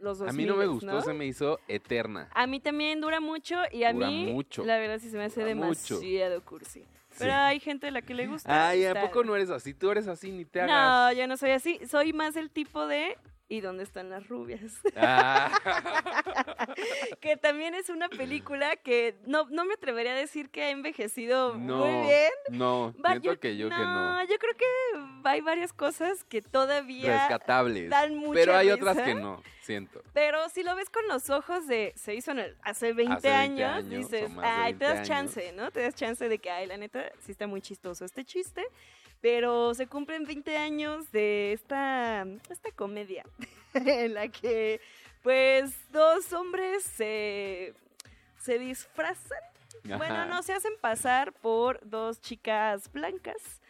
los 0.00 0.18
2000. 0.18 0.28
A 0.28 0.32
mí 0.32 0.44
no 0.46 0.56
me 0.56 0.66
gustó, 0.66 1.00
se 1.02 1.12
me 1.12 1.26
hizo 1.26 1.60
eterna. 1.68 2.28
A 2.34 2.46
mí 2.46 2.58
también 2.60 3.00
dura 3.00 3.20
mucho 3.20 3.56
y 3.70 3.84
a 3.84 3.92
Dura 3.92 4.08
mí, 4.08 4.26
mucho. 4.32 4.64
la 4.64 4.78
verdad 4.78 4.98
sí 4.98 5.08
se 5.10 5.16
me 5.16 5.24
hace 5.24 5.40
Dura 5.42 5.54
mucho. 5.54 5.98
demasiado 6.00 6.44
cursi. 6.44 6.84
Pero 7.16 7.30
Sí. 7.30 7.36
hay 7.36 7.60
gente 7.60 7.86
a 7.86 7.90
la 7.92 8.02
que 8.02 8.12
le 8.12 8.26
gusta. 8.26 8.68
Ay, 8.70 8.84
¿a 8.86 9.00
poco 9.00 9.22
no 9.22 9.36
eres 9.36 9.48
así? 9.48 9.72
Tú 9.72 9.88
eres 9.92 10.08
así, 10.08 10.32
ni 10.32 10.44
te 10.44 10.62
hagas. 10.62 11.14
No, 11.14 11.20
yo 11.20 11.28
no 11.28 11.36
soy 11.36 11.50
así. 11.52 11.78
Soy 11.88 12.12
más 12.12 12.34
el 12.34 12.50
tipo 12.50 12.88
de 12.88 13.16
¿Y 13.46 13.60
dónde 13.60 13.82
están 13.84 14.08
las 14.10 14.26
rubias? 14.28 14.80
Ah. 14.96 15.50
que 17.20 17.36
también 17.36 17.74
es 17.74 17.88
una 17.90 18.08
película 18.08 18.76
que 18.76 19.16
no, 19.26 19.46
no 19.50 19.64
me 19.64 19.74
atrevería 19.74 20.12
a 20.12 20.16
decir 20.16 20.48
que 20.50 20.62
ha 20.62 20.70
envejecido 20.70 21.54
no, 21.56 21.78
muy 21.86 22.06
bien. 22.06 22.30
no, 22.50 22.94
Va- 23.04 23.10
siento 23.10 23.38
que 23.40 23.56
yo 23.56 23.68
que 23.68 23.74
no. 23.76 24.22
yo 24.24 24.38
creo 24.38 24.54
que 24.56 24.64
hay 25.24 25.40
varias 25.40 25.72
cosas 25.72 26.24
que 26.24 26.40
todavía 26.42 27.18
Rescatables. 27.28 27.90
dan 27.90 28.14
mucha 28.16 28.32
Pero 28.34 28.56
hay 28.56 28.70
risa. 28.70 28.76
otras 28.90 29.04
que 29.06 29.14
no, 29.14 29.42
siento. 29.60 30.02
Pero 30.12 30.48
si 30.48 30.62
lo 30.62 30.74
ves 30.76 30.88
con 30.90 31.06
los 31.08 31.28
ojos 31.30 31.66
de 31.66 31.92
se 31.96 32.14
hizo 32.14 32.30
en 32.30 32.38
el- 32.40 32.56
hace 32.62 32.92
20, 32.92 33.14
Hace 33.14 33.28
20 33.28 33.64
años, 33.64 33.76
años, 33.84 34.10
dices, 34.10 34.30
ay, 34.42 34.72
20 34.72 34.78
te 34.78 34.84
das 34.84 34.94
años". 34.96 35.08
chance, 35.08 35.52
¿no? 35.52 35.70
Te 35.70 35.82
das 35.82 35.94
chance 35.94 36.28
de 36.28 36.38
que, 36.38 36.50
ay, 36.50 36.66
la 36.66 36.76
neta, 36.76 37.10
sí 37.20 37.32
está 37.32 37.46
muy 37.46 37.60
chistoso 37.60 38.04
este 38.04 38.24
chiste. 38.24 38.64
Pero 39.24 39.72
se 39.72 39.86
cumplen 39.86 40.26
20 40.26 40.58
años 40.58 41.10
de 41.10 41.54
esta, 41.54 42.26
esta 42.50 42.70
comedia 42.72 43.24
en 43.72 44.12
la 44.12 44.28
que, 44.28 44.82
pues, 45.22 45.72
dos 45.90 46.30
hombres 46.34 46.82
se, 46.82 47.72
se 48.36 48.58
disfrazan. 48.58 49.38
Bueno, 49.84 50.26
no, 50.26 50.42
se 50.42 50.52
hacen 50.52 50.74
pasar 50.78 51.32
por 51.32 51.80
dos 51.88 52.20
chicas 52.20 52.92
blancas 52.92 53.62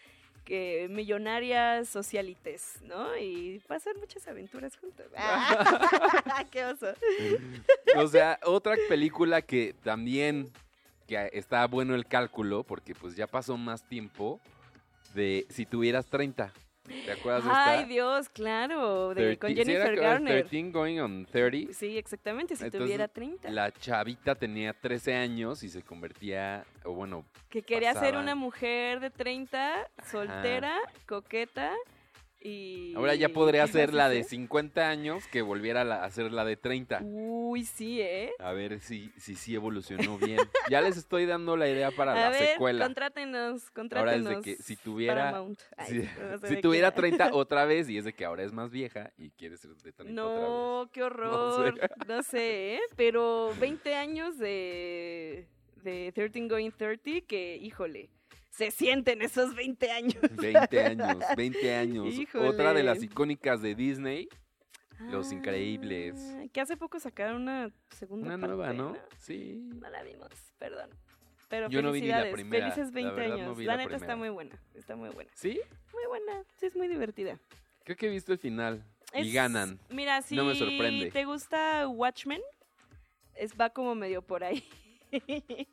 que 0.44 0.88
millonarias 0.90 1.88
socialites, 1.88 2.82
¿no? 2.82 3.16
Y 3.16 3.62
pasan 3.68 3.96
muchas 4.00 4.26
aventuras 4.26 4.76
juntos. 4.76 5.06
¡Qué 6.50 6.64
oso! 6.64 6.94
O 7.94 8.08
sea, 8.08 8.40
otra 8.42 8.74
película 8.88 9.40
que 9.40 9.72
también 9.84 10.50
que 11.06 11.30
está 11.32 11.64
bueno 11.68 11.94
el 11.94 12.08
cálculo, 12.08 12.64
porque 12.64 12.92
pues 12.96 13.14
ya 13.14 13.28
pasó 13.28 13.56
más 13.56 13.88
tiempo 13.88 14.40
de 15.14 15.46
si 15.50 15.66
tuvieras 15.66 16.06
30. 16.06 16.52
¿Te 16.86 17.12
acuerdas 17.12 17.44
de 17.44 17.50
esta? 17.50 17.70
Ay, 17.70 17.84
Dios, 17.86 18.28
claro, 18.28 19.14
de, 19.14 19.38
con 19.38 19.54
13 19.54 19.64
¿sí 19.64 19.72
era 19.72 19.84
Jennifer 19.84 19.98
era 19.98 20.12
Garner. 20.12 20.46
13 20.48 20.70
going 20.70 20.98
on 20.98 21.24
30. 21.24 21.72
Sí, 21.72 21.96
exactamente, 21.96 22.56
si 22.56 22.64
Entonces, 22.64 22.86
tuviera 22.86 23.08
30. 23.08 23.50
La 23.50 23.72
chavita 23.72 24.34
tenía 24.34 24.74
13 24.74 25.14
años 25.14 25.62
y 25.62 25.70
se 25.70 25.82
convertía, 25.82 26.66
o 26.84 26.92
bueno, 26.92 27.24
que 27.48 27.62
quería 27.62 27.92
ser 27.94 28.02
pasaban. 28.02 28.22
una 28.24 28.34
mujer 28.34 29.00
de 29.00 29.10
30, 29.10 29.88
soltera, 30.10 30.78
coqueta 31.06 31.72
y... 32.44 32.94
ahora 32.94 33.14
ya 33.14 33.30
podría 33.30 33.64
¿qué 33.66 33.72
ser 33.72 33.88
más 33.88 33.94
la 33.96 34.08
de 34.10 34.18
hice? 34.20 34.28
50 34.30 34.88
años 34.88 35.26
que 35.28 35.42
volviera 35.42 35.80
a, 36.04 36.10
ser 36.10 36.30
la 36.30 36.44
de 36.44 36.56
30. 36.56 37.00
Uy, 37.02 37.64
sí, 37.64 38.00
¿eh? 38.02 38.32
A 38.38 38.52
ver 38.52 38.80
si 38.80 39.10
si, 39.16 39.34
sí 39.34 39.54
evolucionó 39.54 40.18
bien. 40.18 40.38
ya 40.70 40.80
les 40.82 40.96
estoy 40.98 41.24
dando 41.26 41.56
la 41.56 41.68
idea 41.68 41.90
para 41.90 42.12
A 42.12 42.14
la 42.16 42.30
ver, 42.30 42.48
secuela. 42.50 42.84
contrátenos, 42.84 43.62
Ahora 43.62 43.72
contrátenos. 43.74 44.30
es 44.30 44.36
de 44.36 44.42
que 44.42 44.62
si 44.62 44.76
tuviera. 44.76 45.42
Ay, 45.76 45.86
si, 45.90 45.98
no 46.20 46.38
sé 46.38 46.48
si 46.48 46.54
de 46.56 46.62
tuviera 46.62 46.90
qué. 46.92 46.96
30 47.00 47.30
otra 47.32 47.64
vez 47.64 47.88
y 47.88 47.96
es 47.98 48.04
de 48.04 48.12
que 48.12 48.24
ahora 48.24 48.42
es 48.44 48.52
más 48.52 48.70
vieja 48.70 49.12
y 49.16 49.30
quiere 49.30 49.56
ser 49.56 49.70
de 49.74 49.92
30 49.92 50.22
otra 50.22 50.40
vez. 50.40 50.48
No, 50.50 50.88
qué 50.92 51.00
sé. 51.00 51.04
horror. 51.06 51.80
No 52.06 52.22
sé, 52.22 52.74
¿eh? 52.74 52.80
Pero 52.96 53.52
20 53.58 53.94
años 53.94 54.38
de, 54.38 55.48
de 55.82 56.12
13 56.14 56.48
Going 56.48 56.70
30 56.72 57.26
que, 57.26 57.56
híjole, 57.56 58.10
se 58.56 58.70
sienten 58.70 59.22
esos 59.22 59.54
20 59.54 59.90
años. 59.90 60.16
20 60.36 60.80
años, 60.84 61.16
20 61.36 61.74
años. 61.74 62.14
Otra 62.34 62.72
de 62.72 62.82
las 62.82 63.02
icónicas 63.02 63.60
de 63.62 63.74
Disney, 63.74 64.28
Los 65.10 65.32
Increíbles. 65.32 66.14
Ah, 66.36 66.44
Que 66.52 66.60
hace 66.60 66.76
poco 66.76 67.00
sacaron 67.00 67.42
una 67.42 67.70
segunda 67.90 68.26
una 68.26 68.38
parte, 68.38 68.56
nueva, 68.56 68.72
¿no? 68.72 68.96
Sí. 69.18 69.60
No 69.74 69.90
la 69.90 70.02
vimos, 70.02 70.28
perdón. 70.58 70.90
Pero 71.48 71.68
Yo 71.68 71.82
no 71.82 71.92
vi 71.92 72.00
ni 72.00 72.08
la 72.08 72.14
felicidades, 72.16 72.32
primera, 72.34 72.70
felices 72.72 72.92
la 72.92 72.94
20 72.94 73.14
verdad 73.14 73.36
no 73.36 73.42
años. 73.44 73.58
la 73.58 73.76
la 73.76 73.82
neta 73.84 73.96
está 73.96 74.16
muy 74.16 74.28
buena, 74.30 74.58
está 74.74 74.96
muy 74.96 75.10
buena. 75.10 75.30
¿Sí? 75.34 75.60
Muy 75.92 76.06
buena, 76.08 76.42
sí 76.56 76.66
es 76.66 76.76
muy 76.76 76.88
divertida. 76.88 77.38
Creo 77.84 77.96
que 77.96 78.06
he 78.06 78.10
visto 78.10 78.32
el 78.32 78.38
final. 78.38 78.84
Y 79.12 79.30
ganan. 79.32 79.78
Mira, 79.90 80.22
si 80.22 80.34
No 80.34 80.44
me 80.44 80.54
sorprende. 80.56 81.10
te 81.10 81.24
gusta 81.24 81.86
Watchmen, 81.86 82.40
es, 83.34 83.52
va 83.60 83.70
como 83.70 83.94
medio 83.94 84.22
por 84.22 84.42
ahí. 84.42 84.64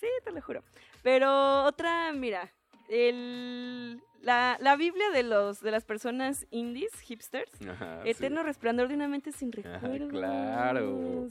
sí, 0.00 0.06
te 0.24 0.30
lo 0.32 0.40
juro. 0.42 0.62
Pero 1.02 1.64
otra, 1.64 2.12
mira, 2.12 2.52
el, 2.88 4.00
la, 4.22 4.56
la 4.60 4.76
Biblia 4.76 5.10
de 5.10 5.22
los 5.22 5.60
de 5.60 5.70
las 5.70 5.84
personas 5.84 6.46
indies, 6.50 6.92
hipsters, 7.00 7.50
Ajá, 7.68 8.00
sí. 8.02 8.10
Eterno 8.10 8.42
Resplandor 8.42 8.88
de 8.88 8.94
una 8.94 9.08
mente 9.08 9.32
sin 9.32 9.50
Ajá, 9.58 9.78
recuerdos. 9.80 10.10
claro. 10.10 11.28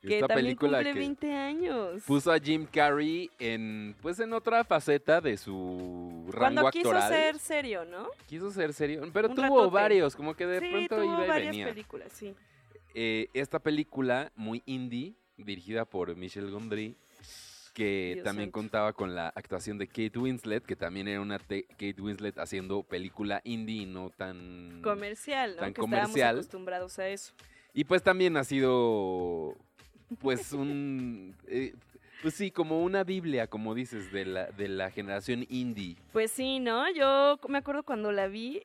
Que 0.00 0.14
Esta 0.16 0.28
también 0.28 0.46
película 0.46 0.78
cumple 0.78 0.92
que 0.94 0.98
20 0.98 1.32
años. 1.34 2.02
puso 2.06 2.32
a 2.32 2.38
Jim 2.38 2.66
Carrey 2.70 3.30
en 3.38 3.94
pues 4.02 4.18
en 4.20 4.32
otra 4.32 4.64
faceta 4.64 5.20
de 5.20 5.36
su 5.36 6.24
rango 6.30 6.38
Cuando 6.62 6.70
quiso 6.70 6.88
actoral. 6.90 7.12
ser 7.12 7.38
serio, 7.38 7.84
¿no? 7.84 8.08
Quiso 8.26 8.50
ser 8.50 8.72
serio, 8.72 9.02
pero 9.12 9.28
Un 9.28 9.34
tuvo 9.36 9.58
ratote. 9.58 9.74
varios, 9.74 10.16
como 10.16 10.34
que 10.34 10.46
de 10.46 10.60
sí, 10.60 10.68
pronto 10.70 10.96
tuvo 10.96 11.04
iba 11.14 11.24
y 11.24 11.28
varias 11.28 11.50
venía. 11.52 11.66
películas, 11.68 12.12
sí. 12.12 12.34
Eh, 12.94 13.28
esta 13.32 13.58
película 13.60 14.32
muy 14.34 14.62
indie, 14.66 15.14
dirigida 15.36 15.84
por 15.84 16.14
Michel 16.16 16.50
Gondry, 16.50 16.96
que 17.72 18.12
Dios 18.14 18.24
también 18.24 18.48
santo. 18.48 18.58
contaba 18.58 18.92
con 18.92 19.14
la 19.14 19.28
actuación 19.28 19.78
de 19.78 19.86
Kate 19.86 20.18
Winslet, 20.18 20.64
que 20.64 20.76
también 20.76 21.08
era 21.08 21.20
una 21.20 21.38
te- 21.38 21.64
Kate 21.64 21.96
Winslet 22.00 22.38
haciendo 22.38 22.82
película 22.82 23.40
indie 23.44 23.82
y 23.82 23.86
no 23.86 24.10
tan... 24.10 24.80
Comercial, 24.82 25.52
¿no? 25.56 25.60
tan 25.62 25.72
que 25.74 25.80
comercial. 25.80 26.10
estábamos 26.10 26.38
acostumbrados 26.44 26.98
a 26.98 27.08
eso. 27.08 27.32
Y 27.74 27.84
pues 27.84 28.02
también 28.02 28.36
ha 28.36 28.44
sido, 28.44 29.56
pues 30.20 30.52
un... 30.52 31.34
eh, 31.48 31.74
pues 32.20 32.34
sí, 32.34 32.52
como 32.52 32.82
una 32.84 33.02
biblia, 33.02 33.48
como 33.48 33.74
dices, 33.74 34.12
de 34.12 34.24
la, 34.24 34.46
de 34.52 34.68
la 34.68 34.90
generación 34.92 35.44
indie. 35.48 35.96
Pues 36.12 36.30
sí, 36.30 36.60
¿no? 36.60 36.88
Yo 36.92 37.40
me 37.48 37.58
acuerdo 37.58 37.82
cuando 37.82 38.12
la 38.12 38.28
vi. 38.28 38.62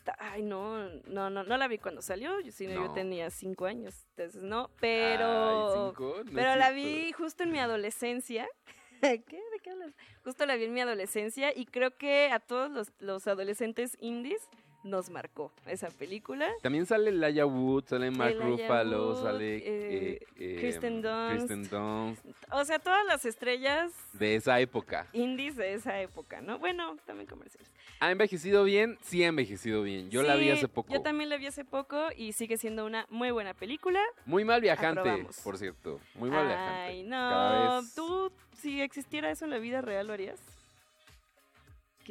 Está- 0.00 0.16
Ay, 0.18 0.42
no, 0.42 0.88
no, 1.06 1.30
no, 1.30 1.44
no 1.44 1.56
la 1.56 1.68
vi 1.68 1.78
cuando 1.78 2.02
salió, 2.02 2.40
yo, 2.40 2.50
sino 2.52 2.74
yo 2.74 2.92
tenía 2.92 3.30
cinco 3.30 3.66
años, 3.66 4.06
entonces 4.16 4.42
no, 4.42 4.62
Ay, 4.64 4.76
pero, 4.80 5.88
cinco, 5.88 6.14
no 6.16 6.22
es 6.30 6.34
pero 6.34 6.56
la 6.56 6.70
vi 6.72 7.12
justo 7.12 7.42
en 7.44 7.52
mi 7.52 7.58
adolescencia. 7.60 8.48
¿Qué? 9.00 9.18
¿De 9.20 9.58
qué 9.62 9.70
hablas? 9.70 9.94
Justo 10.24 10.44
la 10.46 10.56
vi 10.56 10.64
en 10.64 10.74
mi 10.74 10.80
adolescencia 10.80 11.56
y 11.56 11.64
creo 11.66 11.96
que 11.96 12.28
a 12.30 12.38
todos 12.40 12.70
los, 12.70 12.92
los 12.98 13.26
adolescentes 13.26 13.96
indies 14.00 14.42
nos 14.82 15.10
marcó 15.10 15.52
esa 15.66 15.88
película. 15.90 16.48
También 16.62 16.86
sale 16.86 17.12
Laia 17.12 17.46
Wood, 17.46 17.84
sale 17.86 18.10
Mark 18.10 18.32
Elijah 18.32 18.46
Ruffalo, 18.46 19.08
Wood, 19.08 19.22
sale 19.22 19.56
eh, 19.56 19.62
eh, 19.66 20.26
eh, 20.36 20.56
Kristen 20.60 21.02
Dunst. 21.02 21.34
Kristen 21.46 21.68
Dunst, 21.68 22.24
O 22.50 22.64
sea, 22.64 22.78
todas 22.78 23.04
las 23.06 23.24
estrellas 23.24 23.92
de 24.14 24.36
esa 24.36 24.58
época. 24.60 25.06
indies 25.12 25.56
de 25.56 25.74
esa 25.74 26.00
época, 26.00 26.40
¿no? 26.40 26.58
Bueno, 26.58 26.96
también 27.06 27.28
comerciales. 27.28 27.70
¿Ha 28.02 28.10
envejecido 28.10 28.64
bien? 28.64 28.96
Sí 29.02 29.22
ha 29.24 29.26
envejecido 29.26 29.82
bien. 29.82 30.08
Yo 30.10 30.22
la 30.22 30.36
vi 30.36 30.50
hace 30.50 30.68
poco. 30.68 30.90
Yo 30.92 31.02
también 31.02 31.28
la 31.28 31.36
vi 31.36 31.46
hace 31.46 31.64
poco 31.66 32.08
y 32.16 32.32
sigue 32.32 32.56
siendo 32.56 32.86
una 32.86 33.06
muy 33.10 33.30
buena 33.30 33.52
película. 33.52 34.00
Muy 34.24 34.44
mal 34.44 34.62
viajante, 34.62 35.00
Aprobamos. 35.00 35.38
por 35.40 35.58
cierto. 35.58 36.00
Muy 36.14 36.30
mal 36.30 36.46
viajante. 36.46 36.80
Ay, 36.80 37.02
no. 37.02 37.80
vez- 37.82 37.94
¿Tú, 37.94 38.32
si 38.56 38.80
existiera 38.80 39.30
eso 39.30 39.44
en 39.44 39.50
la 39.50 39.58
vida 39.58 39.82
real, 39.82 40.06
lo 40.06 40.14
harías? 40.14 40.40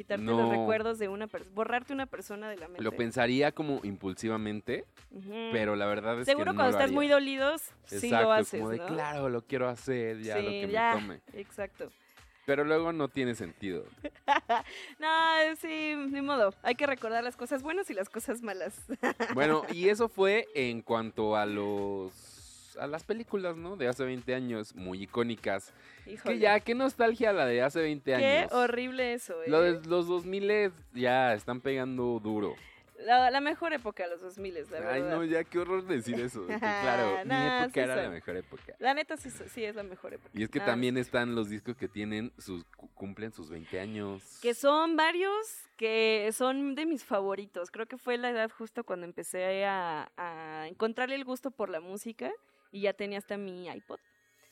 Quitarte 0.00 0.24
No. 0.24 0.38
los 0.40 0.48
recuerdos 0.48 0.98
de 0.98 1.08
una 1.08 1.26
persona, 1.26 1.54
borrarte 1.54 1.92
una 1.92 2.06
persona 2.06 2.48
de 2.48 2.56
la 2.56 2.68
mente. 2.68 2.82
Lo 2.82 2.92
pensaría 2.92 3.52
como 3.52 3.80
impulsivamente, 3.82 4.86
pero 5.52 5.76
la 5.76 5.84
verdad 5.84 6.18
es 6.18 6.24
Seguro 6.24 6.46
que 6.46 6.50
no 6.52 6.54
cuando 6.54 6.72
lo 6.72 6.78
estás 6.78 6.90
muy 6.90 7.06
dolidos, 7.06 7.60
sí 7.84 8.08
lo 8.08 8.32
haces, 8.32 8.60
como 8.60 8.70
de 8.70 8.78
¿no? 8.78 8.86
claro, 8.86 9.28
lo 9.28 9.42
quiero 9.42 9.68
hacer, 9.68 10.22
ya 10.22 10.38
lo 10.38 10.48
Sí, 10.48 10.60
que 10.62 10.68
ya, 10.70 10.94
me 10.94 11.00
tome. 11.02 11.20
Exacto. 11.34 11.92
Pero 12.46 12.64
luego 12.64 12.94
no 12.94 13.08
tiene 13.08 13.34
sentido. 13.34 13.84
No, 14.98 15.06
sí, 15.60 15.94
ni 16.10 16.22
modo. 16.22 16.54
Hay 16.62 16.76
que 16.76 16.86
recordar 16.86 17.22
las 17.22 17.36
cosas 17.36 17.62
buenas 17.62 17.90
y 17.90 17.94
las 17.94 18.08
cosas 18.08 18.40
malas. 18.40 18.86
Bueno, 19.34 19.64
y 19.70 19.90
eso 19.90 20.08
fue 20.08 20.48
en 20.54 20.80
cuanto 20.80 21.36
a 21.36 21.44
los 21.44 22.29
a 22.80 22.86
las 22.86 23.04
películas, 23.04 23.56
¿no? 23.56 23.76
De 23.76 23.86
hace 23.88 24.04
20 24.04 24.34
años, 24.34 24.74
muy 24.74 25.02
icónicas. 25.02 25.72
Híjole. 26.06 26.34
Que 26.34 26.40
ya, 26.40 26.58
qué 26.60 26.74
nostalgia 26.74 27.32
la 27.32 27.46
de 27.46 27.62
hace 27.62 27.80
20 27.80 28.04
Qué 28.04 28.14
años. 28.38 28.52
horrible 28.52 29.12
eso, 29.14 29.42
¿eh? 29.42 29.48
Lo 29.48 29.60
de 29.60 29.80
los 29.86 30.06
2000 30.08 30.72
ya 30.94 31.34
están 31.34 31.60
pegando 31.60 32.18
duro. 32.22 32.56
la, 33.06 33.30
la 33.30 33.40
mejor 33.40 33.72
época, 33.72 34.06
los 34.08 34.20
2000, 34.20 34.54
la 34.54 34.60
verdad. 34.70 34.92
Ay, 34.92 35.02
no, 35.02 35.24
ya 35.24 35.42
qué 35.44 35.58
horror 35.58 35.84
decir 35.86 36.20
eso. 36.20 36.40
de 36.46 36.54
que, 36.54 36.58
claro, 36.58 37.18
mi 37.22 37.28
Nah, 37.28 37.62
época 37.64 37.72
sí 37.74 37.80
era 37.80 37.96
la 37.96 38.08
mejor 38.10 38.36
época. 38.36 38.74
La 38.78 38.92
neta 38.94 39.16
sí, 39.16 39.30
sí 39.30 39.64
es 39.64 39.74
la 39.74 39.82
mejor 39.82 40.14
época. 40.14 40.30
Y 40.34 40.42
es 40.42 40.48
que 40.50 40.58
más. 40.58 40.66
también 40.66 40.96
están 40.98 41.34
los 41.34 41.48
discos 41.48 41.76
que 41.76 41.88
tienen 41.88 42.32
sus 42.38 42.64
cu- 42.76 42.88
cumplen 42.94 43.32
sus 43.32 43.48
20 43.50 43.80
años. 43.80 44.38
Que 44.42 44.52
son 44.54 44.96
varios 44.96 45.32
que 45.78 46.28
son 46.34 46.74
de 46.74 46.84
mis 46.84 47.02
favoritos. 47.04 47.70
Creo 47.70 47.86
que 47.86 47.96
fue 47.96 48.18
la 48.18 48.28
edad 48.30 48.50
justo 48.50 48.84
cuando 48.84 49.06
empecé 49.06 49.64
a, 49.64 50.10
a 50.18 50.66
encontrarle 50.68 51.14
el 51.14 51.24
gusto 51.24 51.50
por 51.50 51.70
la 51.70 51.80
música 51.80 52.30
y 52.70 52.82
ya 52.82 52.92
tenía 52.92 53.18
hasta 53.18 53.36
mi 53.36 53.68
iPod. 53.68 53.98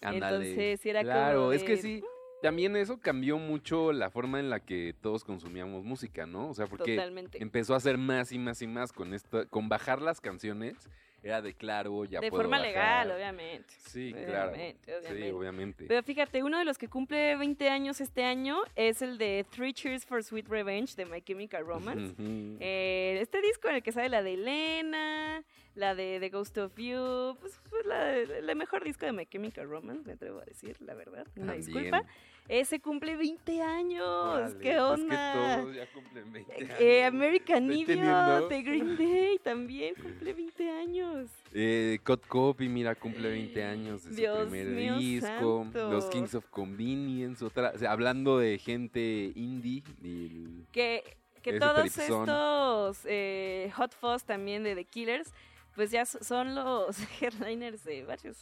Ándale. 0.01 0.51
Entonces 0.51 0.87
era 0.87 1.03
claro, 1.03 1.41
como 1.41 1.53
es 1.53 1.65
que 1.65 1.77
sí. 1.77 2.03
También 2.41 2.77
eso 2.77 3.01
cambió 3.01 3.37
mucho 3.37 3.93
la 3.93 4.11
forma 4.11 4.39
en 4.39 4.49
la 4.49 4.61
que 4.61 4.95
todos 5.01 5.25
consumíamos 5.25 5.83
música, 5.85 6.25
¿no? 6.25 6.51
O 6.51 6.55
sea, 6.55 6.67
porque 6.69 6.95
Totalmente. 6.95 7.43
empezó 7.43 7.75
a 7.75 7.79
hacer 7.79 7.99
más 7.99 8.31
y 8.31 8.39
más 8.39 8.63
y 8.63 8.69
más 8.69 8.93
con 8.93 9.13
esto, 9.13 9.49
con 9.49 9.69
bajar 9.69 10.01
las 10.01 10.21
canciones. 10.21 10.89
Era 11.21 11.43
de 11.43 11.53
claro, 11.53 12.05
ya 12.05 12.21
de 12.21 12.31
puedo 12.31 12.45
forma 12.45 12.61
legal, 12.61 13.11
obviamente. 13.11 13.75
Sí, 13.79 14.13
claro. 14.13 14.53
Obviamente, 14.53 14.93
Sí, 15.03 15.31
obviamente. 15.33 15.85
Pero 15.89 16.01
fíjate, 16.05 16.45
uno 16.45 16.61
de 16.61 16.65
los 16.65 16.79
que 16.79 16.87
cumple 16.87 17.35
20 17.35 17.69
años 17.69 18.01
este 18.01 18.23
año 18.23 18.61
es 18.77 19.03
el 19.03 19.19
de 19.19 19.45
Three 19.51 19.73
Cheers 19.73 20.07
for 20.07 20.23
Sweet 20.23 20.47
Revenge 20.47 20.95
de 20.95 21.07
My 21.07 21.21
Chemical 21.21 21.67
Romance. 21.67 22.15
Eh, 22.21 23.19
este 23.21 23.43
disco 23.43 23.69
en 23.69 23.75
el 23.77 23.83
que 23.83 23.91
sale 23.91 24.09
la 24.11 24.23
de 24.23 24.35
Elena, 24.35 25.43
la 25.79 25.95
de 25.95 26.19
The 26.21 26.29
Ghost 26.31 26.59
of 26.59 26.77
You, 26.77 27.37
pues, 27.41 27.61
pues, 27.71 27.87
la, 27.87 28.17
la 28.43 28.55
mejor 28.57 28.83
disco 28.83 29.07
de 29.07 29.13
My 29.13 29.27
Chemical 29.27 29.69
Romance, 29.69 30.03
me 30.05 30.15
atrevo 30.15 30.41
a 30.41 30.45
decir, 30.45 30.77
la 30.81 30.95
verdad. 30.95 31.25
Una 31.37 31.53
También. 31.53 31.67
disculpa. 31.67 32.05
Ese 32.49 32.81
cumple 32.81 33.15
20 33.17 33.61
años. 33.63 34.07
Órale, 34.07 34.59
¿Qué 34.59 34.73
es 34.73 34.81
onda? 34.81 35.33
que 35.35 35.61
todos 35.61 35.77
ya 35.77 35.93
cumplen 35.93 36.33
20 36.33 36.55
años. 36.55 36.71
Eh, 36.81 37.05
American 37.05 37.71
Idiot 37.73 38.49
de 38.49 38.63
Green 38.63 38.97
Day 38.97 39.39
también 39.45 39.95
cumple 39.97 40.33
20 40.33 40.71
años. 40.71 41.31
Eh, 41.53 41.99
Cod 42.03 42.21
Copy, 42.27 42.69
mira, 42.69 42.95
cumple 42.95 43.29
20 43.29 43.63
años 43.65 44.03
de 44.03 44.11
su 44.11 44.17
Dios 44.17 44.49
primer 44.49 44.67
mío 44.69 44.97
disco. 44.97 45.63
santo. 45.65 45.91
Los 45.93 46.07
Kings 46.07 46.35
of 46.35 46.47
Convenience, 46.49 47.45
otra, 47.45 47.73
o 47.75 47.79
sea, 47.79 47.93
hablando 47.93 48.39
de 48.39 48.59
gente 48.59 49.31
indie. 49.37 49.83
y- 50.03 50.65
Que, 50.73 51.05
que 51.43 51.59
todos 51.61 51.85
estos 51.99 53.01
eh, 53.05 53.71
Hot 53.77 53.93
Fuzz 53.95 54.25
también 54.25 54.65
de 54.65 54.75
The 54.75 54.85
Killers, 54.85 55.33
pues 55.79 55.93
ya 55.93 56.05
so- 56.05 56.19
son 56.25 56.57
los 56.57 56.97
headliners 57.23 57.85
de 57.85 58.03
varios 58.05 58.37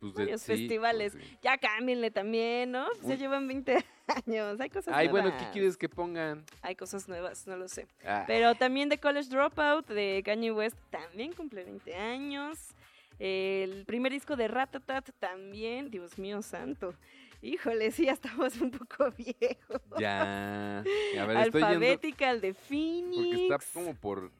pues, 0.00 0.12
de- 0.14 0.22
varios 0.24 0.42
sí, 0.42 0.46
pues, 0.48 0.58
festivales. 0.60 1.12
sí. 1.14 1.38
Ya 1.42 1.56
cámbienle 1.56 2.10
también, 2.10 2.72
¿no? 2.72 2.86
Pues 3.00 3.06
ya 3.08 3.14
llevan 3.14 3.48
20 3.48 3.82
años. 4.26 4.60
Hay 4.60 4.68
cosas 4.68 4.94
Ay, 4.94 5.08
bueno, 5.08 5.28
nuevas. 5.30 5.46
¿qué 5.46 5.52
quieres 5.52 5.78
que 5.78 5.88
pongan? 5.88 6.44
Hay 6.60 6.76
cosas 6.76 7.08
nuevas, 7.08 7.46
no 7.46 7.56
lo 7.56 7.68
sé. 7.68 7.86
Ah, 8.04 8.24
Pero 8.26 8.54
también 8.54 8.90
The 8.90 8.98
College 8.98 9.30
Dropout 9.30 9.88
de 9.88 10.22
Kanye 10.22 10.52
West 10.52 10.76
también 10.90 11.32
cumple 11.32 11.64
20 11.64 11.94
años. 11.96 12.58
El 13.18 13.84
primer 13.86 14.12
disco 14.12 14.36
de 14.36 14.46
Ratatat 14.48 15.08
también. 15.18 15.90
Dios 15.90 16.18
mío 16.18 16.42
santo. 16.42 16.94
Híjole, 17.42 17.90
sí, 17.90 18.06
ya 18.06 18.12
estamos 18.12 18.56
un 18.60 18.70
poco 18.70 19.10
viejos. 19.16 19.80
ya. 19.98 20.78
A 20.80 20.82
ver, 21.26 21.36
estoy 21.46 21.62
yendo. 21.62 22.40
De 22.40 22.54
Phoenix. 22.54 23.16
Porque 23.16 23.42
está 23.48 23.58
como 23.72 23.94
por. 23.94 24.30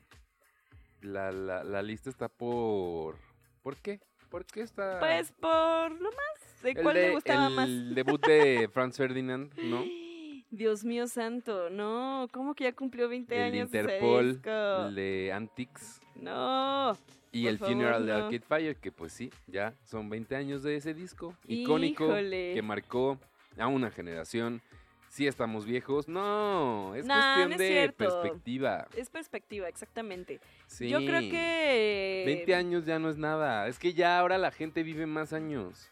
La, 1.05 1.31
la, 1.31 1.63
la 1.65 1.83
lista 1.83 2.09
está 2.11 2.29
por. 2.29 3.17
¿Por 3.63 3.77
qué? 3.77 4.01
¿Por 4.31 4.45
qué 4.47 4.63
está.? 4.63 4.99
Pues 5.01 5.33
por 5.33 5.91
lo 5.93 6.09
más. 6.11 6.63
¿De 6.63 6.71
el 6.71 6.83
cuál 6.83 6.95
de- 6.97 7.11
gustaba 7.13 7.47
el 7.49 7.55
más? 7.55 7.95
debut 7.95 8.27
de 8.27 8.69
Franz 8.73 8.97
Ferdinand, 8.97 9.53
¿no? 9.59 9.85
Dios 10.51 10.85
mío 10.85 11.09
santo, 11.09 11.69
no, 11.69 12.29
¿cómo 12.33 12.55
que 12.55 12.65
ya 12.65 12.73
cumplió 12.73 13.09
20 13.09 13.35
El 13.37 13.43
años? 13.43 13.69
ese 13.69 13.81
Interpol, 13.81 14.41
el 14.89 14.95
de 14.95 15.33
Antics. 15.33 16.01
No, 16.15 16.97
Y 17.33 17.49
el 17.49 17.59
favor, 17.59 17.75
Funeral 17.75 18.07
de. 18.07 18.13
Arcade 18.13 18.41
Fire, 18.41 18.77
que 18.77 18.93
pues 18.93 19.13
sí, 19.13 19.31
ya 19.49 19.75
son 19.83 20.09
20 20.09 20.37
años 20.37 20.63
de 20.63 20.77
ese 20.77 20.95
disco 20.95 21.35
icónico 21.49 22.05
Híjole. 22.05 22.53
que 22.55 22.63
marcó 22.63 23.19
a 23.59 23.67
una 23.67 23.91
generación. 23.91 24.63
Sí 25.15 25.29
estamos 25.29 25.65
viejos. 25.65 26.09
No, 26.09 26.93
es 26.97 27.07
No, 27.07 27.15
cuestión 27.15 27.49
no 27.51 27.55
es 27.55 27.59
de 27.61 27.69
cierto. 27.69 27.97
perspectiva. 27.99 28.89
es 28.97 29.09
perspectiva, 29.09 29.69
exactamente. 29.69 30.41
Sí. 30.67 30.89
Yo 30.89 30.99
creo 30.99 31.21
que... 31.21 32.25
20 32.27 32.53
años 32.57 32.85
ya 32.85 32.99
no 32.99 33.11
es 33.11 33.17
nada. 33.17 33.69
Es 33.69 33.79
que 33.79 33.95
ya 33.95 34.19
ahora 34.19 34.39
la 34.39 34.51
gente 34.51 34.83
vive 34.83 35.07
más 35.07 35.33
años. 35.33 35.89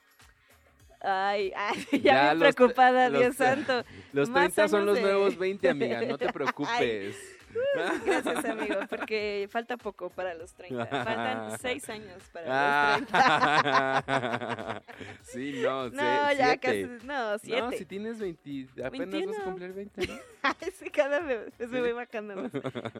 Ay, 1.00 1.52
ay, 1.56 1.86
ya, 1.92 1.98
Ya 2.00 2.34
bien 2.34 2.52
preocupada, 2.52 3.10
Dios 3.10 3.36
santo. 3.36 3.84
Los 4.12 4.28
Más 4.28 4.54
30 4.54 4.68
son 4.68 4.86
los 4.86 5.00
nuevos 5.00 5.38
20, 5.38 5.68
amiga. 5.68 6.02
No 6.02 6.18
te 6.18 6.26
preocupes. 6.32 7.16
Gracias, 8.06 8.44
amigo, 8.44 8.76
porque 8.88 9.48
falta 9.50 9.76
poco 9.76 10.10
para 10.10 10.34
los 10.34 10.52
30. 10.54 10.86
Faltan 10.86 11.58
6 11.60 11.88
años 11.90 12.22
para 12.32 12.96
los 12.98 13.06
30. 13.08 13.10
Ah. 13.14 14.80
sí, 15.22 15.60
no, 15.62 15.84
No, 15.90 15.90
sé, 15.90 16.36
ya 16.36 16.46
siete. 16.58 16.58
casi, 16.58 17.06
no, 17.06 17.38
7. 17.38 17.60
No, 17.62 17.70
si 17.72 17.84
tienes 17.84 18.18
20, 18.18 18.66
apenas 18.84 19.08
vas 19.08 19.10
21. 19.12 19.38
a 19.40 19.44
cumplir 19.44 19.72
20, 19.72 20.06
¿no? 20.06 20.14
Sí, 20.78 20.90
cada 20.90 21.20
vez 21.20 21.52
me 21.70 21.80
voy 21.80 21.92
bajando 21.92 22.36
más. 22.36 22.52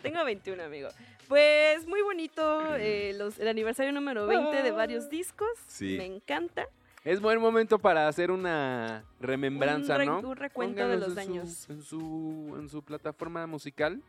Tengo 0.03 0.25
21, 0.25 0.63
amigo. 0.63 0.89
Pues 1.29 1.87
muy 1.87 2.03
bonito 2.03 2.75
eh, 2.77 3.15
los- 3.19 3.39
el 3.39 3.49
aniversario 3.49 3.93
número 3.93 4.27
20 4.27 4.63
de 4.63 4.71
varios 4.71 5.09
discos. 5.09 5.49
Sí. 5.67 5.97
Me 5.99 6.07
encanta. 6.07 6.67
Es 7.05 7.21
buen 7.21 7.41
momento 7.41 7.81
para 7.81 8.07
hacer 8.07 8.31
una 8.31 9.03
remembranza, 9.19 9.97
un, 9.99 10.07
¿no? 10.07 10.21
un 10.21 10.37
recuento 10.37 10.77
de 10.87 10.97
Póngalos 10.99 11.09
los 11.09 11.19
en 11.19 11.25
su- 11.25 11.33
daños. 11.33 11.71
en 11.71 11.83
su, 11.83 12.57
en 12.61 12.69
su 12.69 12.83
plataforma 12.85 13.45
musical 13.49 14.01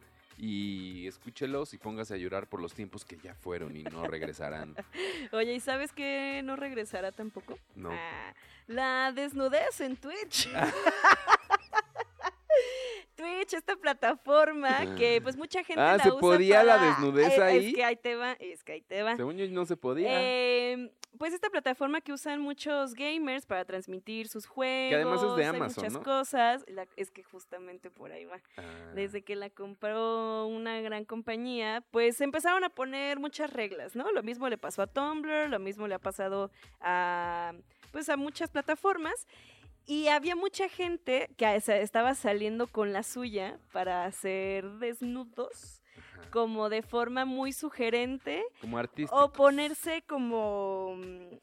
y 0.43 1.07
escúchelos 1.07 1.73
y 1.73 1.77
póngase 1.77 2.15
a 2.15 2.17
llorar 2.17 2.47
por 2.47 2.61
los 2.61 2.73
tiempos 2.73 3.05
que 3.05 3.15
ya 3.15 3.33
fueron 3.33 3.77
y 3.77 3.83
no 3.83 4.05
regresarán. 4.07 4.75
Oye, 5.31 5.53
¿y 5.53 5.59
sabes 5.61 5.93
que 5.93 6.41
no 6.43 6.57
regresará 6.57 7.13
tampoco? 7.13 7.57
No. 7.75 7.91
Ah, 7.91 8.33
la 8.67 9.13
desnudez 9.13 9.79
en 9.79 9.95
Twitch. 9.95 10.49
Twitch 13.24 13.53
esta 13.53 13.76
plataforma 13.78 14.95
que 14.95 15.21
pues 15.21 15.38
mucha 15.38 15.63
gente 15.63 15.82
Ah, 15.82 15.95
la 15.97 16.03
¿se 16.03 16.09
usa 16.09 16.19
podía 16.19 16.63
la 16.63 16.76
para- 16.76 16.88
desnudez 16.89 17.38
Eh, 17.38 17.41
ahí? 17.41 17.67
Es 17.69 17.74
que 17.76 17.84
ahí 17.86 17.95
te 17.95 18.15
va, 18.15 18.34
es 18.34 18.63
que 18.63 18.74
ahí 18.74 18.82
te 18.82 19.01
va. 19.01 19.15
Según 19.15 19.38
yo 19.38 19.47
no 19.49 19.65
se 19.65 19.78
podía. 19.78 20.09
Eh, 20.11 20.91
pues 21.17 21.32
esta 21.34 21.49
plataforma 21.49 22.01
que 22.01 22.11
usan 22.11 22.41
muchos 22.41 22.95
gamers 22.95 23.45
para 23.45 23.63
transmitir 23.65 24.28
sus 24.28 24.45
juegos. 24.45 24.95
además 24.95 25.24
es 25.24 25.36
de 25.36 25.43
hay 25.43 25.49
Amazon, 25.55 25.84
muchas 25.84 25.93
¿no? 25.93 26.03
cosas. 26.03 26.65
La- 26.67 26.88
es 26.97 27.11
que 27.11 27.24
justamente 27.24 27.89
por 27.89 28.11
ahí 28.11 28.26
va. 28.26 28.41
Ah. 28.57 28.61
Desde 28.93 29.21
que 29.21 29.36
la 29.36 29.49
compró 29.49 30.47
una 30.47 30.82
gran 30.82 31.05
compañía, 31.05 31.82
pues 31.91 32.19
empezaron 32.19 32.63
a 32.65 32.69
poner 32.69 33.19
muchas 33.19 33.53
reglas, 33.53 33.95
¿no? 33.95 34.11
Lo 34.11 34.21
mismo 34.24 34.49
le 34.49 34.57
pasó 34.57 34.82
a 34.82 34.88
Tumblr, 34.88 35.49
lo 35.49 35.59
mismo 35.59 35.88
le 35.88 35.95
ha 35.95 35.99
pasado 35.99 36.51
a, 36.82 37.53
pues 37.91 38.09
a 38.09 38.17
muchas 38.17 38.49
plataformas. 38.49 39.28
Y 39.86 40.07
había 40.07 40.36
mucha 40.36 40.69
gente 40.69 41.29
que 41.38 41.55
estaba 41.55 42.15
saliendo 42.15 42.67
con 42.67 42.93
la 42.93 43.03
suya 43.03 43.59
para 43.73 44.05
hacer 44.05 44.63
desnudos, 44.79 45.81
Ajá. 45.97 46.29
como 46.31 46.69
de 46.69 46.81
forma 46.81 47.25
muy 47.25 47.51
sugerente, 47.51 48.43
Como 48.61 48.77
artista. 48.77 49.13
o 49.15 49.31
ponerse 49.34 50.01
como, 50.03 50.95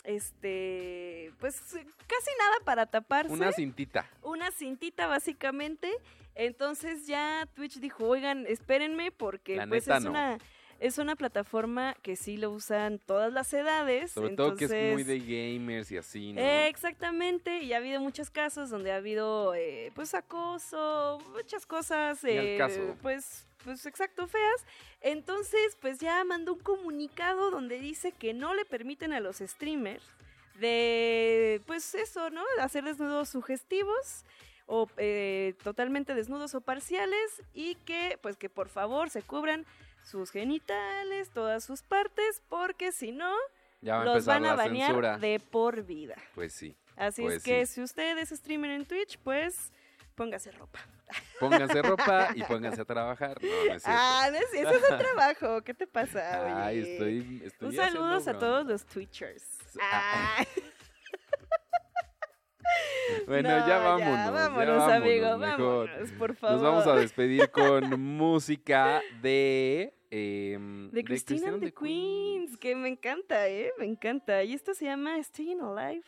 este, 0.05 1.33
pues 1.39 1.61
casi 1.61 2.31
nada 2.39 2.57
para 2.65 2.87
taparse 2.87 3.33
Una 3.33 3.53
cintita. 3.53 4.09
una 4.23 4.51
cintita 4.51 5.07
básicamente. 5.07 5.91
Entonces 6.35 7.07
ya 7.07 7.47
Twitch 7.55 7.79
dijo, 7.81 8.07
oigan, 8.09 8.47
espérenme 8.47 9.11
porque 9.11 9.57
La 9.57 9.67
pues 9.67 9.87
neta, 9.87 9.99
es 9.99 10.05
no. 10.05 10.11
una 10.11 10.39
es 10.81 10.99
una 10.99 11.15
plataforma 11.15 11.95
que 12.03 12.17
sí 12.17 12.37
lo 12.39 12.51
usan 12.51 12.99
todas 12.99 13.33
las 13.33 13.53
edades. 13.53 14.13
Sobre 14.13 14.35
todo 14.35 14.57
que 14.57 14.65
es 14.65 14.71
muy 14.71 14.79
entonces- 15.03 15.07
de 15.07 15.19
gamers 15.53 15.93
y 15.93 15.97
así, 15.99 16.33
¿no? 16.33 16.41
Eh, 16.41 16.69
exactamente, 16.69 17.63
y 17.63 17.73
ha 17.75 17.77
habido 17.77 18.01
muchos 18.01 18.31
casos 18.31 18.71
donde 18.71 18.91
ha 18.91 18.97
habido 18.97 19.55
eh, 19.55 19.93
pues 19.95 20.15
acoso, 20.15 21.19
muchas 21.35 21.67
cosas, 21.67 22.25
eh, 22.25 22.57
caso. 22.59 22.97
pues, 23.03 23.47
pues 23.63 23.85
exacto, 23.85 24.27
feas. 24.27 24.65
Entonces, 25.03 25.77
pues 25.81 25.99
ya 25.99 26.25
mandó 26.25 26.55
un 26.55 26.61
comunicado 26.61 27.51
donde 27.51 27.79
dice 27.79 28.13
que 28.13 28.33
no 28.33 28.55
le 28.55 28.65
permiten 28.65 29.13
a 29.13 29.21
los 29.21 29.37
streamers 29.39 30.05
de, 30.59 31.61
pues 31.67 31.95
eso, 31.95 32.31
¿no? 32.31 32.43
Hacer 32.61 32.85
desnudos 32.85 33.29
sugestivos 33.29 34.25
o 34.67 34.89
eh, 34.99 35.55
totalmente 35.63 36.15
desnudos 36.15 36.55
o 36.55 36.61
parciales 36.61 37.43
y 37.55 37.75
que, 37.77 38.19
pues 38.23 38.37
que 38.37 38.49
por 38.49 38.69
favor 38.69 39.11
se 39.11 39.23
cubran 39.23 39.67
sus 40.11 40.31
genitales, 40.31 41.31
todas 41.31 41.65
sus 41.65 41.83
partes, 41.83 42.43
porque 42.49 42.93
si 42.93 43.13
no, 43.13 43.33
ya 43.81 43.99
va 43.99 44.05
los 44.05 44.27
van 44.27 44.45
a 44.45 44.55
banear 44.55 44.89
censura. 44.89 45.19
de 45.19 45.39
por 45.41 45.83
vida. 45.85 46.17
Pues 46.35 46.53
sí. 46.53 46.77
Así 46.97 47.23
Pues 47.23 47.37
es 47.37 47.43
que 47.45 47.65
sí. 47.67 47.75
si 47.75 47.83
usted 47.83 48.19
es 48.19 48.29
streamer 48.31 48.73
en 48.73 48.85
Twitch, 48.85 49.19
pues 49.19 49.73
póngase 50.15 50.51
ropa. 50.53 50.81
Pónganse 51.39 51.81
ropa 51.81 52.29
y 52.37 52.43
pónganse 52.43 52.83
a 52.83 52.85
trabajar. 52.85 53.39
No, 53.43 53.49
no 53.49 53.55
es 53.75 53.83
cierto. 53.83 53.89
Ah, 53.89 54.29
no 54.31 54.37
es- 54.37 54.53
ese 54.53 54.77
es 54.77 54.91
un 54.91 54.99
trabajo. 54.99 55.63
¿Qué 55.63 55.73
te 55.75 55.87
pasa? 55.87 56.21
Ay, 56.67 56.81
oye? 56.81 56.93
estoy, 56.93 57.43
estoy 57.45 57.69
Un 57.69 57.75
saludos 57.77 58.29
a 58.29 58.39
todos 58.39 58.67
los 58.67 58.85
Twitchers. 58.85 59.45
Ah, 59.81 60.35
Ay, 60.39 60.47
Bueno, 63.27 63.49
no, 63.49 63.67
ya 63.67 63.79
vámonos. 63.79 64.17
ya 64.17 64.31
vámonos, 64.31 64.93
amigo, 64.93 65.37
mejor. 65.39 65.89
vámonos, 65.89 66.13
por 66.13 66.35
favor. 66.37 66.55
Nos 66.57 66.63
vamos 66.63 66.87
a 66.87 66.95
despedir 66.97 67.51
con 67.51 68.01
música 68.01 69.01
de... 69.23 69.93
em, 70.11 70.91
De 70.91 71.05
Christina 71.05 71.49
and 71.49 71.61
the 71.63 71.73
Queens, 71.73 72.57
que 72.57 72.75
me 72.75 72.89
encanta, 72.89 73.49
¿eh? 73.49 73.73
Me 73.79 73.85
encanta. 73.87 74.43
Y 74.45 74.53
esto 74.55 74.75
se 74.75 74.85
llama 74.87 75.23
Staying 75.23 75.61
Alive. 75.61 76.05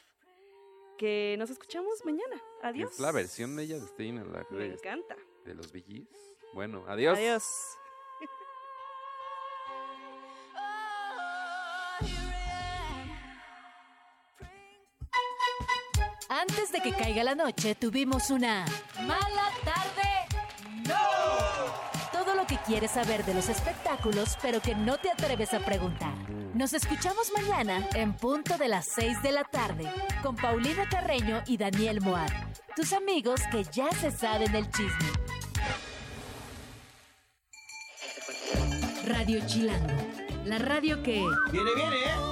Que 0.98 1.36
nos 1.38 1.50
escuchamos 1.50 2.04
mañana. 2.04 2.40
Adiós. 2.62 2.92
Es 2.92 3.00
la 3.00 3.12
versión 3.12 3.56
de 3.56 3.64
ella 3.64 3.78
de 3.78 3.86
Staying 3.86 4.18
Alive 4.18 4.46
Me 4.50 4.58
de, 4.68 4.74
encanta. 4.74 5.16
de 5.44 5.54
los 5.54 5.72
VGs. 5.72 6.08
Bueno, 6.54 6.84
adiós. 6.86 7.18
Adiós. 7.18 7.78
Antes 16.28 16.72
de 16.72 16.80
que 16.80 16.92
caiga 16.92 17.22
la 17.24 17.34
noche, 17.34 17.74
tuvimos 17.74 18.30
una 18.30 18.64
mala 19.06 19.41
lo 22.42 22.48
que 22.48 22.58
quieres 22.66 22.90
saber 22.90 23.24
de 23.24 23.34
los 23.34 23.48
espectáculos, 23.48 24.36
pero 24.42 24.60
que 24.60 24.74
no 24.74 24.98
te 24.98 25.10
atreves 25.10 25.54
a 25.54 25.60
preguntar. 25.60 26.12
Nos 26.54 26.72
escuchamos 26.72 27.30
mañana 27.36 27.88
en 27.94 28.14
punto 28.14 28.58
de 28.58 28.66
las 28.66 28.86
6 28.86 29.22
de 29.22 29.30
la 29.30 29.44
tarde 29.44 29.88
con 30.22 30.34
Paulina 30.34 30.88
Carreño 30.88 31.42
y 31.46 31.56
Daniel 31.56 32.00
Moab, 32.00 32.30
tus 32.74 32.92
amigos 32.92 33.42
que 33.52 33.62
ya 33.72 33.90
se 33.92 34.10
saben 34.10 34.54
el 34.56 34.68
chisme. 34.70 35.08
Radio 39.06 39.40
Chilango, 39.46 39.94
la 40.44 40.58
radio 40.58 41.00
que... 41.02 41.24
Viene, 41.52 41.70
viene, 41.76 41.96
¿eh? 41.96 42.31